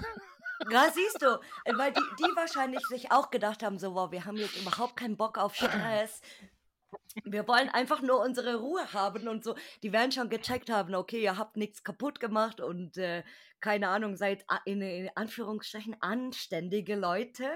Ja, 0.70 0.90
siehst 0.94 1.20
du, 1.20 1.40
äh, 1.64 1.76
weil 1.76 1.92
die, 1.92 2.00
die 2.18 2.36
wahrscheinlich 2.36 2.86
sich 2.86 3.10
auch 3.10 3.30
gedacht 3.30 3.62
haben, 3.62 3.78
so, 3.78 3.94
wow, 3.94 4.12
wir 4.12 4.24
haben 4.24 4.36
jetzt 4.36 4.56
überhaupt 4.56 4.96
keinen 4.96 5.16
Bock 5.16 5.38
auf 5.38 5.56
Stress. 5.56 6.20
Wir 7.24 7.48
wollen 7.48 7.68
einfach 7.70 8.02
nur 8.02 8.20
unsere 8.20 8.56
Ruhe 8.56 8.92
haben 8.92 9.26
und 9.26 9.42
so. 9.42 9.54
Die 9.82 9.92
werden 9.92 10.12
schon 10.12 10.28
gecheckt 10.28 10.70
haben, 10.70 10.94
okay, 10.94 11.22
ihr 11.22 11.38
habt 11.38 11.56
nichts 11.56 11.82
kaputt 11.82 12.20
gemacht 12.20 12.60
und 12.60 12.96
äh, 12.98 13.24
keine 13.60 13.88
Ahnung, 13.88 14.16
seid 14.16 14.44
in, 14.66 14.82
in 14.82 15.10
Anführungsstrichen 15.14 15.96
anständige 16.00 16.96
Leute. 16.96 17.50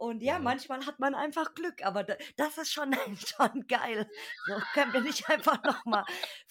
Und 0.00 0.22
ja, 0.22 0.34
Ja. 0.34 0.38
manchmal 0.38 0.86
hat 0.86 0.98
man 0.98 1.14
einfach 1.14 1.54
Glück, 1.54 1.84
aber 1.84 2.02
da, 2.04 2.14
das 2.36 2.56
ist 2.56 2.72
schon, 2.72 2.94
schon 3.18 3.66
geil. 3.68 4.08
So, 4.46 4.54
können 4.72 4.94
wir 4.94 5.02
nicht 5.02 5.28
einfach 5.28 5.62
nochmal 5.62 6.04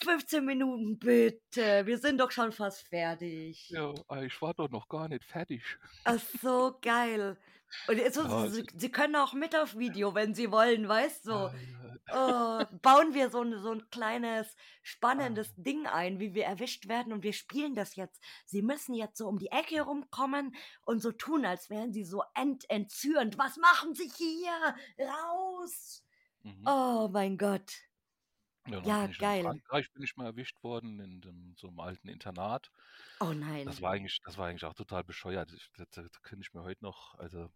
15 0.03 0.45
Minuten 0.45 0.99
bitte? 0.99 1.83
Wir 1.87 1.97
sind 1.97 2.19
doch 2.19 2.29
schon 2.29 2.51
fast 2.51 2.87
fertig. 2.87 3.69
Ja, 3.71 3.91
ich 4.21 4.39
war 4.43 4.53
doch 4.53 4.69
noch 4.69 4.87
gar 4.87 5.07
nicht 5.09 5.25
fertig. 5.25 5.63
Ach 6.03 6.19
so, 6.43 6.77
geil. 6.79 7.37
Und 7.87 7.97
jetzt, 7.97 8.15
so, 8.15 8.23
Ja, 8.23 8.47
sie, 8.49 8.65
sie 8.75 8.91
können 8.91 9.15
auch 9.15 9.33
mit 9.33 9.55
auf 9.55 9.75
Video, 9.75 10.13
wenn 10.13 10.35
sie 10.35 10.51
wollen, 10.51 10.87
weißt 10.87 11.25
du? 11.25 11.33
Ah, 11.33 11.53
Oh, 12.11 12.63
bauen 12.81 13.13
wir 13.13 13.29
so 13.29 13.41
ein, 13.43 13.59
so 13.61 13.71
ein 13.71 13.89
kleines, 13.91 14.55
Ah. 15.17 15.35
spannendes 15.37 15.53
Ding 15.57 15.85
ein, 15.87 16.19
wie 16.19 16.33
wir 16.33 16.45
erwischt 16.45 16.87
werden 16.87 17.13
und 17.13 17.23
wir 17.23 17.33
spielen 17.33 17.75
das 17.75 17.95
jetzt. 17.95 18.23
Sie 18.45 18.61
müssen 18.63 18.95
jetzt 18.95 19.17
so 19.17 19.27
um 19.27 19.37
die 19.37 19.51
Ecke 19.51 19.81
rumkommen 19.81 20.55
und 20.81 21.01
so 21.01 21.11
tun, 21.11 21.45
als 21.45 21.69
wären 21.69 21.93
sie 21.93 22.03
so 22.05 22.23
ent 22.35 22.69
entzürnt. 22.69 23.37
Was 23.37 23.57
machen 23.57 23.93
sie 23.93 24.09
hier? 24.09 24.75
Raus! 24.99 26.03
mhm. 26.43 26.69
Oh 26.69 27.09
mein 27.11 27.37
Gott. 27.37 27.73
Ja, 28.67 28.83
Ja, 28.83 29.05
ich 29.09 29.17
in 29.17 29.17
geil. 29.17 29.41
Frankreich 29.41 29.91
bin 29.93 30.03
ich 30.03 30.15
mal 30.15 30.25
erwischt 30.25 30.61
worden 30.63 30.99
in 30.99 31.21
dem 31.21 31.55
so 31.57 31.67
'nem 31.67 31.79
alten 31.79 32.07
Internat. 32.07 32.71
Oh 33.21 33.33
Das 33.65 33.81
nein. 33.81 33.81
war 33.81 33.91
eigentlich 33.93 34.19
das 34.25 34.37
war 34.37 34.47
eigentlich 34.47 34.65
auch 34.65 34.73
total 34.73 35.03
bescheuert. 35.03 35.51
Ich 35.53 35.71
da 35.77 35.85
da 35.91 36.01
da 36.03 36.19
könnte 36.23 36.43
ich 36.47 36.53
mir 36.53 36.63
heute 36.63 36.83
noch 36.83 37.15
also 37.19 37.49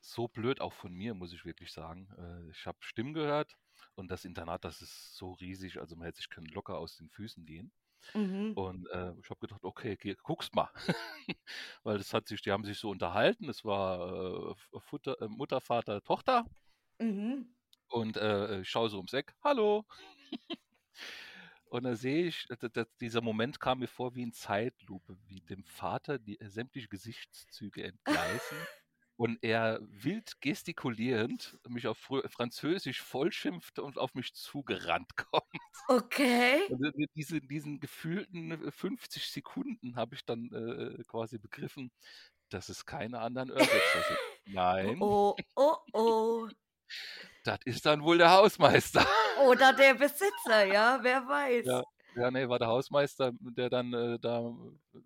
so 0.00 0.28
blöd 0.28 0.60
auch 0.60 0.72
von 0.72 0.92
mir, 0.94 1.14
muss 1.14 1.32
ich 1.32 1.44
wirklich 1.44 1.72
sagen. 1.72 2.08
Äh, 2.18 2.50
ich 2.50 2.66
habe 2.66 2.78
Stimmen 2.82 3.14
gehört 3.14 3.56
und 3.94 4.10
das 4.10 4.24
Internat, 4.24 4.64
das 4.64 4.82
ist 4.82 5.16
so 5.16 5.32
riesig, 5.32 5.78
also 5.80 5.96
man 5.96 6.06
hätte 6.06 6.18
sich 6.18 6.28
können 6.30 6.48
locker 6.48 6.78
aus 6.78 6.96
den 6.96 7.10
Füßen 7.10 7.44
gehen. 7.46 7.72
Mhm. 8.14 8.54
Und, 8.54 8.88
äh, 8.90 9.12
ich 9.22 9.30
habe 9.30 9.40
gedacht: 9.40 9.64
„Okay, 9.64 9.96
geh 9.96 10.14
guckst 10.22 10.54
mal.“ 10.54 10.70
Weil 11.84 11.98
das 11.98 12.14
hat 12.14 12.28
sich 12.28 12.42
die 12.42 12.52
haben 12.52 12.64
sich 12.64 12.78
so 12.78 12.90
unterhalten. 12.90 13.48
Es 13.48 13.64
war, 13.64 14.52
äh, 14.52 14.80
Futter 14.80 15.20
äh, 15.22 15.28
Mutter, 15.28 15.60
Vater, 15.60 16.02
Tochter 16.02 16.46
Mhm. 17.00 17.54
und, 17.88 18.16
äh, 18.16 18.60
ich 18.60 18.68
schaue 18.68 18.88
so 18.90 18.96
ums 18.98 19.12
Eck: 19.12 19.34
„Hallo.“ 19.42 19.84
Und 21.64 21.84
da 21.84 21.94
sehe 21.94 22.26
ich, 22.26 22.46
dieser 23.00 23.20
Moment 23.22 23.60
kam 23.60 23.78
mir 23.78 23.88
vor 23.88 24.14
wie 24.14 24.22
in 24.22 24.32
Zeitlupe, 24.32 25.16
wie 25.26 25.40
dem 25.40 25.64
Vater 25.64 26.18
die 26.18 26.40
äh, 26.40 26.48
sämtliche 26.48 26.88
Gesichtszüge 26.88 27.84
entgleisen 27.84 28.68
und 29.20 29.36
er 29.42 29.80
wild 29.82 30.40
gestikulierend 30.40 31.58
mich 31.68 31.86
auf 31.86 31.98
Französisch 31.98 33.02
vollschimpft 33.02 33.78
und 33.78 33.98
auf 33.98 34.14
mich 34.14 34.32
zugerannt 34.32 35.14
kommt. 35.30 35.44
Okay. 35.88 36.62
In 36.70 37.06
diese 37.14 37.42
diesen 37.42 37.80
gefühlten, 37.80 38.52
äh, 38.52 38.70
50 38.70 39.30
Sekunden 39.30 39.94
habe 39.94 40.14
ich 40.14 40.24
dann, 40.24 40.50
äh, 40.54 41.04
quasi 41.04 41.36
begriffen, 41.36 41.90
dass 42.48 42.70
es 42.70 42.86
keine 42.86 43.20
anderen 43.20 43.50
Urbexer 43.50 44.02
sind. 44.08 44.54
Nein, 44.54 44.96
oh, 45.02 45.36
oh, 45.54 45.76
oh. 45.92 46.48
das 47.44 47.58
ist 47.66 47.84
dann 47.84 48.02
wohl 48.02 48.16
der 48.16 48.30
Hausmeister. 48.30 49.06
Oder 49.44 49.74
der 49.74 49.94
Besitzer, 50.02 50.64
ja, 50.64 50.98
wer 51.02 51.28
weiß. 51.28 51.66
ja, 51.66 51.84
ne, 52.14 52.48
war 52.48 52.58
der 52.58 52.68
Hausmeister, 52.68 53.32
der 53.40 53.70
dann, 53.70 53.92
äh, 53.94 54.18
da 54.20 54.52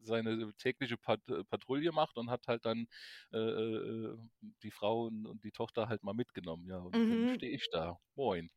seine 0.02 0.52
tägliche 0.56 0.96
Pat 0.96 1.20
äh, 1.28 1.44
Patrouille 1.44 1.92
macht 1.92 2.16
und 2.18 2.30
hat 2.30 2.46
halt 2.48 2.64
dann, 2.66 2.86
äh, 3.32 3.38
äh, 3.38 4.12
äh, 4.14 4.18
die 4.62 4.70
Frau 4.70 5.04
und 5.06 5.26
und 5.26 5.44
die 5.44 5.52
Tochter 5.52 5.88
halt 5.88 6.02
mal 6.02 6.14
mitgenommen, 6.14 6.66
ja. 6.68 6.78
Und 6.78 6.98
dann 7.08 7.26
Mhm. 7.26 7.36
stehe 7.36 7.52
ich 7.52 7.68
da. 7.70 7.98
Moin. 8.16 8.50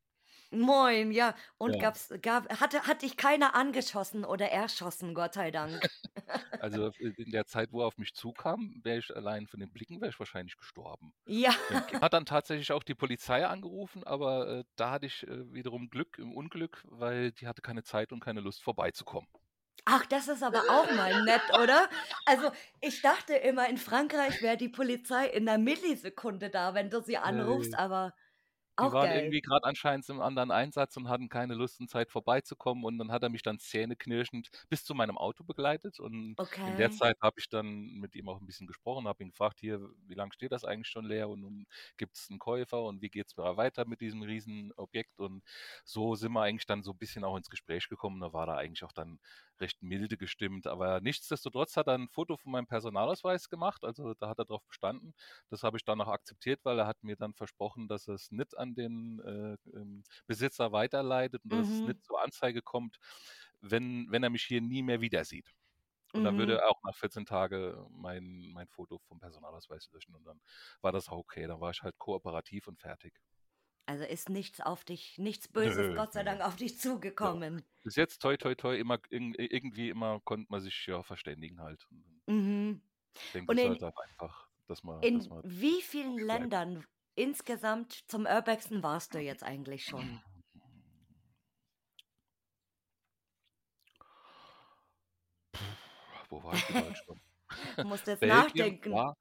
Moin, 0.54 1.12
ja. 1.12 1.36
Und 1.58 1.78
Ja. 1.78 1.78
gab's 1.78 2.10
gab 2.22 2.48
hatte 2.62 2.88
hat 2.88 3.02
dich 3.02 3.18
keiner 3.18 3.54
angeschossen 3.54 4.24
oder 4.24 4.50
erschossen, 4.50 5.14
Gott 5.14 5.34
sei 5.34 5.52
Dank? 5.52 5.90
Also, 6.60 6.88
äh, 7.00 7.14
in 7.18 7.32
der 7.32 7.46
Zeit, 7.46 7.72
wo 7.72 7.82
er 7.82 7.88
auf 7.88 7.98
mich 7.98 8.14
zukam, 8.16 8.82
wäre 8.84 8.98
ich 9.00 9.16
allein 9.16 9.48
von 9.48 9.60
den 9.60 9.72
Blicken 9.72 10.02
wäre 10.02 10.10
ich 10.10 10.20
wahrscheinlich 10.20 10.58
gestorben. 10.58 11.14
Ja. 11.28 11.52
Ähm, 11.70 11.84
hat 12.02 12.14
dann 12.14 12.26
tatsächlich 12.26 12.72
auch 12.72 12.84
die 12.84 12.96
Polizei 12.96 13.46
angerufen, 13.48 14.04
aber, 14.06 14.60
äh, 14.60 14.64
da 14.78 14.92
hatte 14.92 15.08
ich, 15.08 15.28
äh, 15.28 15.54
wiederum 15.54 15.90
Glück 15.90 16.18
im 16.20 16.34
Unglück, 16.34 16.84
weil 16.90 17.32
die 17.34 17.48
hatte 17.48 17.62
keine 17.62 17.84
Zeit 17.84 18.14
und 18.14 18.22
keine 18.22 18.42
Lust 18.42 18.64
vorbeizukommen. 18.64 19.30
Ach, 19.90 20.06
das 20.06 20.28
ist 20.28 20.44
aber 20.44 20.70
auch 20.70 20.92
mal 20.92 21.16
nett, 21.16 21.54
oder? 21.56 21.90
Also, 22.26 22.52
ich 22.82 23.02
dachte 23.02 23.36
immer, 23.36 23.70
in 23.70 23.78
Frankreich 23.78 24.42
wäre 24.42 24.58
die 24.58 24.68
Polizei 24.68 25.28
in 25.28 25.46
'ner 25.46 25.58
Millisekunde 25.58 26.50
da, 26.50 26.74
wenn 26.74 26.90
du 26.90 27.02
sie 27.02 27.18
anrufst, 27.18 27.74
Ne. 27.74 27.80
aber 27.80 28.14
Die 28.80 28.92
auch 28.92 28.94
waren 28.94 29.10
geil. 29.10 29.12
irgendwie 29.12 29.42
grad 29.42 29.64
anscheinend 29.64 30.08
im 30.10 30.22
anderen 30.22 30.52
Einsatz 30.52 30.96
und 30.98 31.10
hatten 31.10 31.30
keine 31.30 31.56
Lust 31.56 31.80
und 31.80 31.90
Zeit 31.90 32.12
vorbeizukommen 32.12 32.84
und 32.86 32.98
dann 33.00 33.12
hat 33.12 33.24
er 33.24 33.30
mich 33.30 33.42
dann 33.42 33.60
zähneknirschend 33.60 34.50
bis 34.70 34.86
zu 34.86 34.94
meinem 34.94 35.18
Auto 35.18 35.44
begleitet 35.44 36.00
und 36.00 36.38
in 36.64 36.76
der 36.76 36.90
Okay. 36.90 36.92
Zeit 36.92 37.16
habe 37.22 37.40
ich 37.40 37.50
dann 37.50 37.94
mit 38.00 38.16
ihm 38.16 38.30
auch 38.30 38.40
'n 38.40 38.46
bisschen 38.46 38.68
gesprochen, 38.68 39.08
habe 39.08 39.24
ihn 39.24 39.30
gefragt: 39.32 39.60
„Hier, 39.60 39.80
wie 40.08 40.14
lang 40.14 40.32
steht 40.32 40.52
das 40.52 40.64
eigentlich 40.64 40.88
schon 40.90 41.06
leer 41.06 41.30
und 41.30 41.44
und 41.44 41.66
gibt's 41.98 42.30
'n 42.30 42.40
Käufer 42.40 42.84
und 42.84 43.02
wie 43.02 43.10
geht's 43.10 43.34
da 43.34 43.58
weiter 43.58 43.86
mit 43.88 44.02
diesem 44.02 44.22
Riesenobjekt?“ 44.22 45.20
Und 45.20 45.44
so 45.84 46.16
sind 46.16 46.32
wir 46.34 46.42
eigentlich 46.44 46.66
dann 46.68 46.84
so 46.84 46.92
'n 46.92 46.98
bisschen 46.98 47.24
auch 47.24 47.38
ins 47.38 47.50
Gespräch 47.50 47.88
gekommen. 47.90 48.20
Da 48.22 48.34
war 48.34 48.48
er 48.48 48.58
eigentlich 48.58 48.84
auch 48.84 48.92
dann 48.92 49.20
recht 49.62 49.82
milde 49.84 50.18
gestimmt, 50.18 50.68
aber 50.68 51.02
nichtsdestotrotz 51.02 51.78
hat 51.78 51.88
er 51.88 51.96
'n 51.96 52.10
Foto 52.10 52.38
von 52.38 52.52
meinem 52.52 52.68
Personalausweis 52.68 53.50
gemacht, 53.50 53.84
also 53.84 54.14
da 54.16 54.30
hat 54.30 54.40
er 54.40 54.46
drauf 54.46 54.66
bestanden. 54.68 55.14
Das 55.50 55.64
habe 55.64 55.78
ich 55.78 55.84
dann 55.86 56.02
auch 56.02 56.08
akzeptiert, 56.08 56.62
weil 56.64 56.80
er 56.80 56.88
hat 56.88 57.04
mir 57.04 57.16
dann 57.18 57.34
versprochen, 57.34 57.88
dass 57.88 58.08
er's 58.08 58.32
nicht 58.32 58.58
an 58.58 58.76
den, 58.76 59.20
äh, 59.22 59.58
ähm, 59.78 60.04
Besitzer 60.28 60.72
weiterleitet 60.72 61.44
und 61.44 61.56
dass 61.58 61.70
es 61.70 61.84
Mhm. 61.84 61.86
nicht 61.86 62.04
zur 62.04 62.22
Anzeige 62.24 62.62
kommt, 62.62 62.98
wenn 63.62 64.08
wenn 64.12 64.24
er 64.24 64.30
mich 64.30 64.44
hier 64.44 64.62
nie 64.62 64.84
mehr 64.84 65.02
wieder 65.02 65.26
sieht. 65.26 65.54
Und 66.14 66.24
dann 66.24 66.38
würde 66.38 66.54
Mhm. 66.54 66.60
er 66.60 66.70
auch 66.70 66.82
nach 66.84 66.96
14 66.96 67.26
Tage 67.26 67.86
mein 67.92 68.52
mein 68.54 68.68
Foto 68.70 69.00
vom 69.00 69.20
Personalausweis 69.20 69.90
löschen 69.92 70.16
und 70.16 70.26
dann 70.26 70.42
war 70.82 70.92
das 70.92 71.10
auch 71.10 71.18
okay. 71.20 71.48
Dann 71.48 71.62
war 71.62 71.72
ich 71.72 71.82
halt 71.84 71.98
kooperativ 72.00 72.68
und 72.68 72.80
fertig. 72.80 73.14
Also, 73.88 74.04
ist 74.04 74.30
nichts 74.30 74.60
auf 74.62 74.84
dich 74.84 75.18
nichts 75.18 75.48
Nö, 75.54 75.72
Böses, 75.72 75.88
Gott 75.94 76.12
sei 76.14 76.24
nö. 76.24 76.24
Dank, 76.24 76.42
auf 76.42 76.58
dich 76.58 76.80
Ja. 77.24 77.34
zugekommen. 77.34 77.64
Bis 77.84 77.96
jetzt 77.96 78.22
toi 78.22 78.38
toi 78.38 78.56
toi 78.56 78.78
immer 78.78 79.00
irgen 79.12 79.34
irgendwie 79.36 79.90
immer 79.90 80.20
konnte 80.22 80.48
man 80.52 80.62
sich 80.62 80.86
ja 80.88 81.04
verständigen 81.04 81.62
halt. 81.62 81.88
Mhm. 82.28 82.82
ich 83.22 83.30
denke, 83.32 83.48
Und 83.48 83.58
in 83.60 83.80
halt 83.84 83.98
einfach, 83.98 84.50
dass 84.68 84.84
man 84.84 85.12
dass 85.12 85.30
in 85.30 85.30
man 85.30 85.44
wie 85.44 85.82
vielen. 85.82 86.18
Ländern 86.20 86.86
insgesamt 87.16 87.94
zum 88.08 88.26
Urbexen 88.28 88.84
warst 88.84 89.16
du 89.16 89.20
jetzt 89.20 89.44
eigentlich 89.44 89.88
schon? 89.88 90.22
Wo 96.30 96.44
war 96.44 96.58
ich 96.58 96.70
überall 96.70 96.96
schon? 96.96 97.20
Musst 97.82 98.08
jetzt 98.08 98.24
Belgien, 98.24 98.26
nachdenken. 98.26 98.82
klar. 98.82 99.16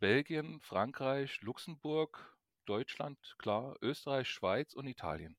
Belgien, 0.00 0.60
Frankreich, 0.62 1.42
Luxemburg, 1.42 2.35
Deutschland, 2.66 3.36
klar, 3.38 3.76
Österreich, 3.80 4.28
Schweiz 4.28 4.74
und 4.74 4.86
Italien. 4.86 5.36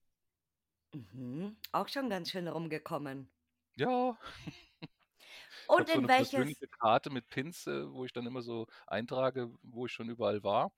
Mhm. 0.94 1.56
Auch 1.72 1.88
schon 1.88 2.10
ganz 2.10 2.30
schön 2.32 2.48
rumgekommen. 2.50 3.32
Ja. 3.78 4.18
Ich 5.70 5.78
Und 5.78 5.88
habe 5.88 5.90
so 5.90 6.00
in 6.00 6.02
'ne 6.02 6.08
welches 6.08 6.08
persönliche 6.10 6.68
Karte 6.68 7.10
mit 7.10 7.30
Pins, 7.30 7.68
äh, 7.68 7.92
wo 7.92 8.06
ich 8.06 8.14
dann 8.14 8.26
immer 8.26 8.42
so 8.42 8.68
eintrage, 8.88 9.54
wo 9.64 9.86
ich 9.86 9.92
schon 9.94 10.10
überall 10.10 10.44
war 10.44 10.72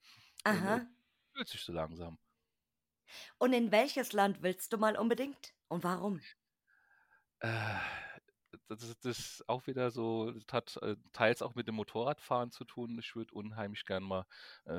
und, 0.48 0.76
äh, 0.78 0.80
Aha. 0.80 0.90
fühlt 1.34 1.48
sich 1.50 1.62
so 1.64 1.74
langsam. 1.74 2.18
Und 3.42 3.54
in 3.54 3.72
welches 3.72 4.14
Land 4.14 4.44
willst 4.44 4.72
du 4.74 4.78
mal 4.78 4.96
unbedingt 4.98 5.54
und 5.68 5.84
warum? 5.84 6.22
Äh, 7.42 7.80
das 8.76 9.00
das 9.00 9.44
auch 9.48 9.68
wieder 9.68 9.92
so 9.92 10.32
das 10.32 10.46
hat, 10.54 10.78
äh, 10.84 10.96
teils 11.14 11.42
auch 11.42 11.56
mit 11.56 11.68
dem 11.68 11.76
Motorradfahren 11.76 12.52
zu 12.52 12.66
tun. 12.66 12.98
Ich 13.00 13.16
würde 13.16 13.34
unheimlich 13.34 13.86
gern 13.86 14.04
mal, 14.04 14.26
äh, 14.66 14.72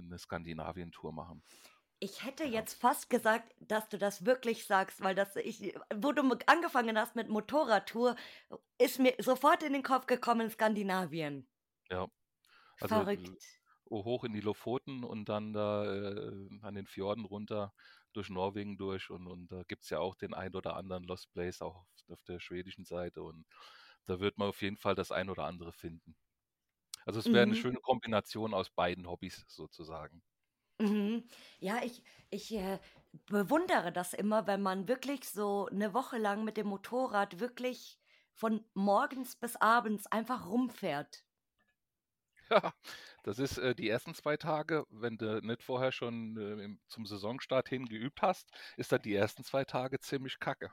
'ne 0.00 0.18
Skandinavien-Tour 0.18 1.12
machen. 1.12 1.42
Ich 2.02 2.24
hätte 2.24 2.44
jetzt 2.44 2.80
fast 2.80 3.10
gesagt, 3.10 3.54
dass 3.60 3.88
du 3.90 3.98
das 3.98 4.24
wirklich 4.24 4.64
sagst, 4.66 5.02
weil 5.02 5.14
das 5.14 5.36
ich 5.36 5.74
wo 5.94 6.12
du 6.12 6.22
angefangen 6.46 6.98
hast 6.98 7.14
mit 7.14 7.28
Motorradtour, 7.28 8.16
ist 8.78 8.98
mir 8.98 9.14
sofort 9.18 9.62
in 9.62 9.74
den 9.74 9.82
Kopf 9.82 10.06
gekommen 10.06 10.48
Skandinavien. 10.50 11.46
Ja. 11.90 12.08
Also, 12.80 13.06
äh, 13.12 13.18
Verrückt. 13.18 13.60
hoch 13.90 14.24
in 14.24 14.32
die 14.34 14.40
Lofoten 14.40 15.04
und 15.04 15.28
dann 15.28 15.52
da, 15.52 15.84
äh, 15.84 16.48
an 16.62 16.74
den 16.76 16.86
Fjorden 16.86 17.24
runter 17.26 17.74
durch 18.12 18.30
Norwegen 18.30 18.76
durch 18.78 19.10
und 19.10 19.26
und 19.28 19.48
da 19.52 19.62
gibt's 19.64 19.90
ja 19.90 19.98
auch 20.00 20.14
den 20.16 20.34
ein 20.34 20.54
oder 20.54 20.76
anderen 20.76 21.04
Lost 21.04 21.32
Place 21.32 21.62
auch 21.62 21.86
auf 22.08 22.22
der 22.24 22.40
schwedischen 22.40 22.84
Seite 22.84 23.22
und 23.22 23.46
da 24.06 24.20
wird 24.20 24.38
man 24.38 24.48
auf 24.50 24.62
jeden 24.62 24.76
Fall 24.78 24.94
das 24.96 25.12
ein 25.12 25.30
oder 25.30 25.44
andere 25.46 25.72
finden. 25.72 26.16
Also, 27.06 27.20
es 27.20 27.32
wäre 27.32 27.46
Mhm. 27.46 27.56
schöne 27.56 27.80
Kombination 27.80 28.54
aus 28.54 28.70
beiden 28.70 29.08
Hobbys 29.08 29.44
sozusagen. 29.48 30.22
Mhm. 30.80 31.24
Ja, 31.58 31.82
ich 31.82 32.02
ich, 32.30 32.52
äh, 32.54 32.78
bewundere 33.26 33.92
das 33.92 34.14
immer, 34.14 34.46
wenn 34.46 34.62
man 34.62 34.88
wirklich 34.88 35.28
so 35.28 35.68
'ne 35.70 35.92
Woche 35.94 36.16
lang 36.18 36.42
mit 36.44 36.56
dem 36.56 36.68
Motorrad 36.68 37.38
wirklich 37.40 37.98
von 38.32 38.64
morgens 38.74 39.36
bis 39.36 39.56
abends 39.56 40.06
einfach 40.06 40.46
rumfährt. 40.48 41.24
Ja, 42.50 42.72
das 43.22 43.38
ist, 43.38 43.58
äh, 43.58 43.74
die 43.76 43.88
ersten 43.88 44.12
2 44.14 44.36
Tage, 44.36 44.84
wenn 44.90 45.16
du 45.18 45.40
nicht 45.40 45.62
vorher 45.62 45.92
schon, 45.92 46.36
äh, 46.36 46.64
im 46.64 46.80
zum 46.88 47.06
Saisonstart 47.06 47.68
hin 47.68 47.86
geübt 47.86 48.22
hast, 48.22 48.50
ist 48.76 48.90
das 48.92 49.00
die 49.02 49.14
ersten 49.14 49.44
2 49.44 49.64
Tage 49.64 50.00
ziemlich 50.00 50.40
kacke. 50.40 50.70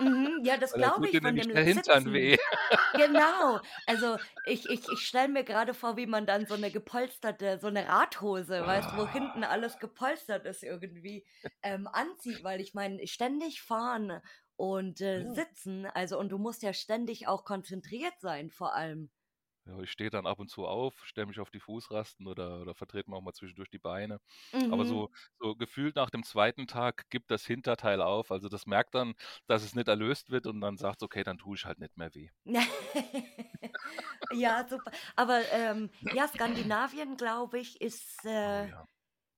Mhm, 0.00 0.42
ja, 0.44 0.56
das 0.56 0.76
glaube 0.76 1.08
ich 1.08 1.20
von 1.20 1.34
dem 1.34 1.52
der 1.52 1.64
Hintern 1.64 2.12
weh. 2.12 2.36
Genau. 2.94 3.60
Also, 3.86 4.18
ich 4.44 4.68
ich 4.70 4.90
ich 4.90 5.06
stelle 5.06 5.28
mir 5.28 5.44
grade 5.44 5.74
vor, 5.74 5.96
wie 5.96 6.06
man 6.06 6.26
dann 6.26 6.46
so 6.46 6.56
'ne 6.56 6.70
gepolsterte 6.72 7.58
so 7.60 7.70
'ne 7.70 7.86
Radhose, 7.88 8.66
weißt 8.66 8.92
du, 8.92 8.96
wo 8.96 9.06
hinten 9.06 9.44
Ah. 9.44 9.44
alles 9.44 9.78
gepolstert 9.78 10.46
ist 10.46 10.62
irgendwie, 10.64 11.26
ähm, 11.62 11.86
anzieht, 11.88 12.42
weil 12.44 12.60
ich 12.60 12.74
meine, 12.74 13.06
ständig 13.06 13.62
fahren 13.62 14.20
und, 14.56 15.00
äh, 15.00 15.24
Ja. 15.24 15.28
sitzen, 15.28 15.86
also 15.86 16.18
und 16.18 16.30
du 16.30 16.38
musst 16.38 16.62
ja 16.62 16.72
ständig 16.72 17.28
auch 17.28 17.44
konzentriert 17.44 18.14
sein 18.20 18.50
vor 18.50 18.74
allem. 18.74 19.10
Ja, 19.68 19.78
ich 19.80 19.90
stehe 19.92 20.08
dann 20.08 20.26
ab 20.26 20.38
und 20.38 20.48
zu 20.48 20.66
auf, 20.66 21.04
stelle 21.04 21.26
mich 21.26 21.40
auf 21.40 21.50
die 21.50 21.60
Fußrasten 21.60 22.26
oder 22.26 22.60
oder 22.62 22.74
vertrete 22.74 23.10
mir 23.10 23.16
auch 23.16 23.20
mal 23.20 23.34
zwischendurch 23.34 23.68
die 23.68 23.78
Beine. 23.78 24.18
Aber 24.66 24.84
Mhm. 24.84 24.86
so 24.86 25.10
so 25.38 25.54
gefühlt 25.56 25.94
nach 25.96 26.08
dem 26.10 26.22
2. 26.24 26.66
Tag 26.66 27.10
gibt 27.10 27.30
das 27.30 27.44
Hinterteil 27.44 28.00
auf. 28.00 28.30
Also, 28.32 28.48
das 28.48 28.64
merkt 28.66 28.94
dann, 28.94 29.14
dass 29.46 29.62
es 29.62 29.74
nicht 29.74 29.88
erlöst 29.88 30.30
wird 30.30 30.46
und 30.46 30.60
dann 30.62 30.78
sagt's: 30.78 31.02
„Okay, 31.02 31.22
dann 31.22 31.36
tue 31.38 31.54
ich 31.56 31.66
halt 31.66 31.78
nicht 31.80 31.96
mehr 31.98 32.14
weh.“ 32.14 32.30
Ja, 34.30 34.66
super. 34.68 34.90
Aber, 35.16 35.50
ähm, 35.50 35.90
ja, 36.10 36.28
Skandinavien, 36.28 37.16
glaube 37.16 37.58
ich, 37.60 37.80
ist, 37.80 38.24
Oh 38.44 38.62
äh, 38.64 38.68
ja. 38.68 38.88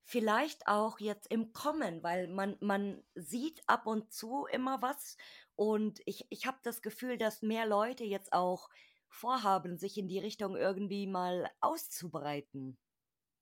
vielleicht 0.05 0.67
auch 0.69 1.01
jetzt 1.01 1.29
im 1.31 1.53
Kommen, 1.53 2.03
weil 2.05 2.29
man, 2.29 2.57
man 2.61 3.05
sieht 3.15 3.63
ab 3.69 3.87
und 3.87 4.13
zu 4.13 4.47
immer 4.53 4.83
was 4.83 5.17
und 5.57 6.01
ich, 6.07 6.27
ich 6.31 6.47
habe 6.47 6.59
das 6.65 6.83
Gefühl, 6.83 7.19
dass 7.19 7.43
mehr 7.43 7.67
Leute 7.67 8.05
jetzt 8.05 8.33
auch 8.33 8.69
vorhaben, 9.11 9.77
sich 9.77 9.99
in 9.99 10.09
die 10.09 10.19
Richtung 10.19 10.57
irgendwie 10.57 11.07
mal 11.07 11.51
auszubreiten. 11.61 12.79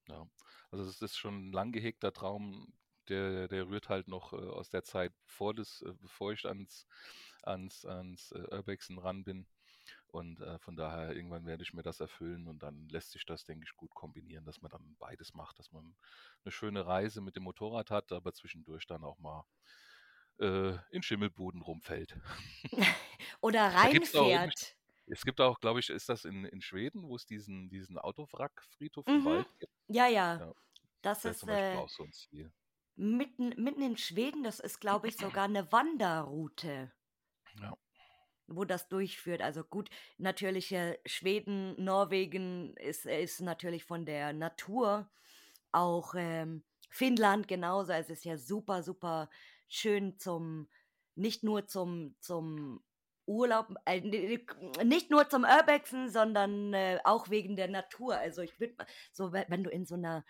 Ja, 0.08 0.26
also 0.70 0.84
es 0.84 1.00
ist 1.02 1.16
schon 1.16 1.48
ein 1.48 1.52
lang 1.52 1.72
gehegter 1.72 2.12
Traum, 2.12 2.72
der, 3.08 3.48
der 3.48 3.68
rührt 3.68 3.88
halt 3.88 4.08
noch 4.08 4.32
äh, 4.32 4.36
aus 4.36 4.70
der 4.70 4.84
Zeit 4.84 5.12
vor 5.24 5.54
das, 5.54 5.82
äh, 5.82 5.92
bevor 6.00 6.32
ich 6.32 6.46
ans, 6.46 6.86
ans, 7.42 7.84
ans 7.84 8.32
äh, 8.32 8.54
Urbexen 8.54 8.98
ran 8.98 9.24
bin. 9.24 9.46
Und 10.08 10.40
äh, 10.40 10.58
von 10.58 10.76
daher, 10.76 11.14
irgendwann 11.14 11.46
werde 11.46 11.62
ich 11.62 11.74
mir 11.74 11.82
das 11.82 12.00
erfüllen 12.00 12.48
und 12.48 12.62
dann 12.62 12.88
lässt 12.88 13.10
sich 13.10 13.24
das, 13.26 13.44
denke 13.44 13.64
ich, 13.66 13.76
gut 13.76 13.94
kombinieren, 13.94 14.44
dass 14.44 14.60
man 14.60 14.70
dann 14.70 14.96
beides 14.98 15.34
macht, 15.34 15.58
dass 15.58 15.70
man 15.70 15.96
eine 16.44 16.52
schöne 16.52 16.86
Reise 16.86 17.20
mit 17.20 17.36
dem 17.36 17.42
Motorrad 17.42 17.90
hat, 17.90 18.12
aber 18.12 18.32
zwischendurch 18.32 18.86
dann 18.86 19.04
auch 19.04 19.18
mal 19.18 19.44
äh, 20.40 20.76
in 20.90 21.02
Schimmelbuden 21.02 21.62
rumfällt. 21.62 22.18
Oder 23.40 23.66
reinfährt. 23.74 24.77
Es 25.10 25.24
gibt 25.24 25.40
auch, 25.40 25.58
glaube 25.60 25.80
ich, 25.80 25.90
ist 25.90 26.08
das 26.08 26.24
in, 26.24 26.44
in 26.44 26.60
Schweden, 26.60 27.02
wo 27.02 27.16
es 27.16 27.26
diesen, 27.26 27.68
diesen 27.68 27.98
Autowrack-Friedhof 27.98 29.06
Mhm. 29.06 29.12
im 29.12 29.24
Wald 29.24 29.48
gibt? 29.58 29.72
Ja, 29.88 30.06
ja. 30.08 30.40
Ja, 30.40 30.52
Das 31.02 31.24
das 31.24 31.38
ist 31.38 31.40
zum 31.40 31.50
Beispiel 31.50 31.76
äh, 31.76 31.78
auch 31.78 31.88
so 31.90 32.04
ein 32.04 32.12
Ziel. 32.12 32.52
mitten, 32.96 33.54
mitten 33.56 33.80
in 33.80 33.96
Schweden, 33.96 34.42
das 34.42 34.60
ist, 34.60 34.78
glaube 34.78 35.08
ich, 35.08 35.16
sogar 35.16 35.44
eine 35.44 35.72
Wanderroute. 35.72 36.92
Ja. 37.60 37.76
wo 38.46 38.64
das 38.64 38.88
durchführt. 38.88 39.42
Also 39.42 39.62
gut, 39.64 39.90
natürlich 40.16 40.72
äh, 40.72 40.98
Schweden, 41.06 41.82
Norwegen 41.82 42.74
ist, 42.76 43.04
ist 43.06 43.40
natürlich 43.40 43.84
von 43.84 44.06
der 44.06 44.32
Natur 44.32 45.10
auch 45.72 46.14
ähm, 46.16 46.64
Finnland 46.90 47.46
genauso. 47.48 47.92
Also 47.92 48.12
es 48.12 48.20
ist 48.20 48.24
ja 48.24 48.38
super, 48.38 48.82
super 48.82 49.28
schön 49.68 50.18
zum, 50.18 50.68
nicht 51.14 51.44
nur 51.44 51.66
zum, 51.66 52.16
zum 52.20 52.82
Urlaub, 53.28 53.68
äh, 53.84 54.00
nicht 54.84 55.10
nur 55.10 55.28
zum 55.28 55.44
Urbexen, 55.44 56.08
sondern 56.10 56.72
äh, 56.74 56.98
auch 57.04 57.28
wegen 57.30 57.54
der 57.56 57.68
Natur. 57.68 58.16
Also 58.16 58.42
ich 58.42 58.58
würde 58.58 58.74
so, 59.12 59.32
we- 59.32 59.44
wenn 59.48 59.62
du 59.64 59.70
in 59.70 59.84
so 59.86 59.94
einer 59.94 60.24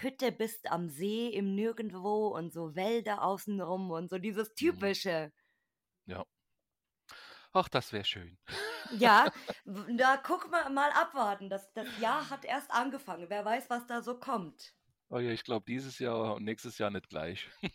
Hütte 0.00 0.32
bist 0.32 0.70
am 0.70 0.88
See 0.88 1.28
im 1.28 1.54
Nirgendwo 1.54 2.28
und 2.28 2.52
so 2.52 2.74
Wälder 2.74 3.22
außenrum 3.22 3.90
und 3.90 4.10
so 4.10 4.18
dieses 4.18 4.48
Mhm. 4.50 4.54
typische. 4.56 5.32
Ja. 6.06 6.24
Ach, 7.52 7.68
das 7.68 7.92
wäre 7.92 8.04
schön. 8.04 8.36
Ja, 8.98 9.26
da 9.98 10.16
guck 10.22 10.50
mal, 10.50 10.68
mal 10.70 10.90
abwarten. 10.92 11.48
Das, 11.48 11.72
das 11.72 11.86
Jahr 12.00 12.28
hat 12.30 12.44
erst 12.44 12.70
angefangen. 12.70 13.26
Wer 13.28 13.44
weiß, 13.44 13.70
was 13.70 13.86
da 13.86 14.02
so 14.02 14.18
kommt. 14.18 14.74
Oh 15.10 15.18
ja, 15.18 15.30
ich 15.30 15.44
glaube, 15.44 15.64
dieses 15.66 15.98
Jahr 15.98 16.34
und 16.34 16.44
nächstes 16.44 16.78
Jahr 16.78 16.90
nicht 16.90 17.08
gleich. 17.08 17.48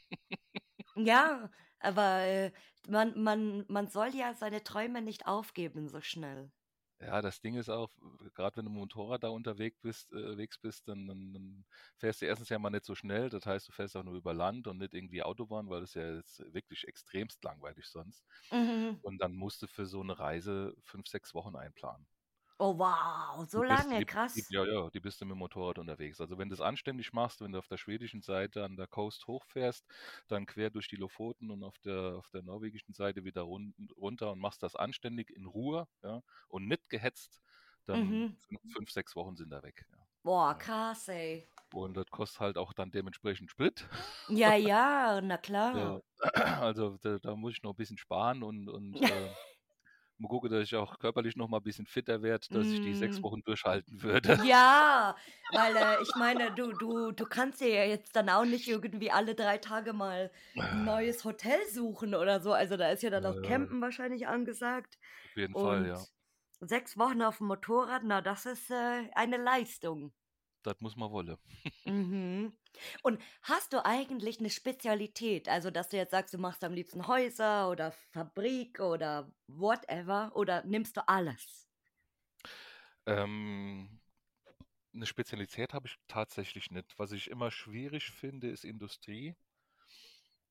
Ja, 0.95 1.49
aber 1.79 2.21
äh, 2.21 2.51
man, 2.87 3.21
man, 3.21 3.65
man 3.67 3.87
soll 3.87 4.15
ja 4.15 4.33
seine 4.33 4.63
Träume 4.63 5.01
nicht 5.01 5.27
aufgeben 5.27 5.87
so 5.87 6.01
schnell. 6.01 6.51
Ja, 7.01 7.21
das 7.21 7.39
Ding 7.39 7.55
ist 7.55 7.69
auch, 7.69 7.89
gerade 8.33 8.57
wenn 8.57 8.65
du 8.65 8.71
mit 8.71 8.77
dem 8.77 8.81
Motorrad 8.81 9.23
da 9.23 9.29
unterwegs 9.29 9.79
bist, 9.79 10.11
äh, 10.11 10.47
bist 10.61 10.85
dann, 10.89 11.07
dann, 11.07 11.33
dann 11.33 11.65
fährst 11.97 12.21
du 12.21 12.25
erstens 12.25 12.49
ja 12.49 12.59
mal 12.59 12.71
nicht 12.71 12.83
so 12.83 12.93
schnell. 12.93 13.29
Das 13.29 13.45
heißt, 13.45 13.69
du 13.69 13.71
fährst 13.71 13.95
auch 13.95 14.03
nur 14.03 14.15
über 14.15 14.33
Land 14.33 14.67
und 14.67 14.79
nicht 14.79 14.93
irgendwie 14.93 15.23
Autobahn, 15.23 15.69
weil 15.69 15.79
das 15.79 15.93
ja 15.93 16.15
jetzt 16.15 16.39
wirklich 16.53 16.87
extremst 16.87 17.41
langweilig 17.43 17.85
sonst. 17.87 18.25
Mhm. 18.51 18.99
Und 19.01 19.19
dann 19.19 19.33
musst 19.33 19.61
du 19.61 19.67
für 19.67 19.85
so 19.85 20.01
eine 20.01 20.19
Reise 20.19 20.75
fünf, 20.83 21.07
sechs 21.07 21.33
Wochen 21.33 21.55
einplanen. 21.55 22.05
Oh 22.59 22.73
wow, 22.77 23.45
so 23.49 23.57
Die 23.57 23.63
bist, 23.63 23.89
lange, 23.89 23.97
die, 23.97 24.05
die, 24.05 24.05
krass. 24.05 24.49
ja, 24.49 24.63
ja, 24.65 24.89
die 24.91 24.99
bist 24.99 25.19
du 25.21 25.25
mit 25.25 25.31
dem 25.35 25.39
Motorrad 25.39 25.79
unterwegs. 25.79 26.21
Also 26.21 26.37
wenn 26.37 26.49
du 26.49 26.53
es 26.53 26.61
anständig 26.61 27.13
machst, 27.13 27.41
wenn 27.41 27.51
du 27.51 27.57
auf 27.59 27.67
der 27.67 27.77
schwedischen 27.77 28.21
Seite 28.21 28.63
an 28.63 28.75
der 28.77 28.87
Coast 28.87 29.27
hochfährst, 29.27 29.87
dann 30.27 30.45
quer 30.45 30.69
durch 30.69 30.87
die 30.87 30.95
Lofoten 30.97 31.49
und 31.51 31.63
auf 31.63 31.77
der, 31.79 32.15
auf 32.17 32.29
der 32.29 32.43
norwegischen 32.43 32.93
Seite 32.93 33.23
wieder 33.23 33.41
run 33.43 33.73
runter 33.97 34.31
und 34.31 34.39
machst 34.39 34.61
das 34.63 34.75
anständig 34.75 35.31
in 35.31 35.45
Ruhe, 35.45 35.87
ja, 36.03 36.21
und 36.47 36.67
nicht 36.67 36.89
gehetzt, 36.89 37.41
dann 37.85 38.19
Mhm. 38.19 38.39
fünf, 38.47 38.61
fünf, 38.71 38.91
sechs 38.91 39.15
Wochen 39.15 39.35
sind 39.35 39.49
da 39.49 39.63
weg. 39.63 39.85
Ja. 39.91 40.07
Boah, 40.23 40.55
Ja. 40.55 40.57
krass, 40.57 41.09
ey. 41.09 41.49
Und 41.71 41.95
das 41.97 42.07
kostet 42.11 42.39
halt 42.41 42.57
auch 42.57 42.73
dann 42.73 42.91
dementsprechend 42.91 43.49
Sprit. 43.51 43.87
Ja, 44.27 44.55
ja, 44.55 45.19
na 45.21 45.37
Ja, 45.71 45.99
klar. 45.99 46.01
also 46.63 46.97
da, 46.97 47.19
da 47.19 47.35
muss 47.35 47.53
ich 47.53 47.63
noch 47.63 47.73
ein 47.73 47.75
bisschen 47.75 47.97
sparen 47.97 48.43
und, 48.43 48.69
und 48.69 48.97
äh, 49.09 49.29
mal 50.19 50.27
gucken, 50.29 50.51
dass 50.51 50.63
ich 50.63 50.75
auch 50.75 50.99
körperlich 50.99 51.35
noch 51.35 51.47
mal 51.49 51.57
ein 51.57 51.63
bisschen 51.63 51.85
fitter 51.87 52.21
werde, 52.21 52.47
dass 52.51 52.71
ich 52.71 52.79
die 52.81 52.93
sechs 52.93 53.21
Mm. 53.21 53.23
Wochen 53.23 53.41
durchhalten 53.43 54.01
würde. 54.03 54.39
Ja, 54.41 55.15
weil 55.51 55.75
äh, 55.75 56.01
ich 56.01 56.15
meine, 56.15 56.51
du, 56.53 56.73
du, 56.73 57.11
du 57.11 57.25
kannst 57.27 57.61
dir 57.61 57.69
ja 57.73 57.83
jetzt 57.85 58.15
dann 58.15 58.29
auch 58.29 58.45
nicht 58.45 58.67
irgendwie 58.67 59.11
alle 59.11 59.35
drei 59.35 59.57
Tage 59.57 59.93
mal 59.93 60.31
ein 60.71 60.83
neues 60.83 61.23
Hotel 61.25 61.59
suchen 61.69 62.15
oder 62.15 62.39
so. 62.41 62.53
Also 62.53 62.77
da 62.77 62.89
ist 62.91 63.03
ja 63.03 63.09
dann 63.09 63.25
auch 63.25 63.41
Campen 63.41 63.81
wahrscheinlich 63.81 64.27
angesagt. 64.27 64.97
auf 65.23 65.35
jeden 65.37 65.55
Fall, 65.55 65.85
ja. 65.85 66.07
Und 66.59 66.69
sechs 66.69 66.97
Wochen 66.97 67.21
auf 67.21 67.39
dem 67.39 67.47
Motorrad, 67.47 68.03
na, 68.05 68.21
das 68.21 68.45
ist 68.45 68.69
äh, 68.71 69.09
eine 69.13 69.37
Leistung. 69.37 70.13
Das 70.63 70.79
muss 70.81 70.95
man 70.95 71.11
wollen. 71.11 71.37
Mhm. 71.85 72.53
Und 73.03 73.21
hast 73.43 73.73
du 73.73 73.85
eigentlich 73.85 74.39
eine 74.39 74.49
Spezialität? 74.49 75.49
Also, 75.49 75.71
dass 75.71 75.89
du 75.89 75.97
jetzt 75.97 76.11
sagst, 76.11 76.33
du 76.33 76.37
machst 76.37 76.63
am 76.63 76.73
liebsten 76.73 77.07
Häuser 77.07 77.69
oder 77.69 77.91
Fabrik 77.91 78.79
oder 78.79 79.31
whatever, 79.47 80.31
oder 80.35 80.63
nimmst 80.65 80.97
du 80.97 81.07
alles? 81.07 81.67
Ähm, 83.05 83.99
eine 84.93 85.07
Spezialität 85.07 85.73
habe 85.73 85.87
ich 85.87 85.97
tatsächlich 86.07 86.71
nicht. 86.71 86.99
Was 86.99 87.11
ich 87.13 87.29
immer 87.31 87.51
schwierig 87.51 88.11
finde, 88.11 88.49
ist 88.51 88.65
Industrie, 88.65 89.35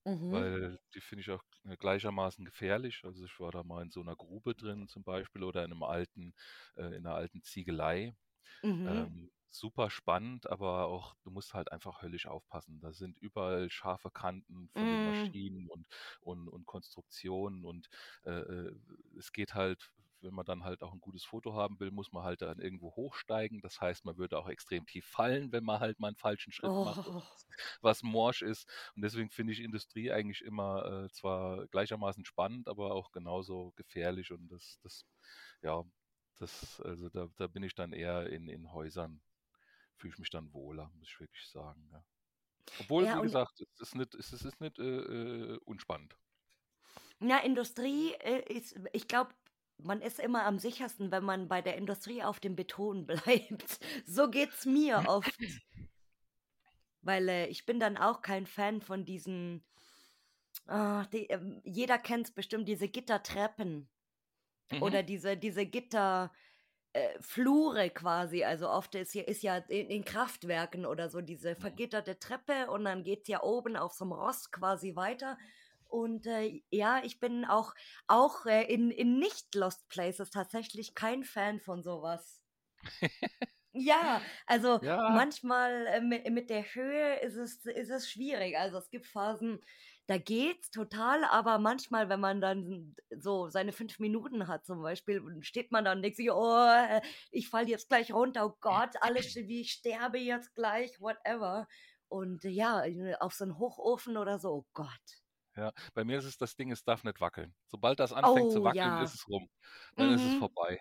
Mhm. 0.06 0.48
weil 0.50 0.78
die 0.94 1.00
finde 1.00 1.22
ich 1.22 1.30
auch 1.30 1.42
äh, 1.64 1.76
gleichermaßen 1.76 2.44
gefährlich. 2.44 3.02
Also 3.04 3.24
ich 3.24 3.40
war 3.40 3.50
da 3.52 3.62
mal 3.62 3.82
in 3.82 3.90
so 3.90 4.00
einer 4.00 4.16
Grube 4.16 4.54
drin 4.54 4.88
zum 4.88 5.04
Beispiel 5.04 5.42
oder 5.44 5.64
in 5.64 5.72
einem 5.72 5.82
alten, 5.82 6.34
äh, 6.76 6.82
in 6.96 7.06
einer 7.06 7.14
alten 7.14 7.42
Ziegelei. 7.42 8.14
Mhm. 8.64 9.08
Ähm, 9.08 9.27
super 9.50 9.90
spannend, 9.90 10.48
aber 10.50 10.86
auch, 10.86 11.14
du 11.22 11.30
musst 11.30 11.54
halt 11.54 11.72
einfach 11.72 12.02
höllisch 12.02 12.26
aufpassen. 12.26 12.80
Da 12.80 12.92
sind 12.92 13.18
überall 13.18 13.70
scharfe 13.70 14.10
Kanten 14.10 14.70
von 14.74 14.90
den 14.90 15.02
Mm. 15.02 15.02
Maschinen 15.02 15.68
und, 15.68 15.86
und, 16.20 16.48
und 16.48 16.66
Konstruktionen 16.66 17.64
und 17.64 17.88
äh, 18.24 18.30
äh, 18.32 18.76
es 19.18 19.32
geht 19.32 19.54
halt, 19.54 19.90
wenn 20.20 20.34
man 20.34 20.44
dann 20.44 20.64
halt 20.64 20.82
auch 20.82 20.92
ein 20.92 21.00
gutes 21.00 21.24
Foto 21.24 21.54
haben 21.54 21.78
will, 21.80 21.90
muss 21.92 22.12
man 22.12 22.24
halt 22.24 22.42
dann 22.42 22.58
irgendwo 22.58 22.94
hochsteigen. 22.96 23.60
Das 23.60 23.80
heißt, 23.80 24.04
man 24.04 24.16
würde 24.18 24.38
auch 24.38 24.48
extrem 24.48 24.84
tief 24.86 25.06
fallen, 25.06 25.52
wenn 25.52 25.64
man 25.64 25.80
halt 25.80 26.00
mal 26.00 26.08
einen 26.08 26.16
falschen 26.16 26.52
Schritt 26.52 26.74
macht, 26.80 27.02
Oh. 27.02 27.24
was, 27.30 27.46
was 27.80 28.02
morsch 28.02 28.42
ist. 28.42 28.68
Und 28.96 29.02
deswegen 29.02 29.30
finde 29.30 29.52
ich 29.52 29.60
Industrie 29.60 30.10
eigentlich 30.12 30.42
immer 30.42 31.04
äh, 31.06 31.08
zwar 31.12 31.66
gleichermaßen 31.68 32.24
spannend, 32.24 32.68
aber 32.68 32.92
auch 32.94 33.12
genauso 33.12 33.72
gefährlich 33.76 34.32
und 34.32 34.48
das, 34.48 34.78
das, 34.82 35.04
ja, 35.62 35.84
das, 36.38 36.80
also 36.80 37.08
da, 37.10 37.28
da 37.36 37.46
bin 37.48 37.62
ich 37.62 37.74
dann 37.74 37.92
eher 37.92 38.26
in, 38.28 38.48
in 38.48 38.72
Häusern, 38.72 39.22
fühle 39.98 40.12
ich 40.14 40.18
mich 40.18 40.30
dann 40.30 40.52
wohler, 40.52 40.90
muss 40.96 41.08
ich 41.08 41.20
wirklich 41.20 41.46
sagen. 41.48 41.88
Ja. 41.92 42.04
Obwohl, 42.80 43.06
Ja, 43.06 43.16
wie 43.16 43.22
gesagt, 43.22 43.60
es 43.60 43.80
ist 43.80 43.94
nicht, 43.94 44.14
es 44.14 44.32
ist, 44.32 44.44
es 44.44 44.60
nicht 44.60 44.78
äh, 44.78 44.82
äh, 44.84 45.58
unspannend. 45.64 46.16
ja, 47.20 47.38
Industrie 47.38 48.12
äh, 48.20 48.42
ist, 48.52 48.78
ich 48.92 49.08
glaube, 49.08 49.34
man 49.78 50.00
ist 50.02 50.18
immer 50.20 50.44
am 50.44 50.58
sichersten, 50.58 51.10
wenn 51.12 51.24
man 51.24 51.48
bei 51.48 51.62
der 51.62 51.76
Industrie 51.76 52.22
auf 52.22 52.40
dem 52.40 52.56
Beton 52.56 53.06
bleibt. 53.06 53.80
So 54.06 54.30
geht's 54.30 54.66
mir 54.66 55.04
oft, 55.06 55.32
weil 57.02 57.28
äh, 57.28 57.46
ich 57.46 57.66
bin 57.66 57.80
dann 57.80 57.96
auch 57.96 58.22
kein 58.22 58.46
Fan 58.46 58.80
von 58.80 59.04
diesen, 59.04 59.64
ah, 60.66 61.06
die, 61.12 61.26
ähm, 61.28 61.60
jeder 61.64 61.98
kennt 61.98 62.34
bestimmt, 62.34 62.68
diese 62.68 62.88
Gittertreppen. 62.88 63.88
Mhm. 64.70 64.82
oder 64.82 65.02
diese, 65.02 65.36
diese 65.36 65.66
Gitter. 65.66 66.32
Äh, 66.98 67.18
Flure 67.22 67.90
quasi, 67.90 68.44
also 68.44 68.68
oft 68.70 68.94
ist 68.94 69.14
ja, 69.14 69.22
ist 69.22 69.42
ja 69.42 69.56
in, 69.58 69.88
in 69.90 70.04
Kraftwerken 70.04 70.86
oder 70.86 71.08
so 71.10 71.20
diese 71.20 71.54
Mhm. 71.58 71.78
vergitterte 71.78 72.18
Treppe 72.18 72.70
und 72.70 72.84
dann 72.84 73.04
geht's 73.04 73.28
ja 73.28 73.42
oben 73.42 73.76
auf 73.76 73.92
so 73.94 74.04
einem 74.04 74.12
Rost 74.12 74.52
quasi 74.52 74.96
weiter. 74.96 75.38
Und 75.84 76.26
äh, 76.26 76.62
ja, 76.70 77.02
ich 77.04 77.20
bin 77.20 77.44
auch, 77.44 77.74
auch 78.06 78.44
äh, 78.46 78.64
in, 78.72 78.90
in 78.90 79.18
nicht-Lost 79.18 79.88
Places 79.88 80.30
tatsächlich 80.30 80.94
kein 80.94 81.24
Fan 81.24 81.60
von 81.60 81.82
sowas. 81.82 82.42
Ja, 83.72 84.24
also 84.46 84.80
Ja, 84.86 84.98
manchmal 85.06 85.86
äh, 85.86 86.00
mit, 86.00 86.28
mit 86.30 86.50
der 86.50 86.62
Höhe 86.74 87.16
ist 87.20 87.36
es, 87.36 87.64
ist 87.66 87.90
es 87.90 88.10
schwierig. 88.10 88.56
Also 88.58 88.78
es 88.78 88.88
gibt 88.90 89.06
Phasen, 89.06 89.60
da 90.08 90.18
geht's 90.18 90.70
total, 90.70 91.24
aber 91.24 91.58
manchmal, 91.58 92.08
wenn 92.08 92.20
man 92.20 92.40
dann 92.40 92.96
so 93.10 93.48
seine 93.50 93.72
fünf 93.72 93.98
Minuten 94.00 94.48
hat 94.48 94.66
zum 94.66 94.82
Beispiel, 94.82 95.22
steht 95.42 95.70
man 95.72 95.84
da 95.84 95.92
und 95.92 96.02
denkt 96.02 96.16
sich, 96.16 96.30
oh, 96.32 97.00
ich 97.30 97.48
falle 97.50 97.68
jetzt 97.68 97.88
gleich 97.88 98.12
runter, 98.12 98.46
oh 98.46 98.56
Gott, 98.60 98.90
alles, 99.02 99.34
wie 99.36 99.60
ich 99.62 99.72
sterbe 99.72 100.18
jetzt 100.18 100.54
gleich, 100.54 101.00
whatever. 101.00 101.68
Und 102.08 102.44
ja, 102.44 102.84
auf 103.20 103.34
so 103.34 103.44
einen 103.44 103.58
Hochofen 103.58 104.16
oder 104.16 104.38
so, 104.40 104.50
oh 104.50 104.66
Gott. 104.74 105.22
ja. 105.56 105.72
Bei 105.94 106.04
mir 106.04 106.18
ist 106.18 106.24
es 106.24 106.36
das 106.38 106.56
Ding, 106.56 106.70
es 106.70 106.84
darf 106.84 107.04
nicht 107.04 107.20
wackeln. 107.20 107.54
Sobald 107.66 108.00
das 108.00 108.12
anfängt 108.12 108.50
zu 108.50 108.60
Oh 108.60 108.64
wackeln, 108.64 108.74
ja. 108.74 109.02
ist 109.02 109.14
es 109.14 109.28
rum. 109.28 109.48
Dann 109.96 110.10
ist 110.10 110.24
es 110.24 110.34
Mhm. 110.34 110.38
vorbei. 110.38 110.78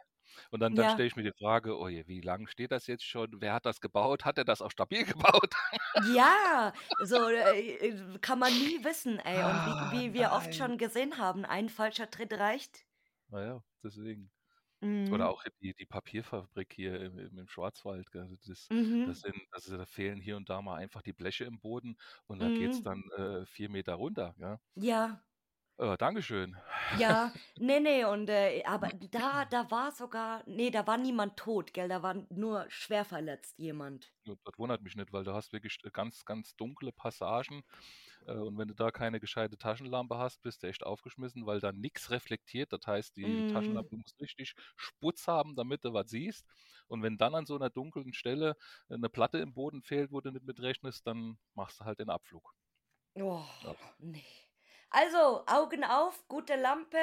Und 0.52 0.60
dann, 0.62 0.76
dann 0.76 0.88
Ja. 0.88 0.90
stelle 0.90 1.08
ich 1.08 1.16
mir 1.16 1.24
die 1.24 1.32
Frage, 1.38 1.78
oh 1.78 1.88
je, 1.88 2.08
wie 2.08 2.22
lange 2.22 2.48
steht 2.48 2.72
das 2.72 2.88
jetzt 2.88 3.06
schon? 3.06 3.30
Wer 3.42 3.54
hat 3.54 3.66
das 3.66 3.82
gebaut? 3.82 4.26
Hat 4.26 4.38
er 4.38 4.46
das 4.46 4.62
auch 4.62 4.72
stabil 4.72 5.04
gebaut? 5.06 5.54
Ja, 5.94 6.74
so 7.00 7.28
äh, 7.28 7.60
äh, 7.90 8.20
kann 8.20 8.40
man 8.40 8.58
nie 8.58 8.84
wissen, 8.84 9.20
ey. 9.20 9.44
Und 9.44 9.66
wie, 9.66 9.78
Ah, 9.80 10.04
wie 10.10 10.14
wir 10.14 10.32
oft 10.32 10.54
nein. 10.54 10.56
schon 10.56 10.78
gesehen 10.78 11.18
haben, 11.18 11.44
ein 11.46 11.68
falscher 11.70 12.10
Tritt 12.10 12.34
reicht. 12.34 12.86
Naja, 13.30 13.64
deswegen. 13.84 14.32
Mhm. 14.82 15.12
Oder 15.12 15.30
auch 15.30 15.44
die, 15.62 15.74
die 15.76 15.86
Papierfabrik 15.86 16.74
hier 16.74 17.02
im, 17.02 17.20
im, 17.20 17.48
Schwarzwald. 17.50 18.08
Also 18.16 18.36
das, 18.48 18.72
Mhm. 18.72 19.04
das 19.04 19.22
sind, 19.22 19.36
also 19.52 19.78
da 19.78 19.86
fehlen 19.86 20.22
hier 20.22 20.38
und 20.38 20.50
da 20.50 20.62
mal 20.62 20.78
einfach 20.78 21.02
die 21.04 21.14
Bleche 21.14 21.46
im 21.46 21.60
Boden 21.60 21.98
und 22.28 22.40
da 22.40 22.52
geht 22.52 22.74
es 22.74 22.82
Mhm. 22.82 22.84
dann 22.84 23.04
äh, 23.18 23.46
vier 23.48 23.70
Meter 23.70 23.96
runter. 23.96 24.36
Ja? 24.40 24.60
Ja, 24.76 25.26
Äh, 25.78 25.98
Dankeschön. 25.98 26.56
ja, 26.90 27.34
nee, 27.60 27.80
nee, 27.80 28.04
und 28.06 28.30
äh, 28.30 28.64
aber 28.66 28.90
da, 29.12 29.46
da 29.46 29.70
war 29.72 29.92
sogar, 29.92 30.44
nee, 30.48 30.70
da 30.72 30.86
war 30.88 30.98
niemand 30.98 31.38
tot, 31.38 31.74
gell, 31.74 31.88
da 31.90 32.02
war 32.04 32.16
nur 32.30 32.66
schwer 32.70 33.06
verletzt 33.06 33.58
jemand. 33.60 34.14
Ja, 34.26 34.36
Das 34.44 34.58
wundert 34.60 34.82
mich 34.82 34.96
nicht, 34.96 35.12
weil 35.14 35.24
du 35.24 35.34
hast 35.34 35.54
wirklich 35.54 35.78
äh, 35.84 35.90
ganz, 35.92 36.24
ganz 36.26 36.56
dunkle 36.56 36.92
Passagen. 36.92 37.64
äh, 38.28 38.34
Und 38.34 38.58
wenn 38.58 38.68
du 38.68 38.74
da 38.76 38.92
keine 38.92 39.20
gescheite 39.20 39.58
Taschenlampe 39.58 40.18
hast, 40.18 40.42
bist 40.44 40.64
du 40.64 40.68
echt 40.68 40.84
aufgeschmissen, 40.84 41.46
weil 41.46 41.60
da 41.62 41.72
nichts 41.72 42.10
reflektiert. 42.12 42.74
Das 42.74 42.82
heißt, 42.86 43.16
die 43.18 43.44
Mm, 43.44 43.48
Taschenlampe 43.48 43.96
muss 43.98 44.14
richtig 44.20 44.54
Sputz 44.76 45.28
haben, 45.28 45.56
damit 45.56 45.84
du 45.86 45.94
was 45.94 46.10
siehst. 46.10 46.48
Und 46.88 47.04
wenn 47.04 47.18
dann 47.18 47.36
an 47.36 47.46
so 47.46 47.56
einer 47.56 47.70
dunklen 47.70 48.14
Stelle 48.14 48.56
eine 48.90 49.10
Platte 49.10 49.40
im 49.40 49.54
Boden 49.54 49.82
fehlt, 49.84 50.12
wo 50.12 50.22
du 50.22 50.32
nicht 50.32 50.46
mit 50.46 50.60
rechnest, 50.62 51.08
dann 51.08 51.38
machst 51.56 51.80
du 51.80 51.86
halt 51.86 52.00
den 52.00 52.10
Abflug. 52.10 52.54
oh, 53.20 53.46
Ja. 53.62 53.76
nee. 54.00 54.47
Also, 54.90 55.44
Augen 55.48 55.84
auf, 55.84 56.28
gute 56.28 56.56
Lampe 56.56 56.98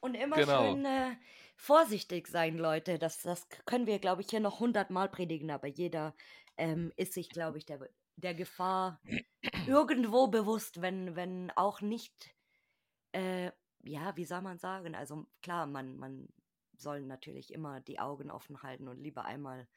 und 0.00 0.14
immer 0.14 0.36
Genau. 0.36 0.72
schön 0.72 0.84
äh, 0.84 1.16
vorsichtig 1.56 2.26
sein, 2.28 2.56
Leute. 2.56 2.98
Das, 2.98 3.22
das 3.22 3.48
können 3.66 3.86
wir, 3.86 3.98
glaube 3.98 4.22
ich, 4.22 4.30
hier 4.30 4.40
noch 4.40 4.60
hundertmal 4.60 5.08
predigen, 5.08 5.50
aber 5.50 5.68
jeder 5.68 6.14
ähm, 6.56 6.92
ist 6.96 7.12
sich, 7.14 7.28
glaube 7.30 7.58
ich, 7.58 7.66
der, 7.66 7.88
der 8.16 8.34
Gefahr 8.34 9.00
irgendwo 9.66 10.28
bewusst, 10.28 10.80
wenn, 10.82 11.16
wenn 11.16 11.50
auch 11.52 11.80
nicht, 11.80 12.34
äh, 13.12 13.50
ja, 13.82 14.16
wie 14.16 14.24
soll 14.24 14.42
man 14.42 14.58
sagen? 14.58 14.94
Also 14.94 15.26
klar, 15.42 15.66
man, 15.66 15.96
man 15.96 16.28
soll 16.76 17.02
natürlich 17.02 17.52
immer 17.52 17.80
die 17.80 17.98
Augen 17.98 18.30
offen 18.30 18.62
halten 18.62 18.88
und 18.88 19.00
lieber 19.00 19.24
einmal, 19.24 19.68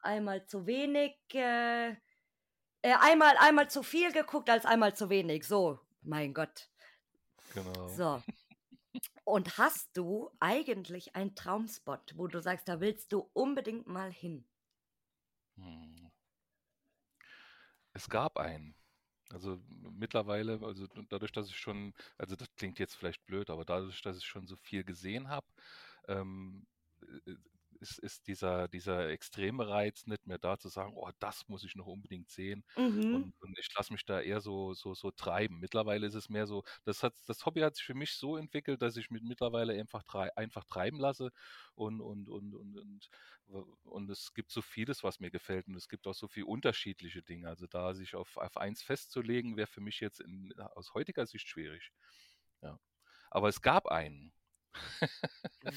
einmal 0.00 0.44
zu 0.44 0.66
wenig, 0.66 1.16
äh, 1.34 1.90
äh, 1.90 2.94
einmal, 3.00 3.36
einmal 3.38 3.70
zu 3.70 3.82
viel 3.82 4.12
geguckt 4.12 4.50
als 4.50 4.66
einmal 4.66 4.94
zu 4.94 5.08
wenig. 5.08 5.44
So, 5.46 5.78
mein 6.02 6.34
Gott. 6.34 6.71
Genau. 7.54 7.88
So. 7.88 8.22
Und 9.24 9.58
hast 9.58 9.96
du 9.96 10.30
eigentlich 10.40 11.14
einen 11.14 11.34
Traumspot, 11.34 12.12
wo 12.16 12.26
du 12.26 12.40
sagst, 12.40 12.68
da 12.68 12.80
willst 12.80 13.12
du 13.12 13.30
unbedingt 13.32 13.86
mal 13.86 14.12
hin? 14.12 14.44
Hm. 15.56 16.10
Es 17.94 18.08
gab 18.08 18.38
einen. 18.38 18.74
Also 19.30 19.58
mittlerweile, 19.68 20.60
also 20.62 20.86
dadurch, 21.08 21.32
dass 21.32 21.48
ich 21.48 21.56
schon, 21.56 21.94
also 22.18 22.36
das 22.36 22.54
klingt 22.56 22.78
jetzt 22.78 22.94
vielleicht 22.96 23.24
blöd, 23.24 23.48
aber 23.48 23.64
dadurch, 23.64 24.02
dass 24.02 24.18
ich 24.18 24.26
schon 24.26 24.46
so 24.46 24.56
viel 24.56 24.84
gesehen 24.84 25.28
habe, 25.28 25.46
ähm, 26.08 26.66
äh, 27.26 27.34
ist, 27.82 27.98
ist 27.98 28.26
dieser, 28.28 28.68
dieser 28.68 29.08
extreme 29.10 29.68
Reiz 29.68 30.06
nicht 30.06 30.26
mehr 30.26 30.38
da 30.38 30.58
zu 30.58 30.68
sagen, 30.68 30.92
oh, 30.94 31.10
das 31.18 31.48
muss 31.48 31.64
ich 31.64 31.74
noch 31.74 31.86
unbedingt 31.86 32.30
sehen. 32.30 32.64
Mhm. 32.76 33.14
Und, 33.14 33.34
und 33.40 33.58
ich 33.58 33.68
lasse 33.74 33.92
mich 33.92 34.04
da 34.04 34.20
eher 34.20 34.40
so, 34.40 34.72
so, 34.72 34.94
so 34.94 35.10
treiben. 35.10 35.58
Mittlerweile 35.58 36.06
ist 36.06 36.14
es 36.14 36.28
mehr 36.28 36.46
so, 36.46 36.64
das 36.84 37.02
hat, 37.02 37.14
das 37.26 37.44
Hobby 37.44 37.60
hat 37.60 37.76
sich 37.76 37.84
für 37.84 37.94
mich 37.94 38.14
so 38.14 38.36
entwickelt, 38.36 38.80
dass 38.80 38.96
ich 38.96 39.10
mich 39.10 39.22
mittlerweile 39.22 39.74
einfach, 39.74 40.02
trei 40.04 40.34
einfach 40.36 40.64
treiben 40.64 40.98
lasse 40.98 41.30
und, 41.74 42.00
und, 42.00 42.28
und, 42.28 42.54
und, 42.54 42.78
und, 42.78 43.10
und 43.82 44.10
es 44.10 44.32
gibt 44.32 44.50
so 44.50 44.62
vieles, 44.62 45.02
was 45.02 45.20
mir 45.20 45.30
gefällt 45.30 45.66
und 45.66 45.74
es 45.74 45.88
gibt 45.88 46.06
auch 46.06 46.14
so 46.14 46.28
viele 46.28 46.46
unterschiedliche 46.46 47.22
Dinge. 47.22 47.48
Also 47.48 47.66
da 47.66 47.94
sich 47.94 48.14
auf, 48.14 48.36
auf 48.36 48.56
eins 48.56 48.82
festzulegen, 48.82 49.56
wäre 49.56 49.66
für 49.66 49.80
mich 49.80 50.00
jetzt 50.00 50.20
in, 50.20 50.52
aus 50.74 50.94
heutiger 50.94 51.26
Sicht 51.26 51.48
schwierig. 51.48 51.92
Ja. 52.62 52.78
Aber 53.30 53.48
es 53.48 53.60
gab 53.60 53.88
einen. 53.88 54.32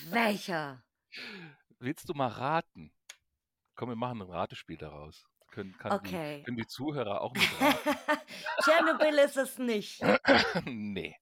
Welcher? 0.10 0.84
Willst 1.80 2.10
du 2.10 2.14
mal 2.14 2.28
raten? 2.28 2.92
Komm, 3.76 3.90
wir 3.90 3.96
machen 3.96 4.22
ein 4.22 4.30
Ratespiel 4.30 4.78
daraus. 4.78 5.26
Können, 5.52 5.78
kann 5.78 5.92
die, 5.92 5.96
Okay. 6.10 6.44
können 6.44 6.58
die 6.58 6.68
Zuhörer 6.68 7.22
auch 7.22 7.34
mit? 7.34 7.44
Tschernobyl 8.64 9.18
ist 9.20 9.38
es 9.38 9.58
nicht. 9.58 10.02
nee. 10.66 11.16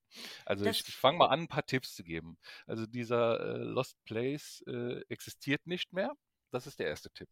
Also 0.46 0.66
Das, 0.66 0.80
ich, 0.80 0.88
ich 0.90 0.96
fange 0.96 1.18
mal 1.20 1.28
an, 1.30 1.42
ein 1.42 1.48
paar 1.48 1.66
Tipps 1.66 1.94
zu 1.96 2.04
geben. 2.04 2.38
Also 2.66 2.86
dieser 2.88 3.40
äh, 3.40 3.58
Lost 3.58 4.04
Place 4.06 4.64
äh, 4.68 5.02
existiert 5.10 5.66
nicht 5.68 5.94
mehr. 5.94 6.14
Das 6.52 6.68
ist 6.68 6.80
der 6.80 6.88
erste 6.88 7.10
Tipp. 7.12 7.30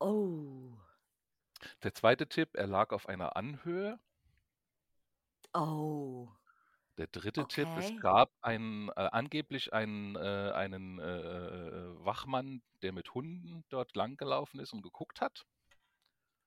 oh, 0.00 0.76
Der 1.82 1.94
zweite 1.94 2.28
Tipp, 2.28 2.50
er 2.54 2.66
lag 2.68 2.90
auf 2.92 3.08
einer 3.08 3.36
Anhöhe. 3.36 3.98
oh, 5.54 6.28
Der 6.98 7.06
dritte 7.06 7.46
Tipp, 7.46 7.68
es 7.78 7.86
okay, 7.86 7.98
gab 8.00 8.32
einen, 8.40 8.88
äh, 8.88 9.08
angeblich 9.12 9.72
einen, 9.72 10.16
äh, 10.16 10.50
einen 10.52 10.98
äh, 10.98 11.04
äh, 11.04 12.04
Wachmann, 12.04 12.60
der 12.82 12.92
mit 12.92 13.14
Hunden 13.14 13.64
dort 13.68 13.94
langgelaufen 13.94 14.58
ist 14.58 14.72
und 14.72 14.82
geguckt 14.82 15.20
hat. 15.20 15.46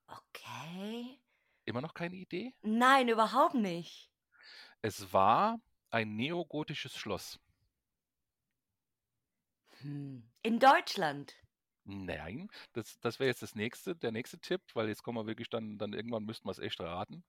okay. 0.07 1.21
Immer 1.63 1.79
noch 1.79 1.93
keine 1.93 2.17
Idee? 2.17 2.53
Nein, 2.63 3.07
überhaupt 3.07 3.53
nicht. 3.53 4.11
Es 4.81 5.13
war 5.13 5.57
ein 5.89 6.17
neogotisches 6.17 6.97
Schloss. 6.97 7.39
Hm. 9.79 10.29
In 10.43 10.59
Deutschland. 10.59 11.33
Nein, 11.83 12.49
das, 12.73 12.99
das 12.99 13.19
wäre 13.19 13.27
jetzt 13.29 13.41
das 13.41 13.55
nächste, 13.55 13.95
der 13.95 14.11
nächste 14.11 14.39
Tipp, 14.39 14.61
weil 14.75 14.87
jetzt 14.89 15.01
kommen 15.03 15.17
wir 15.17 15.25
wirklich 15.27 15.49
dann, 15.49 15.77
dann 15.79 15.93
irgendwann 15.93 16.25
müssten 16.25 16.47
wir 16.47 16.51
es 16.51 16.59
echt 16.59 16.79
raten. 16.79 17.23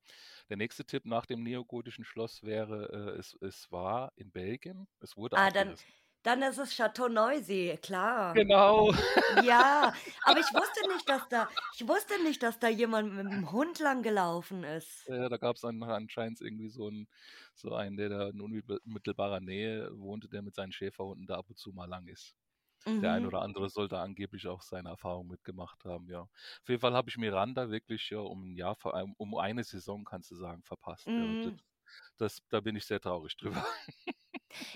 Der 0.51 0.57
nächste 0.59 0.85
Tipp 0.87 1.07
nach 1.07 1.27
dem 1.27 1.43
neogotischen 1.43 2.05
Schloss 2.05 2.43
wäre, 2.43 3.15
äh, 3.17 3.19
es, 3.19 3.35
es 3.41 3.71
war 3.73 4.13
in 4.17 4.31
Belgien, 4.33 4.89
es 5.01 5.17
wurde 5.17 5.37
Ah, 5.37 5.51
dann, 5.51 5.77
abgerissen. 5.77 5.95
dann 6.23 6.43
ist 6.43 6.59
es 6.59 6.75
Chateau 6.77 7.09
Neusy, 7.09 7.79
klar. 7.83 8.35
Genau. 8.35 8.93
Ja, 9.29 9.95
aber 10.23 10.41
ich 10.41 10.53
wusste 10.55 10.87
nicht, 10.89 11.09
dass 11.09 11.29
da, 11.29 11.49
ich 11.73 11.87
wusste 11.89 12.23
nicht, 12.23 12.43
dass 12.43 12.59
da 12.59 12.69
jemand 12.69 13.15
mit 13.15 13.27
dem 13.27 13.53
Hund 13.53 13.79
lang 13.79 14.03
gelaufen 14.03 14.65
ist. 14.65 15.09
Ja, 15.09 15.29
da 15.29 15.37
gab 15.37 15.57
es 15.57 15.65
anscheinend 15.65 16.41
irgendwie 16.41 16.69
so 16.69 16.87
einen, 16.89 17.09
so 17.55 17.75
einen, 17.75 17.97
der 17.97 18.09
da 18.09 18.29
in 18.31 18.41
unmittelbarer 18.41 19.41
Nähe 19.41 19.91
wohnte, 19.99 20.29
der 20.29 20.43
mit 20.43 20.55
seinen 20.55 20.73
Schäferhunden 20.73 21.27
da 21.27 21.37
ab 21.39 21.49
und 21.51 21.59
zu 21.59 21.73
mal 21.73 21.87
lang 21.89 22.07
ist. 22.09 22.37
Der 23.01 23.13
ein 23.13 23.25
Mhm. 23.25 23.27
oder 23.27 23.43
andere 23.43 23.69
sollte 23.71 23.99
angeblich 23.99 24.47
auch 24.49 24.63
seine 24.63 24.91
Erfahrung 24.91 25.27
mitgemacht 25.29 25.85
haben, 25.85 26.09
ja. 26.11 26.23
Auf 26.23 26.69
jeden 26.69 26.81
Fall 26.81 26.95
habe 26.95 27.09
ich 27.11 27.17
Miranda 27.19 27.71
wirklich 27.71 28.09
ja 28.11 28.19
um 28.21 28.53
ein 28.53 28.57
Jahr, 28.57 28.77
um 29.19 29.35
eine 29.37 29.65
Saison, 29.65 30.05
kannst 30.05 30.31
du 30.31 30.37
sagen, 30.37 30.63
verpasst. 30.65 31.11
Ja. 31.17 31.35
Das, 31.41 31.53
Mhm. 31.53 31.61
das, 32.19 32.39
da 32.49 32.61
bin 32.61 32.77
ich 32.77 32.87
sehr 32.87 33.01
traurig 33.01 33.37
drüber. 33.37 33.65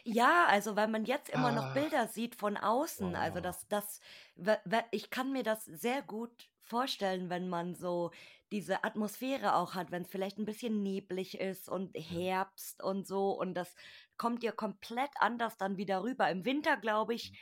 Ja, 0.05 0.47
also 0.47 0.77
wenn 0.77 0.91
man 0.91 1.05
jetzt 1.05 1.29
immer 1.29 1.53
noch 1.53 1.69
Ah, 1.69 1.73
Bilder 1.73 2.07
sieht 2.09 2.35
von 2.35 2.57
außen, 2.57 3.15
also 3.15 3.41
oh. 3.41 3.41
das, 3.41 3.67
das, 3.69 4.01
we- 4.37 4.59
ich 4.91 5.11
kann 5.11 5.33
mir 5.33 5.43
das 5.43 5.65
sehr 5.65 6.03
gut 6.03 6.49
vorstellen, 6.63 7.29
wenn 7.31 7.49
man 7.49 7.75
so 7.75 8.11
diese 8.53 8.85
Atmosphäre 8.85 9.55
auch 9.55 9.75
hat, 9.75 9.91
wenn 9.91 10.03
es 10.03 10.11
vielleicht 10.11 10.39
ein 10.39 10.45
bisschen 10.47 10.83
neblig 10.83 11.39
ist 11.39 11.69
und 11.69 11.97
Ja. 12.09 12.27
Herbst 12.35 12.83
und 12.83 13.07
so 13.07 13.31
und 13.39 13.55
das 13.55 13.75
kommt 14.17 14.43
ja 14.43 14.53
komplett 14.53 15.11
anders 15.17 15.57
dann 15.59 15.77
wieder 15.77 16.03
rüber. 16.03 16.31
Im 16.31 16.45
Winter 16.45 16.77
glaube 16.77 17.15
ich 17.15 17.33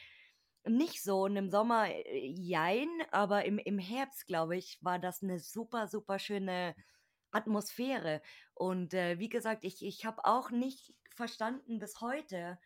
nicht 0.66 1.02
so 1.02 1.22
und 1.24 1.36
im 1.36 1.50
Sommer 1.50 1.88
äh, 1.88 2.26
jein, 2.26 2.88
aber 3.10 3.44
im, 3.44 3.58
im 3.58 3.78
Herbst 3.78 4.26
glaube 4.26 4.56
ich 4.56 4.78
war 4.82 4.98
das 4.98 5.22
eine 5.22 5.38
super, 5.38 5.88
super 5.88 6.18
schöne 6.18 6.74
Atmosphäre. 7.30 8.22
Und 8.54 8.94
äh, 8.94 9.18
wie 9.18 9.28
gesagt, 9.28 9.64
ich, 9.64 9.84
ich 9.84 10.04
habe 10.04 10.24
auch 10.24 10.50
nicht 10.50 10.94
verstanden 11.14 11.78
bis 11.78 12.00
heute, 12.00 12.58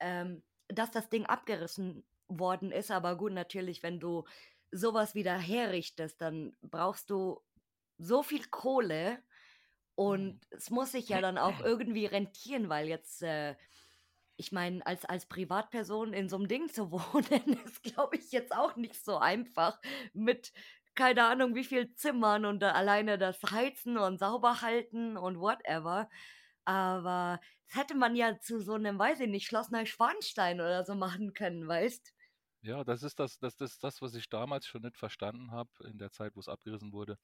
ähm, 0.00 0.42
dass 0.68 0.90
das 0.90 1.08
Ding 1.08 1.26
abgerissen 1.26 2.04
worden 2.28 2.72
ist. 2.72 2.90
Aber 2.90 3.16
gut, 3.16 3.32
natürlich, 3.32 3.82
wenn 3.82 4.00
du 4.00 4.24
sowas 4.70 5.14
wieder 5.14 5.38
herrichtest, 5.38 6.20
dann 6.20 6.56
brauchst 6.60 7.10
du 7.10 7.40
so 7.98 8.22
viel 8.22 8.44
Kohle 8.48 9.22
und 9.94 10.46
es 10.50 10.70
muss 10.70 10.92
sich 10.92 11.08
ja 11.08 11.20
dann 11.22 11.38
auch 11.38 11.60
irgendwie 11.60 12.04
rentieren, 12.04 12.68
weil 12.68 12.86
jetzt, 12.86 13.22
äh, 13.22 13.54
ich 14.36 14.52
meine, 14.52 14.84
als, 14.86 15.04
als 15.04 15.26
Privatperson 15.26 16.12
in 16.12 16.28
so 16.28 16.36
einem 16.36 16.48
Ding 16.48 16.68
zu 16.68 16.90
wohnen, 16.92 17.58
ist, 17.64 17.82
glaube 17.82 18.16
ich, 18.16 18.32
jetzt 18.32 18.54
auch 18.54 18.76
nicht 18.76 19.04
so 19.04 19.18
einfach 19.18 19.80
mit 20.12 20.52
keine 20.94 21.24
Ahnung, 21.26 21.54
wie 21.54 21.64
viel 21.64 21.92
Zimmern 21.94 22.46
und 22.46 22.60
da 22.60 22.72
alleine 22.72 23.18
das 23.18 23.42
Heizen 23.50 23.98
und 23.98 24.18
sauber 24.18 24.62
halten 24.62 25.18
und 25.18 25.38
whatever. 25.38 26.08
Aber 26.64 27.38
das 27.68 27.78
hätte 27.80 27.94
man 27.96 28.16
ja 28.16 28.38
zu 28.40 28.60
so 28.60 28.74
einem, 28.74 28.98
weiß 28.98 29.20
ich 29.20 29.28
nicht, 29.28 29.46
Schloss 29.46 29.70
Neuschwanstein 29.70 30.60
oder 30.60 30.84
so 30.84 30.94
machen 30.94 31.34
können, 31.34 31.68
weißt? 31.68 32.14
Ja, 32.66 32.82
das 32.82 33.04
ist 33.04 33.20
das, 33.20 33.38
das, 33.38 33.54
das, 33.56 33.78
das, 33.78 34.02
was 34.02 34.16
ich 34.16 34.28
damals 34.28 34.66
schon 34.66 34.82
nicht 34.82 34.98
verstanden 34.98 35.52
habe, 35.52 35.70
in 35.84 35.98
der 35.98 36.10
Zeit, 36.10 36.34
wo 36.34 36.40
es 36.40 36.48
abgerissen 36.48 36.92
wurde. 36.92 37.16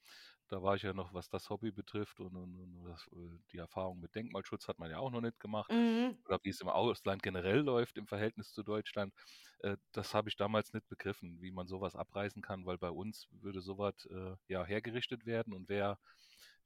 Da 0.47 0.63
war 0.63 0.77
ich 0.77 0.83
ja 0.83 0.93
noch, 0.95 1.15
was 1.15 1.29
das 1.29 1.51
Hobby 1.51 1.73
betrifft 1.73 2.21
und, 2.21 2.37
und, 2.37 2.55
und 2.61 2.85
das, 2.85 3.09
äh, 3.09 3.39
die 3.51 3.57
Erfahrung 3.59 3.99
mit 3.99 4.15
Denkmalschutz 4.15 4.69
hat 4.69 4.79
man 4.79 4.89
ja 4.89 4.99
auch 4.99 5.11
noch 5.11 5.21
nicht 5.21 5.41
gemacht. 5.41 5.69
Mhm. 5.73 6.17
Oder 6.27 6.39
wie 6.45 6.51
es 6.51 6.61
im 6.61 6.69
Ausland 6.69 7.25
generell 7.25 7.59
läuft 7.59 7.99
im 7.99 8.07
Verhältnis 8.07 8.53
zu 8.53 8.63
Deutschland. 8.63 9.13
Äh, 9.59 9.79
das 9.91 10.15
habe 10.15 10.29
ich 10.29 10.37
damals 10.37 10.73
nicht 10.75 10.89
begriffen, 10.89 11.43
wie 11.43 11.51
man 11.51 11.67
sowas 11.67 11.97
abreißen 11.97 12.41
kann, 12.41 12.65
weil 12.65 12.79
bei 12.79 12.91
uns 12.91 13.27
würde 13.33 13.61
sowas 13.61 14.07
äh, 14.13 14.37
ja 14.47 14.65
hergerichtet 14.65 15.27
werden 15.27 15.55
und 15.55 15.69
wer, 15.69 15.99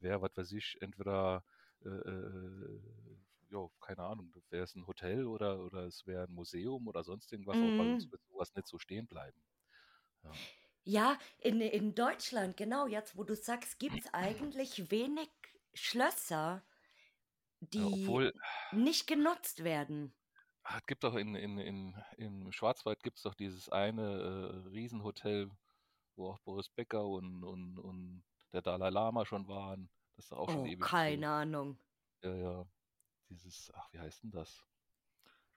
wer, 0.00 0.20
was 0.20 0.36
weiß 0.36 0.52
ich, 0.52 0.76
entweder 0.82 1.44
äh, 1.82 1.88
äh, 1.88 2.80
ja, 3.50 3.68
keine 3.80 4.02
Ahnung, 4.04 4.34
wäre 4.50 4.64
es 4.64 4.74
ein 4.74 4.86
Hotel 4.86 5.26
oder, 5.26 5.60
oder 5.60 5.84
es 5.86 6.06
wäre 6.06 6.24
ein 6.24 6.32
Museum 6.34 6.86
oder 6.88 7.04
sonst 7.04 7.32
irgendwas, 7.32 7.62
aber 7.62 7.72
bei 7.72 7.84
uns 7.84 8.06
Mhm. 8.06 8.12
wird 8.12 8.22
sowas 8.24 8.54
nicht 8.54 8.68
so 8.68 8.78
stehen 8.78 9.06
bleiben. 9.08 9.42
Ja. 10.24 10.46
Ja, 10.84 11.18
in, 11.38 11.60
in 11.60 11.94
Deutschland, 11.94 12.56
genau, 12.56 12.86
jetzt 12.86 13.16
wo 13.16 13.24
du 13.24 13.34
sagst, 13.34 13.78
gibt 13.78 14.04
es 14.04 14.14
eigentlich 14.14 14.90
wenig 14.90 15.30
Schlösser, 15.74 16.64
Ja, 17.76 17.86
die 17.90 17.92
obwohl, 17.92 18.32
nicht 18.70 19.06
genutzt 19.06 19.64
werden. 19.64 20.14
ah, 20.62 20.78
es 20.78 20.86
gibt 20.86 21.04
doch 21.04 21.14
in, 21.16 21.34
in, 21.34 21.58
in, 21.58 21.94
im 22.16 22.52
Schwarzwald 22.52 23.02
gibt 23.02 23.18
es 23.18 23.22
doch 23.22 23.34
dieses 23.34 23.68
eine 23.68 24.02
äh, 24.66 24.68
Riesenhotel, 24.68 25.50
wo 26.16 26.30
auch 26.30 26.40
Boris 26.40 26.68
Becker 26.70 27.06
und, 27.06 27.44
und, 27.44 27.78
und 27.78 28.24
der 28.52 28.62
Dalai 28.62 28.90
Lama 28.90 29.26
schon 29.26 29.48
waren. 29.48 29.90
Das 30.16 30.26
ist 30.26 30.32
doch 30.32 30.38
auch 30.38 30.50
schon 30.50 30.64
Oh, 30.64 30.66
ewig 30.66 30.96
so. 30.96 31.20
keine 31.20 31.28
Ahnung. 31.28 31.78
Ja, 32.22 32.34
ja. 32.34 32.66
Dieses, 33.30 33.70
ach, 33.74 33.92
wie 33.92 34.00
heißt 34.00 34.24
denn 34.24 34.30
das? 34.32 34.64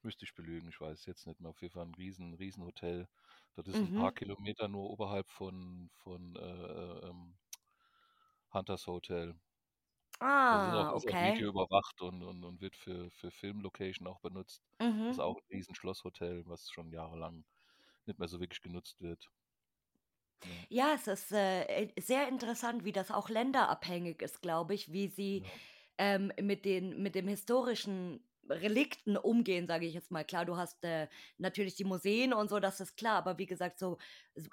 Müsste 0.04 0.26
ich 0.26 0.36
belügen, 0.36 0.70
ich 0.70 0.82
weiß 0.82 1.06
jetzt 1.06 1.28
nicht 1.28 1.40
mehr. 1.42 1.52
Auf 1.52 1.62
jeden 1.62 1.74
Fall 1.74 1.86
ein 1.88 1.96
riesen, 1.96 2.34
riesen 2.36 2.64
Hotel. 2.66 3.08
Das 3.56 3.68
ist 3.68 3.82
ein 3.82 3.92
paar 3.94 4.12
Mhm. 4.12 4.14
Kilometer 4.14 4.68
nur 4.68 4.90
oberhalb 4.90 5.30
von, 5.30 5.90
von 5.94 6.36
äh, 6.36 7.08
ähm, 7.10 7.40
Hunters 8.54 8.86
Hotel. 8.86 9.40
Das 10.50 10.64
ist 10.64 10.74
auch, 10.74 10.86
Ah, 10.86 10.94
ist 10.94 11.08
auch 11.08 11.20
okay. 11.20 11.22
Video 11.22 11.50
überwacht 11.50 12.02
und, 12.02 12.22
und, 12.24 12.44
und 12.44 12.62
wird 12.62 12.76
für, 12.76 13.10
für 13.10 13.32
Filmlocation 13.32 14.06
auch 14.08 14.20
benutzt. 14.20 14.64
Das 15.08 15.16
ist 15.16 15.20
Mhm. 15.20 15.24
auch 15.24 15.38
ein 15.38 15.48
riesen 15.50 15.76
Schlosshotel, 15.76 16.46
was 16.46 16.70
schon 16.70 16.92
jahrelang 16.92 17.46
nicht 18.06 18.20
mehr 18.20 18.28
so 18.28 18.40
wirklich 18.40 18.62
genutzt 18.62 19.02
wird. 19.02 19.32
Ja, 20.44 20.68
Ja, 20.70 20.94
es 20.96 21.08
ist 21.08 21.32
äh, 21.32 21.64
äh, 21.64 22.02
sehr 22.02 22.28
interessant, 22.28 22.84
wie 22.86 22.92
das 22.92 23.12
auch 23.12 23.30
länderabhängig 23.30 24.22
ist, 24.22 24.42
glaube 24.42 24.74
ich, 24.74 24.92
wie 24.92 25.08
sie 25.08 25.44
ja, 25.44 25.60
ähm, 26.00 26.32
mit 26.42 26.66
den 26.66 27.04
mit 27.04 27.14
dem 27.14 27.28
historischen 27.28 28.24
Relikten 28.50 29.16
umgehen, 29.18 29.68
sage 29.68 29.86
ich 29.86 29.94
jetzt 29.94 30.10
mal. 30.12 30.24
Klar, 30.26 30.46
du 30.46 30.58
hast 30.58 30.84
äh, 30.84 31.08
natürlich 31.38 31.76
die 31.76 31.84
Museen 31.84 32.34
und 32.34 32.50
so, 32.50 32.60
das 32.60 32.80
ist 32.80 32.98
klar, 32.98 33.18
aber 33.18 33.38
wie 33.38 33.46
gesagt, 33.46 33.78
so 33.78 34.00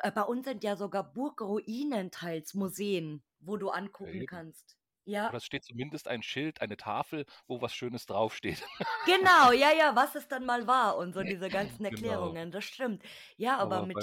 äh, 0.03 0.11
bei 0.11 0.23
uns 0.23 0.45
sind 0.47 0.63
ja 0.65 0.77
sogar 0.77 1.13
Burgruinen 1.13 2.11
teils 2.11 2.53
Museen, 2.53 3.23
wo 3.41 3.57
du 3.57 3.71
angucken 3.71 4.15
eben. 4.15 4.27
kannst. 4.27 4.77
Ja, 5.07 5.29
Oder 5.29 5.37
es 5.39 5.45
steht 5.45 5.65
zumindest 5.65 6.09
ein 6.09 6.23
Schild, 6.23 6.61
eine 6.61 6.77
Tafel, 6.77 7.27
wo 7.47 7.63
was 7.63 7.73
Schönes 7.73 8.07
draufsteht. 8.07 8.63
genau, 9.07 9.53
ja, 9.53 9.73
ja, 9.73 9.95
was 9.95 10.17
es 10.17 10.27
dann 10.27 10.45
mal 10.45 10.67
war 10.67 10.97
und 10.99 11.15
so 11.15 11.23
diese 11.23 11.49
ganzen 11.49 11.85
Genau. 11.85 11.91
Erklärungen, 11.97 12.51
das 12.51 12.65
stimmt. 12.65 13.03
Ja, 13.37 13.57
aber 13.59 13.77
Aber 13.77 13.87
mit, 13.87 13.97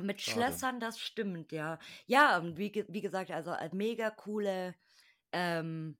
mit. 0.00 0.20
Schlössern, 0.20 0.80
das 0.80 0.98
stimmt, 0.98 1.52
ja. 1.52 1.78
Ja, 2.06 2.42
wie, 2.56 2.84
wie 2.88 3.00
gesagt, 3.02 3.30
also 3.30 3.52
äh, 3.52 3.68
mega 3.72 4.10
coole, 4.10 4.74
ähm, 5.32 5.96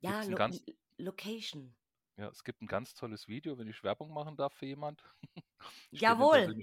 ja, 0.00 0.22
Lo 0.24 0.34
ganz, 0.34 0.62
Location. 0.98 1.76
ja, 2.16 2.28
es 2.28 2.42
gibt 2.44 2.62
ein 2.62 2.66
ganz 2.66 2.94
tolles 2.94 3.28
Video, 3.28 3.58
wenn 3.58 3.68
ich 3.68 3.82
Werbung 3.84 4.12
machen 4.12 4.36
darf 4.36 4.54
für 4.54 4.66
jemand. 4.66 5.02
Ich 5.90 6.04
Jawohl. 6.04 6.54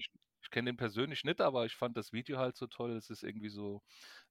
ich 0.42 0.52
kenne 0.52 0.70
den 0.72 0.78
persönlich 0.78 1.24
nicht, 1.24 1.42
aber 1.42 1.66
ich 1.66 1.76
fand 1.76 1.98
das 1.98 2.14
Video 2.14 2.38
halt 2.38 2.56
so 2.56 2.68
toll. 2.68 2.92
Es 2.96 3.10
ist 3.10 3.24
irgendwie 3.24 3.50
so 3.50 3.82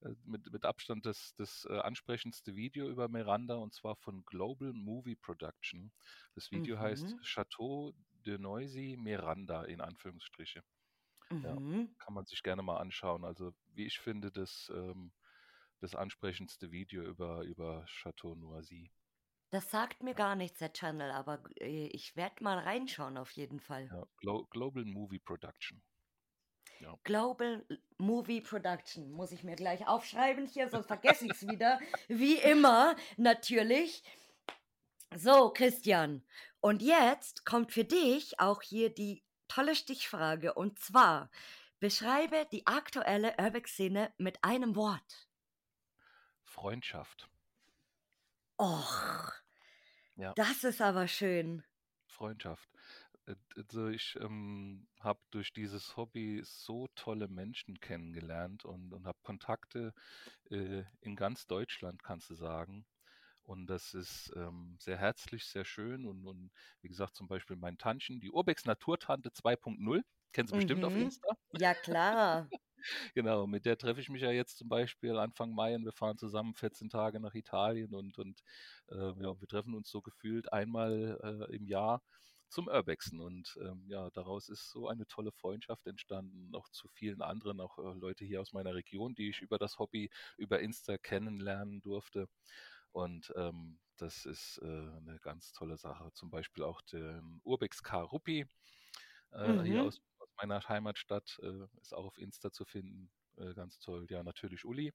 äh, 0.01 0.11
mit, 0.25 0.51
mit 0.53 0.65
Abstand 0.65 1.07
das, 1.07 1.35
das 1.37 1.67
äh, 1.69 1.79
ansprechendste 1.81 2.55
Video 2.57 2.89
über 2.89 3.09
Miranda 3.09 3.57
und 3.57 3.75
zwar 3.75 3.97
von 3.97 4.25
Global 4.25 4.73
Movie 4.73 5.17
Production. 5.17 5.93
Das 6.35 6.51
Video 6.53 6.79
heißt 6.79 7.17
Mhm. 7.17 7.25
Chateau 7.25 7.93
de 8.27 8.39
Noisy 8.39 8.97
Miranda 8.99 9.65
in 9.65 9.81
Anführungsstriche. 9.81 10.63
Ja, 11.43 11.57
Mhm. 11.57 11.95
kann 11.99 12.15
man 12.15 12.27
sich 12.27 12.43
gerne 12.43 12.63
mal 12.63 12.79
anschauen. 12.79 13.25
Also 13.25 13.53
wie 13.69 13.87
ich 13.87 13.99
finde, 14.01 14.33
das, 14.33 14.71
ähm, 14.75 15.13
das 15.85 15.95
ansprechendste 15.95 16.73
Video 16.73 17.03
über, 17.03 17.43
über 17.43 17.85
Chateau 17.87 18.35
Noisy. 18.35 18.91
Das 19.51 19.71
sagt 19.71 20.03
mir 20.03 20.15
gar 20.15 20.35
nichts, 20.35 20.59
der 20.59 20.73
Channel, 20.73 21.11
aber 21.11 21.43
äh, 21.61 21.87
ich 21.89 22.17
werde 22.17 22.43
mal 22.43 22.59
reinschauen 22.59 23.19
auf 23.19 23.31
jeden 23.33 23.61
Fall. 23.61 23.89
ja. 23.93 24.03
Glo 24.17 24.47
Global 24.51 24.85
Movie 24.87 25.19
Production. 25.19 25.83
Ja. 26.81 26.99
Global 27.05 27.65
Movie 27.99 28.41
Production 28.41 29.13
muss 29.13 29.31
ich 29.31 29.45
mir 29.45 29.57
gleich 29.57 29.87
aufschreiben 29.87 30.47
hier, 30.47 30.69
sonst 30.71 30.87
vergesse 30.87 31.27
ich 31.27 31.33
es 31.33 31.47
wieder. 31.47 31.79
Wie 32.09 32.37
immer, 32.37 32.97
natürlich. 33.17 34.03
So, 35.15 35.53
Christian. 35.53 36.25
Und 36.61 36.83
jetzt 36.83 37.45
kommt 37.45 37.73
für 37.73 37.85
dich 37.85 38.41
auch 38.41 38.63
hier 38.63 38.93
die 38.93 39.23
tolle 39.49 39.77
Stichfrage. 39.77 40.55
Und 40.55 40.79
zwar, 40.79 41.31
beschreibe 41.79 42.47
die 42.51 42.67
aktuelle 42.67 43.35
Urbex-Szene 43.39 44.13
mit 44.17 44.43
einem 44.43 44.75
Wort. 44.75 45.29
Freundschaft. 46.55 47.29
Och, 48.59 49.45
Ja, 50.17 50.37
das 50.37 50.63
ist 50.65 50.81
aber 50.81 51.09
schön. 51.09 51.65
Freundschaft. 52.09 52.71
Äh, 53.27 53.37
Also 53.57 53.89
ich 53.89 54.17
ähm, 54.21 54.89
habe 55.01 55.21
durch 55.31 55.53
dieses 55.53 55.97
Hobby 55.97 56.43
so 56.45 56.89
tolle 56.95 57.29
Menschen 57.29 57.81
kennengelernt 57.81 58.65
und, 58.65 58.93
und 58.93 59.07
habe 59.07 59.19
Kontakte 59.23 59.95
äh, 60.51 60.85
in 61.01 61.17
ganz 61.17 61.47
Deutschland, 61.47 62.03
kannst 62.05 62.31
du 62.31 62.35
sagen. 62.37 62.87
Und 63.45 63.69
das 63.69 63.95
ist 63.95 64.33
ähm, 64.37 64.79
sehr 64.81 64.99
herzlich, 64.99 65.47
sehr 65.47 65.65
schön. 65.67 66.07
Und, 66.07 66.27
und 66.27 66.53
wie 66.83 66.89
gesagt, 66.89 67.17
zum 67.17 67.29
Beispiel 67.29 67.57
mein 67.57 67.79
Tantchen, 67.79 68.21
die 68.21 68.31
Urbex 68.33 68.65
Naturtante 68.67 69.33
2.0, 69.33 70.05
kennst 70.33 70.53
du 70.53 70.57
bestimmt 70.57 70.85
auf 70.85 70.95
Mhm. 70.95 70.97
Insta. 70.97 71.29
Ja, 71.53 71.75
klar. 71.75 72.51
Genau, 73.15 73.47
mit 73.47 73.65
der 73.67 73.79
treffe 73.79 74.01
ich 74.01 74.09
mich 74.11 74.23
ja 74.23 74.31
jetzt 74.31 74.59
zum 74.59 74.69
Beispiel 74.69 75.17
Anfang 75.19 75.53
Mai 75.55 75.75
und 75.75 75.85
wir 75.85 75.93
fahren 75.93 76.19
zusammen 76.19 76.55
14 76.55 76.89
Tage 76.89 77.21
nach 77.21 77.35
Italien 77.35 77.95
und, 77.95 78.19
und 78.19 78.43
äh, 78.91 78.97
ja, 78.97 79.41
wir 79.41 79.49
treffen 79.49 79.75
uns 79.75 79.91
so 79.91 80.01
gefühlt 80.03 80.53
einmal 80.53 81.19
äh, 81.51 81.57
im 81.57 81.67
Jahr 81.67 82.03
zum 82.49 82.69
Urbexen 82.69 83.21
und 83.21 83.59
ähm, 83.61 83.85
ja, 83.89 84.11
daraus 84.11 84.49
ist 84.49 84.71
so 84.71 84.89
eine 84.89 85.07
tolle 85.07 85.33
Freundschaft 85.33 85.87
entstanden, 85.87 86.51
noch 86.51 86.69
zu 86.71 86.89
vielen 86.89 87.21
anderen, 87.23 87.61
auch 87.61 87.79
äh, 87.79 87.99
Leute 87.99 88.25
hier 88.25 88.41
aus 88.41 88.53
meiner 88.53 88.75
Region, 88.75 89.15
die 89.15 89.31
ich 89.31 89.41
über 89.41 89.59
das 89.59 89.79
Hobby, 89.79 90.11
über 90.37 90.61
Insta 90.61 90.99
kennenlernen 90.99 91.81
durfte 91.81 92.29
und 92.93 93.33
ähm, 93.37 93.79
das 93.97 94.25
ist 94.27 94.59
äh, 94.63 94.67
eine 94.67 95.19
ganz 95.23 95.53
tolle 95.53 95.77
Sache. 95.79 96.11
Zum 96.15 96.31
Beispiel 96.31 96.65
auch 96.65 96.81
den 96.83 97.41
Urbex 97.45 97.83
Karuppi 97.83 98.47
äh, 99.33 99.63
hier 99.63 99.83
Mhm. 99.83 99.85
aus, 99.85 100.01
aus 100.14 100.14
meiner 100.37 100.69
Heimatstadt, 100.69 101.39
äh, 101.43 101.67
ist 101.81 101.95
auch 101.95 102.07
auf 102.07 102.19
Insta 102.19 102.53
zu 102.53 102.65
finden. 102.65 103.11
Äh, 103.37 103.55
ganz 103.55 103.79
toll. 103.79 104.07
Ja, 104.11 104.23
natürlich 104.23 104.65
Uli 104.65 104.93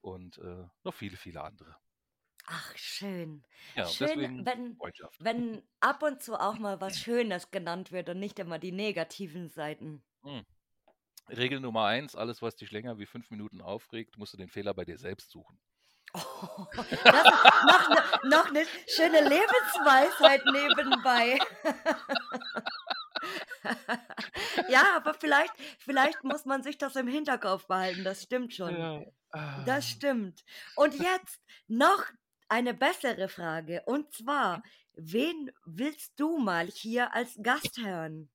und 0.00 0.38
äh, 0.38 0.66
noch 0.84 0.94
viele, 0.94 1.16
viele 1.16 1.42
andere. 1.42 1.76
Ach, 2.46 2.76
schön. 2.76 3.44
Ja, 3.76 3.86
Schön, 3.86 4.44
wenn, 4.44 4.78
wenn 5.18 5.62
ab 5.78 6.02
und 6.02 6.22
zu 6.22 6.34
auch 6.34 6.58
mal 6.58 6.80
was 6.80 6.98
Schönes 6.98 7.50
genannt 7.50 7.92
wird 7.92 8.08
und 8.08 8.18
nicht 8.18 8.38
immer 8.38 8.58
die 8.58 8.72
negativen 8.72 9.48
Seiten. 9.48 10.02
Hm. 10.22 10.44
Regel 11.28 11.60
Nummer 11.60 11.84
eins, 11.84 12.16
alles, 12.16 12.42
was 12.42 12.56
dich 12.56 12.72
länger 12.72 12.98
wie 12.98 13.06
fünf 13.06 13.30
Minuten 13.30 13.60
aufregt, 13.60 14.18
musst 14.18 14.32
du 14.32 14.36
den 14.36 14.48
Fehler 14.48 14.74
bei 14.74 14.84
dir 14.84 14.98
selbst 14.98 15.30
suchen. 15.30 15.60
Oh, 16.12 16.66
das 17.04 17.24
noch 17.64 17.88
eine 17.88 18.28
noch 18.28 18.50
ne 18.50 18.66
schöne 18.88 19.28
Lebensweisheit 19.28 20.44
nebenbei. 20.46 21.38
Ja, 24.68 24.96
aber 24.96 25.14
vielleicht 25.14 25.52
vielleicht 25.78 26.24
muss 26.24 26.44
man 26.44 26.62
sich 26.62 26.78
das 26.78 26.96
im 26.96 27.08
Hinterkopf 27.08 27.66
behalten, 27.66 28.04
das 28.04 28.22
stimmt 28.22 28.54
schon. 28.54 28.76
Ja. 28.76 29.04
Das 29.64 29.84
Ah. 29.86 29.88
stimmt. 29.88 30.44
Und 30.74 30.94
jetzt 30.96 31.40
noch 31.68 32.04
eine 32.48 32.74
bessere 32.74 33.28
Frage, 33.28 33.82
und 33.86 34.12
zwar, 34.12 34.62
wen 34.94 35.50
willst 35.64 36.18
du 36.18 36.38
mal 36.38 36.66
hier 36.68 37.14
als 37.14 37.38
Gast 37.42 37.78
hören? 37.78 38.30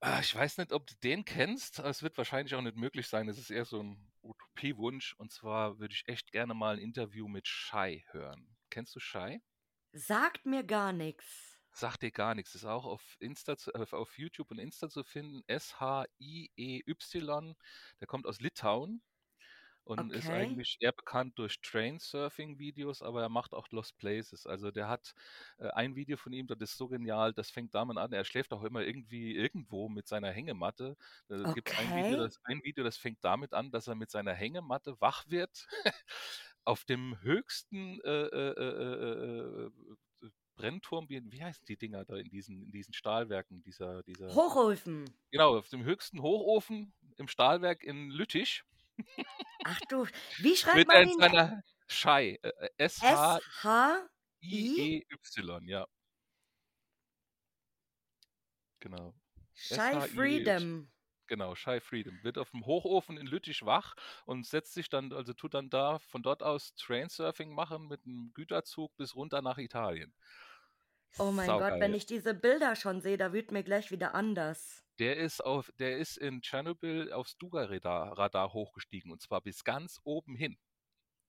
Ah, 0.00 0.20
Ich 0.20 0.34
weiß 0.34 0.58
nicht, 0.58 0.72
ob 0.72 0.86
du 0.86 0.94
den 1.02 1.24
kennst. 1.24 1.78
aber 1.80 1.88
Es 1.88 2.02
wird 2.02 2.16
wahrscheinlich 2.18 2.54
auch 2.54 2.60
nicht 2.62 2.76
möglich 2.76 3.08
sein. 3.08 3.28
Es 3.28 3.38
ist 3.38 3.50
eher 3.50 3.64
so 3.64 3.82
ein 3.82 4.12
Utopiewunsch. 4.22 5.14
Und 5.14 5.32
zwar 5.32 5.78
würde 5.78 5.94
ich 5.94 6.06
echt 6.08 6.32
gerne 6.32 6.54
mal 6.54 6.74
ein 6.76 6.80
Interview 6.82 7.28
mit 7.28 7.46
Shai 7.48 8.04
hören. 8.10 8.56
Kennst 8.70 8.94
du 8.96 9.00
Shai? 9.00 9.40
Sagt 9.94 10.44
mir 10.44 10.64
gar 10.64 10.92
nichts. 10.92 11.51
Sagt 11.72 12.02
dir 12.02 12.10
gar 12.12 12.34
nichts. 12.34 12.54
Ist 12.54 12.64
auch 12.64 12.84
auf 12.84 13.16
Insta, 13.20 13.56
zu, 13.56 13.72
auf 13.74 14.18
YouTube 14.18 14.50
und 14.50 14.58
Insta 14.58 14.88
zu 14.90 15.04
finden. 15.04 15.42
S-H-I-E-Y. 15.46 17.54
Der 18.00 18.06
kommt 18.06 18.26
aus 18.26 18.40
Litauen. 18.40 19.02
und 19.84 20.12
ist 20.12 20.26
Okay. 20.26 20.30
eigentlich 20.30 20.76
eher 20.80 20.92
bekannt 20.92 21.38
durch 21.38 21.60
Train-Surfing-Videos, 21.60 23.02
aber 23.02 23.22
er 23.22 23.28
macht 23.28 23.52
auch 23.54 23.68
Lost 23.70 23.98
Places. 23.98 24.46
Also 24.46 24.70
der 24.70 24.88
hat 24.88 25.14
äh, 25.58 25.68
ein 25.70 25.96
Video 25.96 26.16
von 26.16 26.32
ihm, 26.32 26.46
das 26.46 26.58
ist 26.60 26.76
so 26.78 26.88
genial, 26.88 27.32
das 27.34 27.50
fängt 27.50 27.74
damit 27.74 27.98
an, 27.98 28.12
er 28.12 28.24
schläft 28.24 28.52
auch 28.52 28.62
immer 28.64 28.82
irgendwie 28.82 29.34
irgendwo 29.36 29.88
mit 29.88 30.06
seiner 30.08 30.30
Hängematte. 30.30 30.96
Da 31.28 31.46
gibt 31.52 31.70
es 31.70 31.76
ein 31.76 31.94
Video, 31.94 32.16
Okay. 32.16 32.18
das, 32.18 32.38
ein 32.44 32.60
Video, 32.62 32.84
das 32.84 32.96
fängt 32.96 33.24
damit 33.24 33.52
an, 33.54 33.70
dass 33.72 33.88
er 33.88 33.94
mit 33.96 34.10
seiner 34.10 34.34
Hängematte 34.34 35.00
wach 35.00 35.24
wird, 35.28 35.66
auf 36.64 36.84
dem 36.84 37.20
höchsten 37.22 38.00
äh, 38.02 38.10
äh, 38.10 38.54
äh, 38.58 38.62
äh, 38.62 39.66
äh, 39.66 39.70
Brennturm, 40.54 41.08
wie, 41.08 41.22
wie 41.30 41.42
heißen 41.42 41.64
die 41.66 41.76
Dinger 41.76 42.04
da 42.04 42.16
in 42.16 42.28
diesen, 42.28 42.62
in 42.62 42.72
diesen 42.72 42.94
Stahlwerken, 42.94 43.62
dieser, 43.62 44.02
dieser, 44.02 44.34
Hochofen. 44.34 45.10
genau, 45.30 45.56
auf 45.56 45.68
dem 45.68 45.84
höchsten 45.84 46.22
Hochofen 46.22 46.92
im 47.16 47.28
Stahlwerk 47.28 47.82
in 47.82 48.10
Lüttich 48.10 48.64
Ach 49.64 49.80
du, 49.88 50.06
wie 50.38 50.56
schreibt 50.56 50.76
wird 50.76 50.88
man 50.88 51.08
ihn? 51.08 51.18
seiner 51.18 51.62
Schei, 51.86 52.38
äh, 52.42 52.48
äh, 52.48 52.68
S-H-I-E-Y, 52.78 53.40
S-H-I? 55.08 55.70
ja, 55.70 55.86
genau. 58.80 59.14
Shy 59.54 59.74
S-H-I-E-Y. 59.74 60.08
Freedom. 60.08 60.91
Genau, 61.32 61.54
Shy 61.54 61.80
Freedom. 61.80 62.22
Wird 62.22 62.36
auf 62.36 62.50
dem 62.50 62.66
Hochofen 62.66 63.16
in 63.16 63.26
Lüttich 63.26 63.64
wach 63.64 63.94
und 64.26 64.44
setzt 64.46 64.74
sich 64.74 64.90
dann, 64.90 65.14
also 65.14 65.32
tut 65.32 65.54
dann 65.54 65.70
da 65.70 65.98
von 65.98 66.22
dort 66.22 66.42
aus 66.42 66.74
Trainsurfing 66.74 67.54
machen 67.54 67.88
mit 67.88 68.04
einem 68.04 68.32
Güterzug 68.34 68.94
bis 68.98 69.14
runter 69.14 69.40
nach 69.40 69.56
Italien. 69.56 70.12
Oh 71.16 71.30
mein 71.32 71.56
Gott, 71.56 71.80
wenn 71.80 71.94
Saugeil. 71.94 71.94
ich 71.94 72.04
diese 72.04 72.34
Bilder 72.34 72.76
schon 72.76 73.00
sehe, 73.00 73.16
da 73.16 73.32
wird 73.32 73.50
mir 73.50 73.62
gleich 73.62 73.90
wieder 73.90 74.14
anders. 74.14 74.84
Der 74.98 75.18
ist 75.18 75.42
auf, 75.44 75.70
der 75.78 75.98
ist 75.98 76.16
in 76.16 76.40
Tschernobyl 76.40 77.12
aufs 77.12 77.36
Duga-Radar 77.36 78.16
Radar 78.16 78.54
hochgestiegen 78.54 79.12
und 79.12 79.20
zwar 79.20 79.42
bis 79.42 79.64
ganz 79.64 80.00
oben 80.02 80.34
hin. 80.34 80.58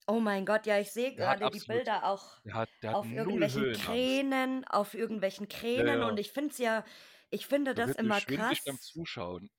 Oh 0.08 0.20
mein 0.20 0.46
Gott, 0.46 0.66
ja, 0.66 0.80
ich 0.80 0.92
sehe 0.92 1.16
gerade 1.16 1.50
die 1.50 1.62
Bilder 1.62 2.06
auch 2.06 2.42
der 2.46 2.54
hat, 2.54 2.70
der 2.82 2.96
auf 2.96 3.12
irgendwelchen. 3.12 3.72
Kränen, 3.72 4.66
auf 4.68 4.94
irgendwelchen 4.96 5.48
Ja, 5.76 5.86
Kränen 5.88 6.04
und 6.04 6.20
ich 6.20 6.32
finde 6.32 6.52
es 6.52 6.58
ja, 6.58 6.84
ich 7.34 7.46
finde 7.48 7.76
Da 7.76 7.82
das 7.86 7.96
immer 7.96 8.22
schwindelig 8.22 8.64
beim 8.64 8.80
krass 8.80 8.82
Zuschauen. 8.82 9.50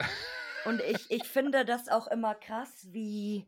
und 0.62 0.80
ich, 0.82 1.10
ich 1.10 1.28
finde 1.28 1.64
das 1.64 1.88
auch 1.88 2.06
immer 2.06 2.34
krass, 2.34 2.86
wie 2.92 3.46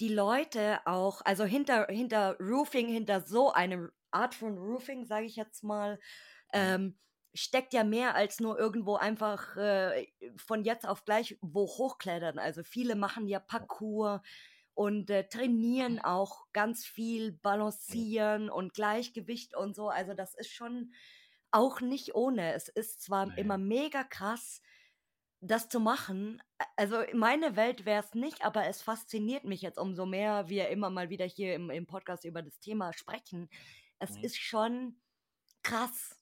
die 0.00 0.08
Leute 0.14 0.80
auch, 0.86 1.22
also 1.24 1.44
hinter, 1.44 1.86
hinter 1.88 2.36
Roofing, 2.40 2.88
hinter 2.88 3.22
so 3.22 3.52
einer 3.52 3.90
Art 4.10 4.34
von 4.34 4.56
Roofing, 4.58 5.06
sage 5.06 5.26
ich 5.26 5.36
jetzt 5.36 5.64
mal, 5.64 5.98
Mhm. 6.54 6.78
ähm, 6.78 6.98
steckt 7.34 7.74
ja 7.74 7.84
mehr 7.84 8.14
als 8.16 8.40
nur 8.40 8.58
irgendwo 8.58 8.96
einfach 8.96 9.56
äh, 9.56 10.08
von 10.36 10.64
jetzt 10.64 10.86
auf 10.86 11.04
gleich 11.04 11.38
wo 11.42 11.66
hochklettern. 11.66 12.38
Also 12.38 12.64
viele 12.64 12.96
machen 12.96 13.28
ja 13.28 13.40
Parkour 13.40 14.22
und 14.74 15.10
äh, 15.10 15.28
trainieren 15.28 16.00
auch 16.00 16.46
ganz 16.52 16.86
viel. 16.86 17.32
Balancieren 17.32 18.50
und 18.50 18.74
Gleichgewicht 18.74 19.56
und 19.56 19.76
so. 19.76 19.88
Also 19.90 20.14
das 20.14 20.34
ist 20.34 20.50
schon 20.52 20.92
auch 21.52 21.80
nicht 21.80 22.14
ohne. 22.14 22.54
Es 22.54 22.68
ist 22.68 23.02
zwar 23.02 23.26
Nee. 23.26 23.34
immer 23.36 23.58
mega 23.58 24.04
krass, 24.04 24.62
das 25.40 25.68
zu 25.68 25.80
machen. 25.80 26.42
Also 26.76 27.00
in 27.00 27.18
meine 27.18 27.56
Welt 27.56 27.84
wäre 27.86 28.02
es 28.04 28.14
nicht, 28.14 28.44
aber 28.44 28.66
es 28.66 28.82
fasziniert 28.82 29.44
mich 29.44 29.62
jetzt 29.62 29.78
umso 29.78 30.06
mehr, 30.06 30.48
wir 30.48 30.68
immer 30.70 30.90
mal 30.90 31.10
wieder 31.10 31.26
hier 31.26 31.54
im, 31.54 31.70
im 31.70 31.86
Podcast 31.86 32.24
über 32.24 32.42
das 32.42 32.58
Thema 32.60 32.92
sprechen. 32.92 33.48
Es 34.00 34.16
Mhm. 34.16 34.22
ist 34.22 34.38
schon 34.38 35.00
krass 35.62 36.18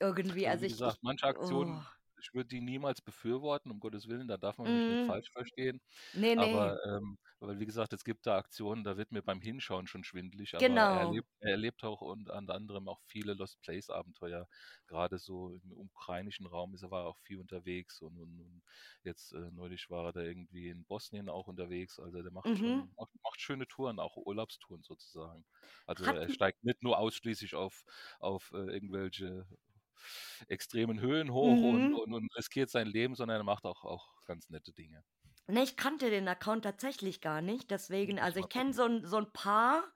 irgendwie. 0.00 0.48
Also 0.48 0.62
Also 0.62 0.66
wie 0.66 0.68
ich, 0.68 0.80
ich 0.86 0.86
gesagt, 0.86 0.98
manche 1.02 1.26
Aktionen, 1.26 1.80
oh. 1.80 1.95
Ich 2.20 2.34
würde 2.34 2.48
die 2.48 2.60
niemals 2.60 3.00
befürworten, 3.02 3.70
um 3.70 3.80
Gottes 3.80 4.08
Willen, 4.08 4.28
da 4.28 4.36
darf 4.38 4.58
man 4.58 4.72
mich 4.72 4.88
nicht 4.88 5.04
Mm, 5.04 5.06
falsch 5.06 5.30
verstehen. 5.32 5.80
nee, 6.12 6.36
nee. 6.36 6.74
Aber 6.74 6.78
ähm, 6.86 7.18
weil 7.40 7.58
wie 7.60 7.66
gesagt, 7.66 7.92
es 7.92 8.04
gibt 8.04 8.26
da 8.26 8.36
Aktionen, 8.38 8.84
da 8.84 8.96
wird 8.96 9.12
mir 9.12 9.22
beim 9.22 9.40
Hinschauen 9.40 9.86
schon 9.86 10.04
schwindelig, 10.04 10.54
aber 10.56 10.84
er 10.88 10.88
Genau. 10.88 11.00
erlebt, 11.00 11.28
er 11.40 11.52
erlebt 11.52 11.84
auch 11.84 12.00
und 12.02 12.30
unter 12.30 12.54
anderem 12.54 12.88
auch 12.88 13.00
viele 13.06 13.34
Lost 13.34 13.60
Place 13.62 13.90
Abenteuer. 13.90 14.48
Gerade 14.86 15.18
so 15.18 15.50
im 15.50 15.72
ukrainischen 15.72 16.46
Raum 16.46 16.74
ist 16.74 16.82
er 16.82 16.90
war 16.90 17.06
auch 17.06 17.18
viel 17.18 17.40
unterwegs 17.40 18.00
und, 18.02 18.18
und, 18.18 18.40
und 18.40 18.62
jetzt 19.02 19.32
äh, 19.32 19.50
neulich 19.52 19.90
war 19.90 20.06
er 20.06 20.12
da 20.12 20.20
irgendwie 20.20 20.68
in 20.68 20.84
Bosnien 20.84 21.28
auch 21.28 21.46
unterwegs. 21.48 21.98
Also 21.98 22.22
der 22.22 22.32
macht 22.32 22.50
Mhm. 22.50 22.86
schon 22.86 22.92
macht, 22.96 23.10
macht 23.22 23.40
schöne 23.40 23.66
Touren, 23.66 23.98
auch 24.00 24.16
Urlaubstouren 24.16 24.82
sozusagen. 24.82 25.44
Also 25.86 26.06
Hat 26.06 26.16
er 26.16 26.28
steigt 26.28 26.64
nicht 26.64 26.82
nur 26.82 26.98
ausschließlich 26.98 27.54
auf, 27.54 27.84
auf 28.20 28.52
äh, 28.52 28.56
irgendwelche 28.58 29.46
extremen 30.48 31.00
Höhen 31.00 31.32
hoch 31.32 31.62
und, 31.62 31.88
mhm. 31.88 31.94
und, 31.94 32.14
und 32.14 32.28
riskiert 32.36 32.70
sein 32.70 32.86
Leben, 32.88 33.14
sondern 33.14 33.38
er 33.40 33.44
macht 33.44 33.64
auch, 33.64 33.84
auch 33.84 34.24
ganz 34.24 34.50
nette 34.50 34.72
Dinge. 34.72 35.04
Ne, 35.48 35.62
ich 35.62 35.76
kannte 35.76 36.10
den 36.10 36.28
Account 36.28 36.64
tatsächlich 36.64 37.20
gar 37.20 37.40
nicht. 37.42 37.70
Deswegen, 37.70 38.18
also 38.18 38.38
ich 38.40 38.48
kenne 38.48 38.72
so, 38.72 38.84
ein- 38.84 39.04
so 39.04 39.16
ein 39.18 39.32
paar, 39.32 39.92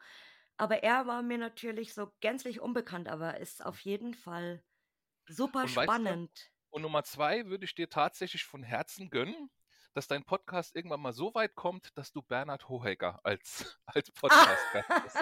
aber 0.56 0.82
er 0.82 1.06
war 1.06 1.22
mir 1.22 1.38
natürlich 1.38 1.94
so 1.94 2.12
gänzlich 2.20 2.60
unbekannt, 2.60 3.08
aber 3.08 3.38
ist 3.40 3.64
auf 3.64 3.80
jeden 3.80 4.14
Fall 4.14 4.64
super 5.28 5.66
Und 5.66 5.74
weißt 5.74 5.94
du, 6.08 6.16
spannend. 6.16 6.52
und 6.70 6.82
Nummer 6.82 7.04
zwei 7.04 7.46
würde 7.46 7.64
ich 7.64 7.74
dir 7.74 7.88
tatsächlich 7.88 8.44
von 8.44 8.62
Herzen 8.62 9.10
gönnen, 9.10 9.50
dass 9.94 10.06
dein 10.08 10.24
Podcast 10.24 10.76
irgendwann 10.76 11.00
mal 11.00 11.12
so 11.12 11.34
weit 11.34 11.54
kommt, 11.54 11.96
dass 11.96 12.12
du 12.12 12.22
Bernhard 12.22 12.68
Hohecker 12.68 13.20
als, 13.24 13.78
als 13.86 14.10
Podcast-Gast 14.10 14.88
hast. 14.88 15.16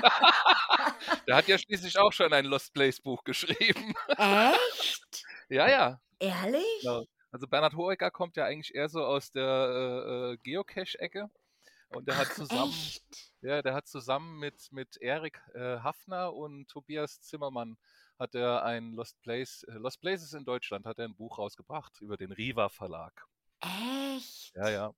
Der 1.27 1.37
hat 1.37 1.49
ja 1.49 1.59
schließlich 1.59 1.99
auch 1.99 2.13
schon 2.13 2.33
ein 2.33 2.45
Lost 2.45 2.73
Place 2.75 3.01
Buch 3.01 3.25
geschrieben. 3.25 3.95
Echt? 4.09 5.25
ja, 5.49 5.69
ja. 5.69 6.01
Ehrlich? 6.19 6.81
Genau. 6.83 7.05
Also 7.31 7.47
Bernhard 7.47 7.75
Hohecker 7.75 8.11
kommt 8.11 8.37
ja 8.37 8.45
eigentlich 8.45 8.75
eher 8.75 8.89
so 8.89 9.05
aus 9.05 9.31
der 9.31 9.45
äh, 9.45 10.33
äh, 10.33 10.37
Geocache-Ecke. 10.39 11.31
Und 11.91 12.07
der 12.07 12.19
hat 12.19 12.29
zusammen, 12.29 12.75
ja, 13.41 13.63
der 13.63 13.75
hat 13.75 13.87
zusammen 13.87 14.39
mit, 14.39 14.71
mit 14.73 14.97
Erik 14.99 15.41
äh, 15.55 15.79
Hafner 15.79 16.35
und 16.35 16.69
Tobias 16.69 17.21
Zimmermann 17.23 17.79
hat 18.19 18.35
er 18.35 18.65
ein 18.65 18.93
Lost 18.93 19.21
Place, 19.23 19.63
äh, 19.65 19.75
Lost 19.75 20.01
Places 20.01 20.33
in 20.35 20.45
Deutschland, 20.45 20.87
hat 20.87 20.99
er 20.99 21.07
ein 21.07 21.15
Buch 21.15 21.39
rausgebracht 21.39 22.01
über 22.01 22.17
den 22.17 22.33
Riva 22.33 22.69
Verlag. 22.69 23.27
Echt? 23.61 24.55
Ja, 24.55 24.69
ja. 24.69 24.95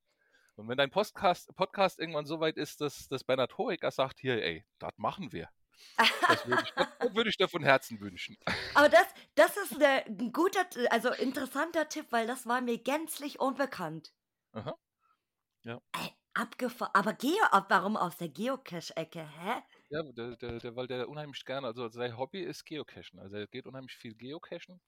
Und 0.56 0.68
wenn 0.68 0.76
dein 0.76 0.90
Podcast, 0.90 1.54
Podcast 1.56 1.98
irgendwann 1.98 2.26
so 2.26 2.40
weit 2.40 2.56
ist, 2.56 2.80
dass, 2.80 3.08
dass 3.08 3.24
Bernhard 3.24 3.56
Hohecker 3.56 3.90
sagt, 3.90 4.20
hier, 4.20 4.42
ey, 4.42 4.64
das 4.78 4.92
machen 4.98 5.32
wir. 5.32 5.48
Das 5.96 6.46
würde 6.46 6.62
ich, 6.62 6.72
das 6.74 7.14
würde 7.14 7.30
ich 7.30 7.36
dir 7.36 7.48
von 7.48 7.62
Herzen 7.62 8.00
wünschen. 8.00 8.36
Aber 8.74 8.88
das, 8.88 9.06
das 9.34 9.56
ist 9.56 9.82
ein 9.82 10.32
guter, 10.32 10.66
also 10.90 11.10
interessanter 11.12 11.88
Tipp, 11.88 12.06
weil 12.10 12.26
das 12.26 12.46
war 12.46 12.60
mir 12.60 12.78
gänzlich 12.78 13.40
unbekannt. 13.40 14.12
Aha. 14.52 14.74
Ja. 15.62 15.80
Ey, 15.92 16.10
abgefahren. 16.34 16.92
Aber 16.94 17.14
Geo, 17.14 17.42
warum 17.68 17.96
aus 17.96 18.16
der 18.18 18.28
Geocache-Ecke? 18.28 19.26
Hä? 19.26 19.62
Ja, 19.88 20.02
der, 20.12 20.36
der, 20.36 20.58
der, 20.58 20.76
weil 20.76 20.86
der 20.86 21.08
unheimlich 21.08 21.44
gerne, 21.44 21.66
also 21.66 21.88
sein 21.88 22.16
Hobby 22.16 22.42
ist 22.42 22.64
Geocachen. 22.64 23.18
Also 23.18 23.36
er 23.36 23.46
geht 23.46 23.66
unheimlich 23.66 23.96
viel 23.96 24.14
Geocachen 24.14 24.80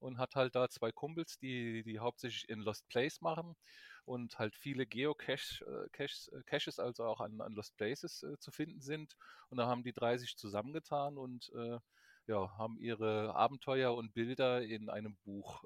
und 0.00 0.18
hat 0.18 0.34
halt 0.36 0.54
da 0.54 0.68
zwei 0.68 0.92
Kumpels, 0.92 1.38
die, 1.38 1.82
die 1.82 1.98
hauptsächlich 1.98 2.48
in 2.48 2.60
Lost 2.60 2.88
Place 2.88 3.20
machen 3.20 3.56
und 4.04 4.38
halt 4.38 4.54
viele 4.54 4.86
Geocaches, 4.86 5.62
äh, 5.66 6.04
äh, 6.04 6.42
Caches 6.46 6.78
also 6.78 7.04
auch 7.04 7.20
an, 7.20 7.40
an 7.40 7.52
Lost 7.52 7.76
Places 7.76 8.22
äh, 8.22 8.38
zu 8.38 8.50
finden 8.50 8.80
sind. 8.80 9.16
Und 9.50 9.58
da 9.58 9.66
haben 9.66 9.82
die 9.82 9.92
drei 9.92 10.16
sich 10.18 10.36
zusammengetan 10.36 11.18
und 11.18 11.50
äh, 11.54 11.78
ja, 12.26 12.56
haben 12.58 12.78
ihre 12.78 13.34
Abenteuer 13.34 13.94
und 13.94 14.12
Bilder 14.12 14.62
in 14.62 14.90
einem 14.90 15.16
Buch 15.24 15.64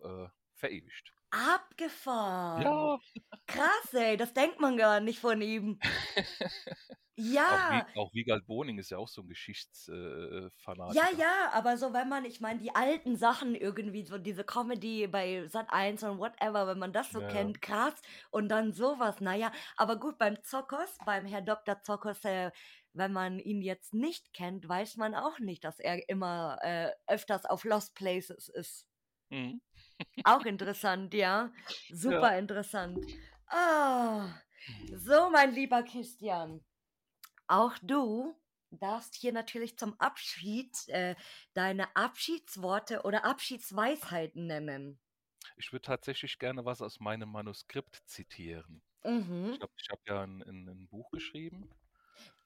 verewigt. 0.54 1.12
Abgefahren. 1.32 2.92
Ja, 2.92 2.98
Krass, 3.46 3.94
ey, 3.94 4.16
das 4.16 4.34
denkt 4.34 4.60
man 4.60 4.76
gar 4.76 5.00
nicht 5.00 5.20
von 5.20 5.40
ihm. 5.42 5.80
auch, 7.46 7.64
Ja, 7.66 7.68
Wie, 7.68 7.86
auch 7.94 8.12
Wiegald 8.14 8.46
Boning 8.46 8.78
ist 8.78 8.90
ja 8.90 8.98
auch 8.98 9.08
so 9.08 9.22
ein 9.22 9.28
Geschichtsfanatiker. 9.28 10.46
Äh, 10.46 10.50
ja, 10.84 11.04
Fanatiker. 11.04 11.16
ja, 11.16 11.50
aber 11.52 11.76
so, 11.78 11.92
wenn 11.92 12.08
man, 12.08 12.24
ich 12.24 12.40
meine, 12.40 12.58
die 12.60 12.74
alten 12.74 13.16
Sachen 13.16 13.54
irgendwie, 13.54 14.04
so 14.04 14.18
diese 14.18 14.44
Comedy 14.44 15.06
bei 15.06 15.44
Sat1 15.46 16.04
und 16.04 16.18
whatever, 16.18 16.66
wenn 16.66 16.78
man 16.78 16.92
das 16.92 17.12
so 17.12 17.20
Ja, 17.20 17.30
ja. 17.32 17.52
kennt, 17.52 17.62
krass. 17.62 17.94
Und 18.30 18.48
dann 18.48 18.72
sowas, 18.72 19.20
naja, 19.20 19.52
aber 19.76 19.96
gut, 19.98 20.18
beim 20.18 20.42
Zokos, 20.42 21.00
beim 21.04 21.24
Herr 21.26 21.42
Dr. 21.42 21.80
Zokos, 21.82 22.24
äh, 22.24 22.50
wenn 22.94 23.12
man 23.12 23.38
ihn 23.38 23.62
jetzt 23.62 23.94
nicht 23.94 24.32
kennt, 24.34 24.68
weiß 24.68 24.96
man 24.96 25.14
auch 25.14 25.38
nicht, 25.38 25.64
dass 25.64 25.78
er 25.78 26.08
immer 26.08 26.58
äh, 26.62 26.90
öfters 27.06 27.44
auf 27.46 27.64
Lost 27.64 27.94
Places 27.94 28.48
ist. 28.48 28.86
Mhm. 29.32 29.60
Auch 30.24 30.44
interessant, 30.44 31.14
ja. 31.14 31.50
Ja. 31.88 31.96
Super 31.96 32.38
interessant. 32.38 32.98
Ah, 33.46 34.28
so, 34.94 35.30
mein 35.30 35.52
lieber 35.54 35.82
Christian. 35.82 36.62
Auch 37.46 37.76
du 37.82 38.34
darfst 38.70 39.14
hier 39.14 39.32
natürlich 39.32 39.78
zum 39.78 39.98
Abschied 39.98 40.88
äh, 40.88 41.14
deine 41.54 41.94
Abschiedsworte 41.96 43.02
oder 43.02 43.24
Abschiedsweisheiten 43.24 44.46
nennen. 44.46 44.98
Ich 45.56 45.72
würde 45.72 45.82
tatsächlich 45.82 46.38
gerne 46.38 46.64
was 46.64 46.80
aus 46.80 47.00
meinem 47.00 47.30
Manuskript 47.30 48.02
zitieren. 48.06 48.82
Mhm. 49.04 49.52
Ich 49.54 49.60
habe 49.60 49.72
ich 49.76 49.88
hab 49.90 50.00
ja 50.06 50.22
ein, 50.22 50.42
ein, 50.42 50.68
ein 50.68 50.88
Buch 50.88 51.10
geschrieben 51.10 51.68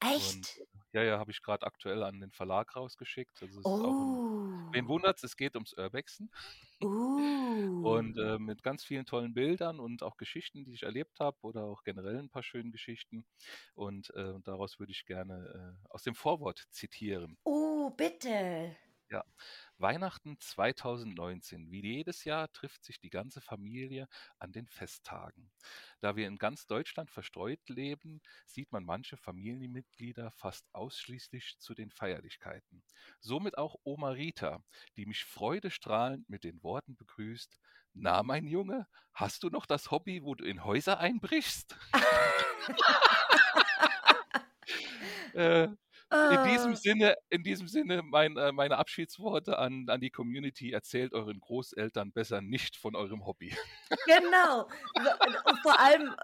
Echt? 0.00 0.34
Und 0.34 0.58
ja, 0.92 1.02
ja, 1.02 1.18
habe 1.18 1.30
ich 1.30 1.42
gerade 1.42 1.66
aktuell 1.66 2.02
an 2.02 2.20
den 2.20 2.32
Verlag 2.32 2.74
rausgeschickt. 2.76 3.42
Also 3.42 3.60
es 3.60 3.72
ist 3.72 3.82
auch 3.82 4.00
ein, 4.00 4.20
wen 4.72 4.86
Oh. 4.86 4.88
wundert's, 4.88 5.22
es 5.24 5.36
geht 5.36 5.54
ums 5.56 5.74
Urbexen 5.76 6.30
und 7.80 8.18
Uh. 8.18 8.20
äh, 8.20 8.38
mit 8.38 8.62
ganz 8.62 8.84
vielen 8.84 9.06
tollen 9.06 9.34
Bildern 9.34 9.80
und 9.80 10.02
auch 10.02 10.16
Geschichten, 10.16 10.64
die 10.64 10.72
ich 10.74 10.82
erlebt 10.82 11.20
habe 11.20 11.38
oder 11.42 11.64
auch 11.64 11.82
generell 11.84 12.18
ein 12.18 12.30
paar 12.30 12.42
schönen 12.42 12.72
Geschichten. 12.72 13.26
Und 13.74 14.10
äh, 14.14 14.34
daraus 14.44 14.78
würde 14.78 14.92
ich 14.92 15.06
gerne 15.06 15.76
äh, 15.84 15.88
aus 15.90 16.02
dem 16.02 16.14
Vorwort 16.14 16.66
zitieren. 16.70 17.38
Uh, 17.44 17.90
bitte. 17.96 18.76
Ja, 19.08 19.24
Weihnachten 19.78 20.36
2019. 20.40 21.70
Wie 21.70 21.80
jedes 21.80 22.24
Jahr 22.24 22.50
trifft 22.52 22.84
sich 22.84 22.98
die 22.98 23.10
ganze 23.10 23.40
Familie 23.40 24.08
an 24.40 24.50
den 24.50 24.66
Festtagen. 24.66 25.52
Da 26.00 26.16
wir 26.16 26.26
in 26.26 26.38
ganz 26.38 26.66
Deutschland 26.66 27.10
verstreut 27.12 27.60
leben, 27.68 28.20
sieht 28.46 28.72
man 28.72 28.84
manche 28.84 29.16
Familienmitglieder 29.16 30.32
fast 30.32 30.66
ausschließlich 30.72 31.56
zu 31.60 31.74
den 31.74 31.90
Feierlichkeiten. 31.92 32.82
Somit 33.20 33.58
auch 33.58 33.76
Oma 33.84 34.10
Rita, 34.10 34.60
die 34.96 35.06
mich 35.06 35.24
freudestrahlend 35.24 36.28
mit 36.28 36.42
den 36.42 36.60
Worten 36.64 36.96
begrüßt: 36.96 37.60
Na, 37.94 38.24
mein 38.24 38.48
Junge, 38.48 38.88
hast 39.14 39.44
du 39.44 39.50
noch 39.50 39.66
das 39.66 39.92
Hobby, 39.92 40.24
wo 40.24 40.34
du 40.34 40.44
in 40.44 40.64
Häuser 40.64 40.98
einbrichst? 40.98 41.76
Äh, 45.34 45.68
in 46.28 46.42
diesem 46.42 46.74
Ah, 46.74 46.76
Sinne, 46.76 47.14
in 47.30 47.42
diesem 47.42 47.68
Sinne 47.68 48.02
mein, 48.02 48.36
äh, 48.36 48.52
meine 48.52 48.78
Abschiedsworte 48.78 49.58
an, 49.58 49.88
an 49.88 50.00
die 50.00 50.10
Community. 50.10 50.72
Erzählt 50.72 51.12
euren 51.14 51.40
Großeltern 51.40 52.12
besser 52.12 52.42
nicht 52.42 52.76
von 52.76 52.96
eurem 52.96 53.26
Hobby. 53.26 53.54
genau. 54.04 54.68
Und 55.46 55.62
vor 55.62 55.78
allem 55.78 56.16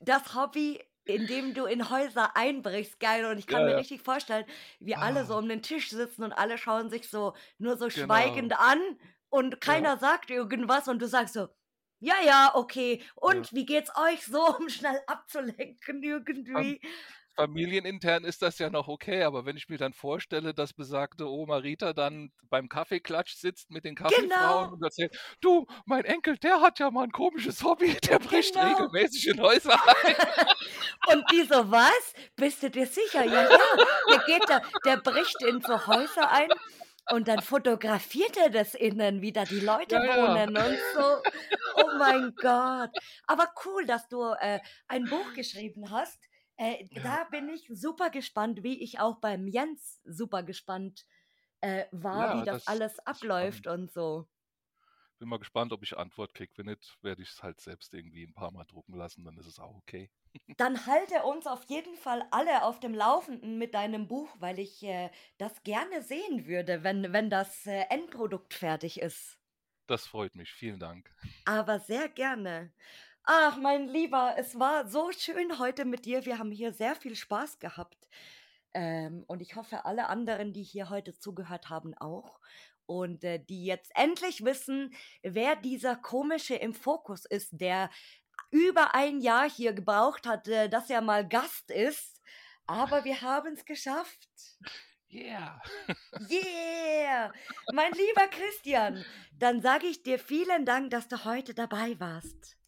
das 0.00 0.34
Hobby, 0.34 0.80
in 1.04 1.26
dem 1.26 1.54
du 1.54 1.66
in 1.66 1.90
Häuser 1.90 2.36
einbrichst, 2.36 3.00
geil. 3.00 3.26
Und 3.26 3.38
ich 3.38 3.46
kann 3.46 3.64
Ja, 3.64 3.66
mir 3.66 3.76
ja. 3.76 3.76
richtig 3.76 4.02
vorstellen, 4.02 4.46
wie 4.80 4.96
alle 4.96 5.24
so 5.26 5.36
Ah, 5.36 5.38
um 5.38 5.48
den 5.48 5.62
Tisch 5.62 5.90
sitzen 5.90 6.22
und 6.24 6.32
alle 6.32 6.58
schauen 6.58 6.90
sich 6.90 7.08
so 7.10 7.34
nur 7.58 7.76
so 7.76 7.90
genau. 7.92 8.44
schweigend 8.44 8.58
an 8.58 8.80
und 9.30 9.60
Ja, 9.64 9.88
keiner 9.88 9.98
sagt 9.98 10.30
irgendwas 10.30 10.88
und 10.88 11.00
du 11.02 11.08
sagst 11.08 11.34
so: 11.34 11.48
„Ja, 12.00 12.14
ja, 12.24 12.52
okay. 12.54 13.02
ja. 13.26 13.44
Und 13.44 13.52
wie 13.54 13.66
geht's 13.66 13.90
euch 13.96 14.24
so?“ 14.26 14.46
Um 14.58 14.68
schnell 14.68 15.00
abzulenken 15.06 16.02
irgendwie. 16.02 16.80
Familienintern 17.34 18.24
ist 18.24 18.42
das 18.42 18.58
ja 18.58 18.70
noch 18.70 18.88
okay, 18.88 19.22
aber 19.24 19.44
wenn 19.46 19.56
ich 19.56 19.68
mir 19.68 19.78
dann 19.78 19.92
vorstelle, 19.92 20.54
dass 20.54 20.72
besagte 20.72 21.28
Oma 21.28 21.56
Rita 21.58 21.92
dann 21.92 22.32
beim 22.42 22.68
Kaffeeklatsch 22.68 23.34
sitzt 23.34 23.70
mit 23.70 23.84
den 23.84 23.94
Kaffeefrauen 23.96 24.68
Genau, 24.68 24.72
und 24.72 24.82
erzählt: 24.82 25.14
„Du, 25.40 25.66
mein 25.86 26.04
Enkel, 26.04 26.36
der 26.38 26.60
hat 26.60 26.78
ja 26.78 26.90
mal 26.90 27.04
ein 27.04 27.12
komisches 27.12 27.62
Hobby, 27.64 27.96
der 28.10 28.18
bricht 28.20 28.56
genau. 28.56 28.60
regelmäßig 28.60 29.28
in 29.28 29.40
Häuser 29.40 29.74
ein.“ 29.86 30.16
Und 31.04 31.30
die 31.30 31.42
so: 31.44 31.70
„Was? 31.70 32.14
Bist 32.36 32.62
du 32.62 32.70
dir 32.70 32.86
sicher?“ 32.86 33.24
„Ja, 33.24 33.42
ja, 33.44 33.64
der 34.08 34.20
geht 34.20 34.48
da 34.50 34.62
der 34.84 34.96
bricht 34.96 35.42
in 35.42 35.60
so 35.60 35.86
Häuser 35.86 36.30
ein 36.30 36.50
und 37.08 37.28
dann 37.28 37.42
fotografiert 37.42 38.36
er 38.36 38.50
das 38.50 38.74
innen, 38.74 39.20
wie 39.22 39.32
da 39.32 39.46
die 39.46 39.60
Leute 39.60 39.96
Ja, 39.96 40.04
ja. 40.04 40.14
wohnen 40.14 40.56
und 40.56 40.82
so. 40.82 41.22
Oh 41.72 41.92
mein 41.98 42.38
Gott. 42.40 42.90
Aber 43.26 43.52
cool, 43.64 43.84
dass 43.86 44.08
du, 44.08 44.22
äh, 44.40 44.60
ein 44.88 45.08
Buch 45.08 45.32
geschrieben 45.34 45.90
hast. 45.90 46.28
Äh, 46.64 46.88
Ja, 46.90 47.02
da 47.02 47.24
bin 47.24 47.48
ich 47.48 47.68
super 47.72 48.10
gespannt, 48.10 48.62
wie 48.62 48.82
ich 48.82 49.00
auch 49.00 49.16
beim 49.20 49.46
Jens 49.48 50.00
super 50.04 50.42
gespannt, 50.42 51.06
äh, 51.60 51.86
war, 51.92 52.32
wie 52.32 52.42
ja, 52.42 52.46
das 52.46 52.66
das 52.66 52.66
alles 52.66 52.98
abläuft 53.00 53.66
spannend. 53.66 53.68
und 53.68 53.92
so. 53.92 54.28
Bin 55.18 55.28
mal 55.28 55.38
gespannt, 55.40 55.72
ob 55.72 55.82
ich 55.82 55.96
Antwort 55.98 56.34
kriege. 56.34 56.52
Wenn 56.56 56.66
nicht, 56.66 56.98
werde 57.02 57.22
ich 57.22 57.30
es 57.30 57.42
halt 57.42 57.60
selbst 57.60 57.92
irgendwie 57.94 58.22
ein 58.24 58.32
paar 58.34 58.52
Mal 58.52 58.64
drucken 58.64 58.94
lassen, 58.94 59.24
dann 59.24 59.36
ist 59.38 59.46
es 59.46 59.58
auch 59.58 59.74
okay. 59.76 60.10
Dann 60.56 60.86
halte 60.86 61.22
uns 61.22 61.46
auf 61.46 61.62
jeden 61.66 61.94
Fall 61.96 62.26
alle 62.32 62.64
auf 62.64 62.80
dem 62.80 62.92
Laufenden 62.92 63.56
mit 63.56 63.72
deinem 63.74 64.08
Buch, 64.08 64.34
weil 64.40 64.58
ich, 64.58 64.82
äh, 64.82 65.10
das 65.38 65.62
gerne 65.62 66.02
sehen 66.02 66.46
würde, 66.48 66.82
wenn 66.82 67.12
wenn 67.12 67.30
das, 67.30 67.66
äh, 67.66 67.84
Endprodukt 67.88 68.52
fertig 68.54 69.00
ist. 69.00 69.38
Das 69.86 70.06
freut 70.06 70.34
mich. 70.34 70.52
Vielen 70.52 70.78
Dank. 70.78 71.10
Aber 71.46 71.78
sehr 71.80 72.08
gerne. 72.08 72.72
Ach, 73.26 73.56
mein 73.56 73.88
Lieber, 73.88 74.34
es 74.36 74.58
war 74.58 74.86
so 74.86 75.10
schön 75.10 75.58
heute 75.58 75.86
mit 75.86 76.04
dir. 76.04 76.26
Wir 76.26 76.38
haben 76.38 76.50
hier 76.50 76.74
sehr 76.74 76.94
viel 76.94 77.16
Spaß 77.16 77.58
gehabt. 77.58 77.96
Ähm, 78.74 79.24
und 79.26 79.40
ich 79.40 79.56
hoffe, 79.56 79.86
alle 79.86 80.08
anderen, 80.08 80.52
die 80.52 80.62
hier 80.62 80.90
heute 80.90 81.16
zugehört 81.18 81.70
haben, 81.70 81.96
auch. 81.96 82.38
Und 82.84 83.24
äh, 83.24 83.38
die 83.38 83.64
jetzt 83.64 83.92
endlich 83.94 84.44
wissen, 84.44 84.94
wer 85.22 85.56
dieser 85.56 85.96
komische 85.96 86.54
im 86.56 86.74
Fokus 86.74 87.24
ist, 87.24 87.48
der 87.52 87.88
über 88.50 88.94
ein 88.94 89.22
Jahr 89.22 89.48
hier 89.48 89.72
gebraucht 89.72 90.26
hat, 90.26 90.46
äh, 90.48 90.68
dass 90.68 90.90
er 90.90 91.00
mal 91.00 91.26
Gast 91.26 91.70
ist. 91.70 92.20
Aber 92.66 93.04
wir 93.04 93.22
haben 93.22 93.54
es 93.54 93.64
geschafft. 93.64 94.28
Yeah. 95.10 95.62
Yeah! 96.28 97.32
Mein 97.72 97.92
lieber 97.92 98.28
Christian, 98.28 99.02
dann 99.38 99.62
sage 99.62 99.86
ich 99.86 100.02
dir 100.02 100.18
vielen 100.18 100.66
Dank, 100.66 100.90
dass 100.90 101.08
du 101.08 101.24
heute 101.24 101.54
dabei 101.54 101.98
warst. 101.98 102.58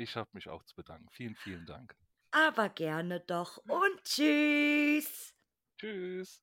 Ich 0.00 0.16
habe 0.16 0.30
mich 0.32 0.48
auch 0.48 0.62
zu 0.62 0.74
bedanken. 0.76 1.10
Vielen, 1.10 1.36
vielen 1.36 1.66
Dank. 1.66 1.94
Aber 2.30 2.70
gerne 2.70 3.20
doch 3.20 3.58
und 3.58 4.02
tschüss. 4.02 5.34
Tschüss. 5.76 6.42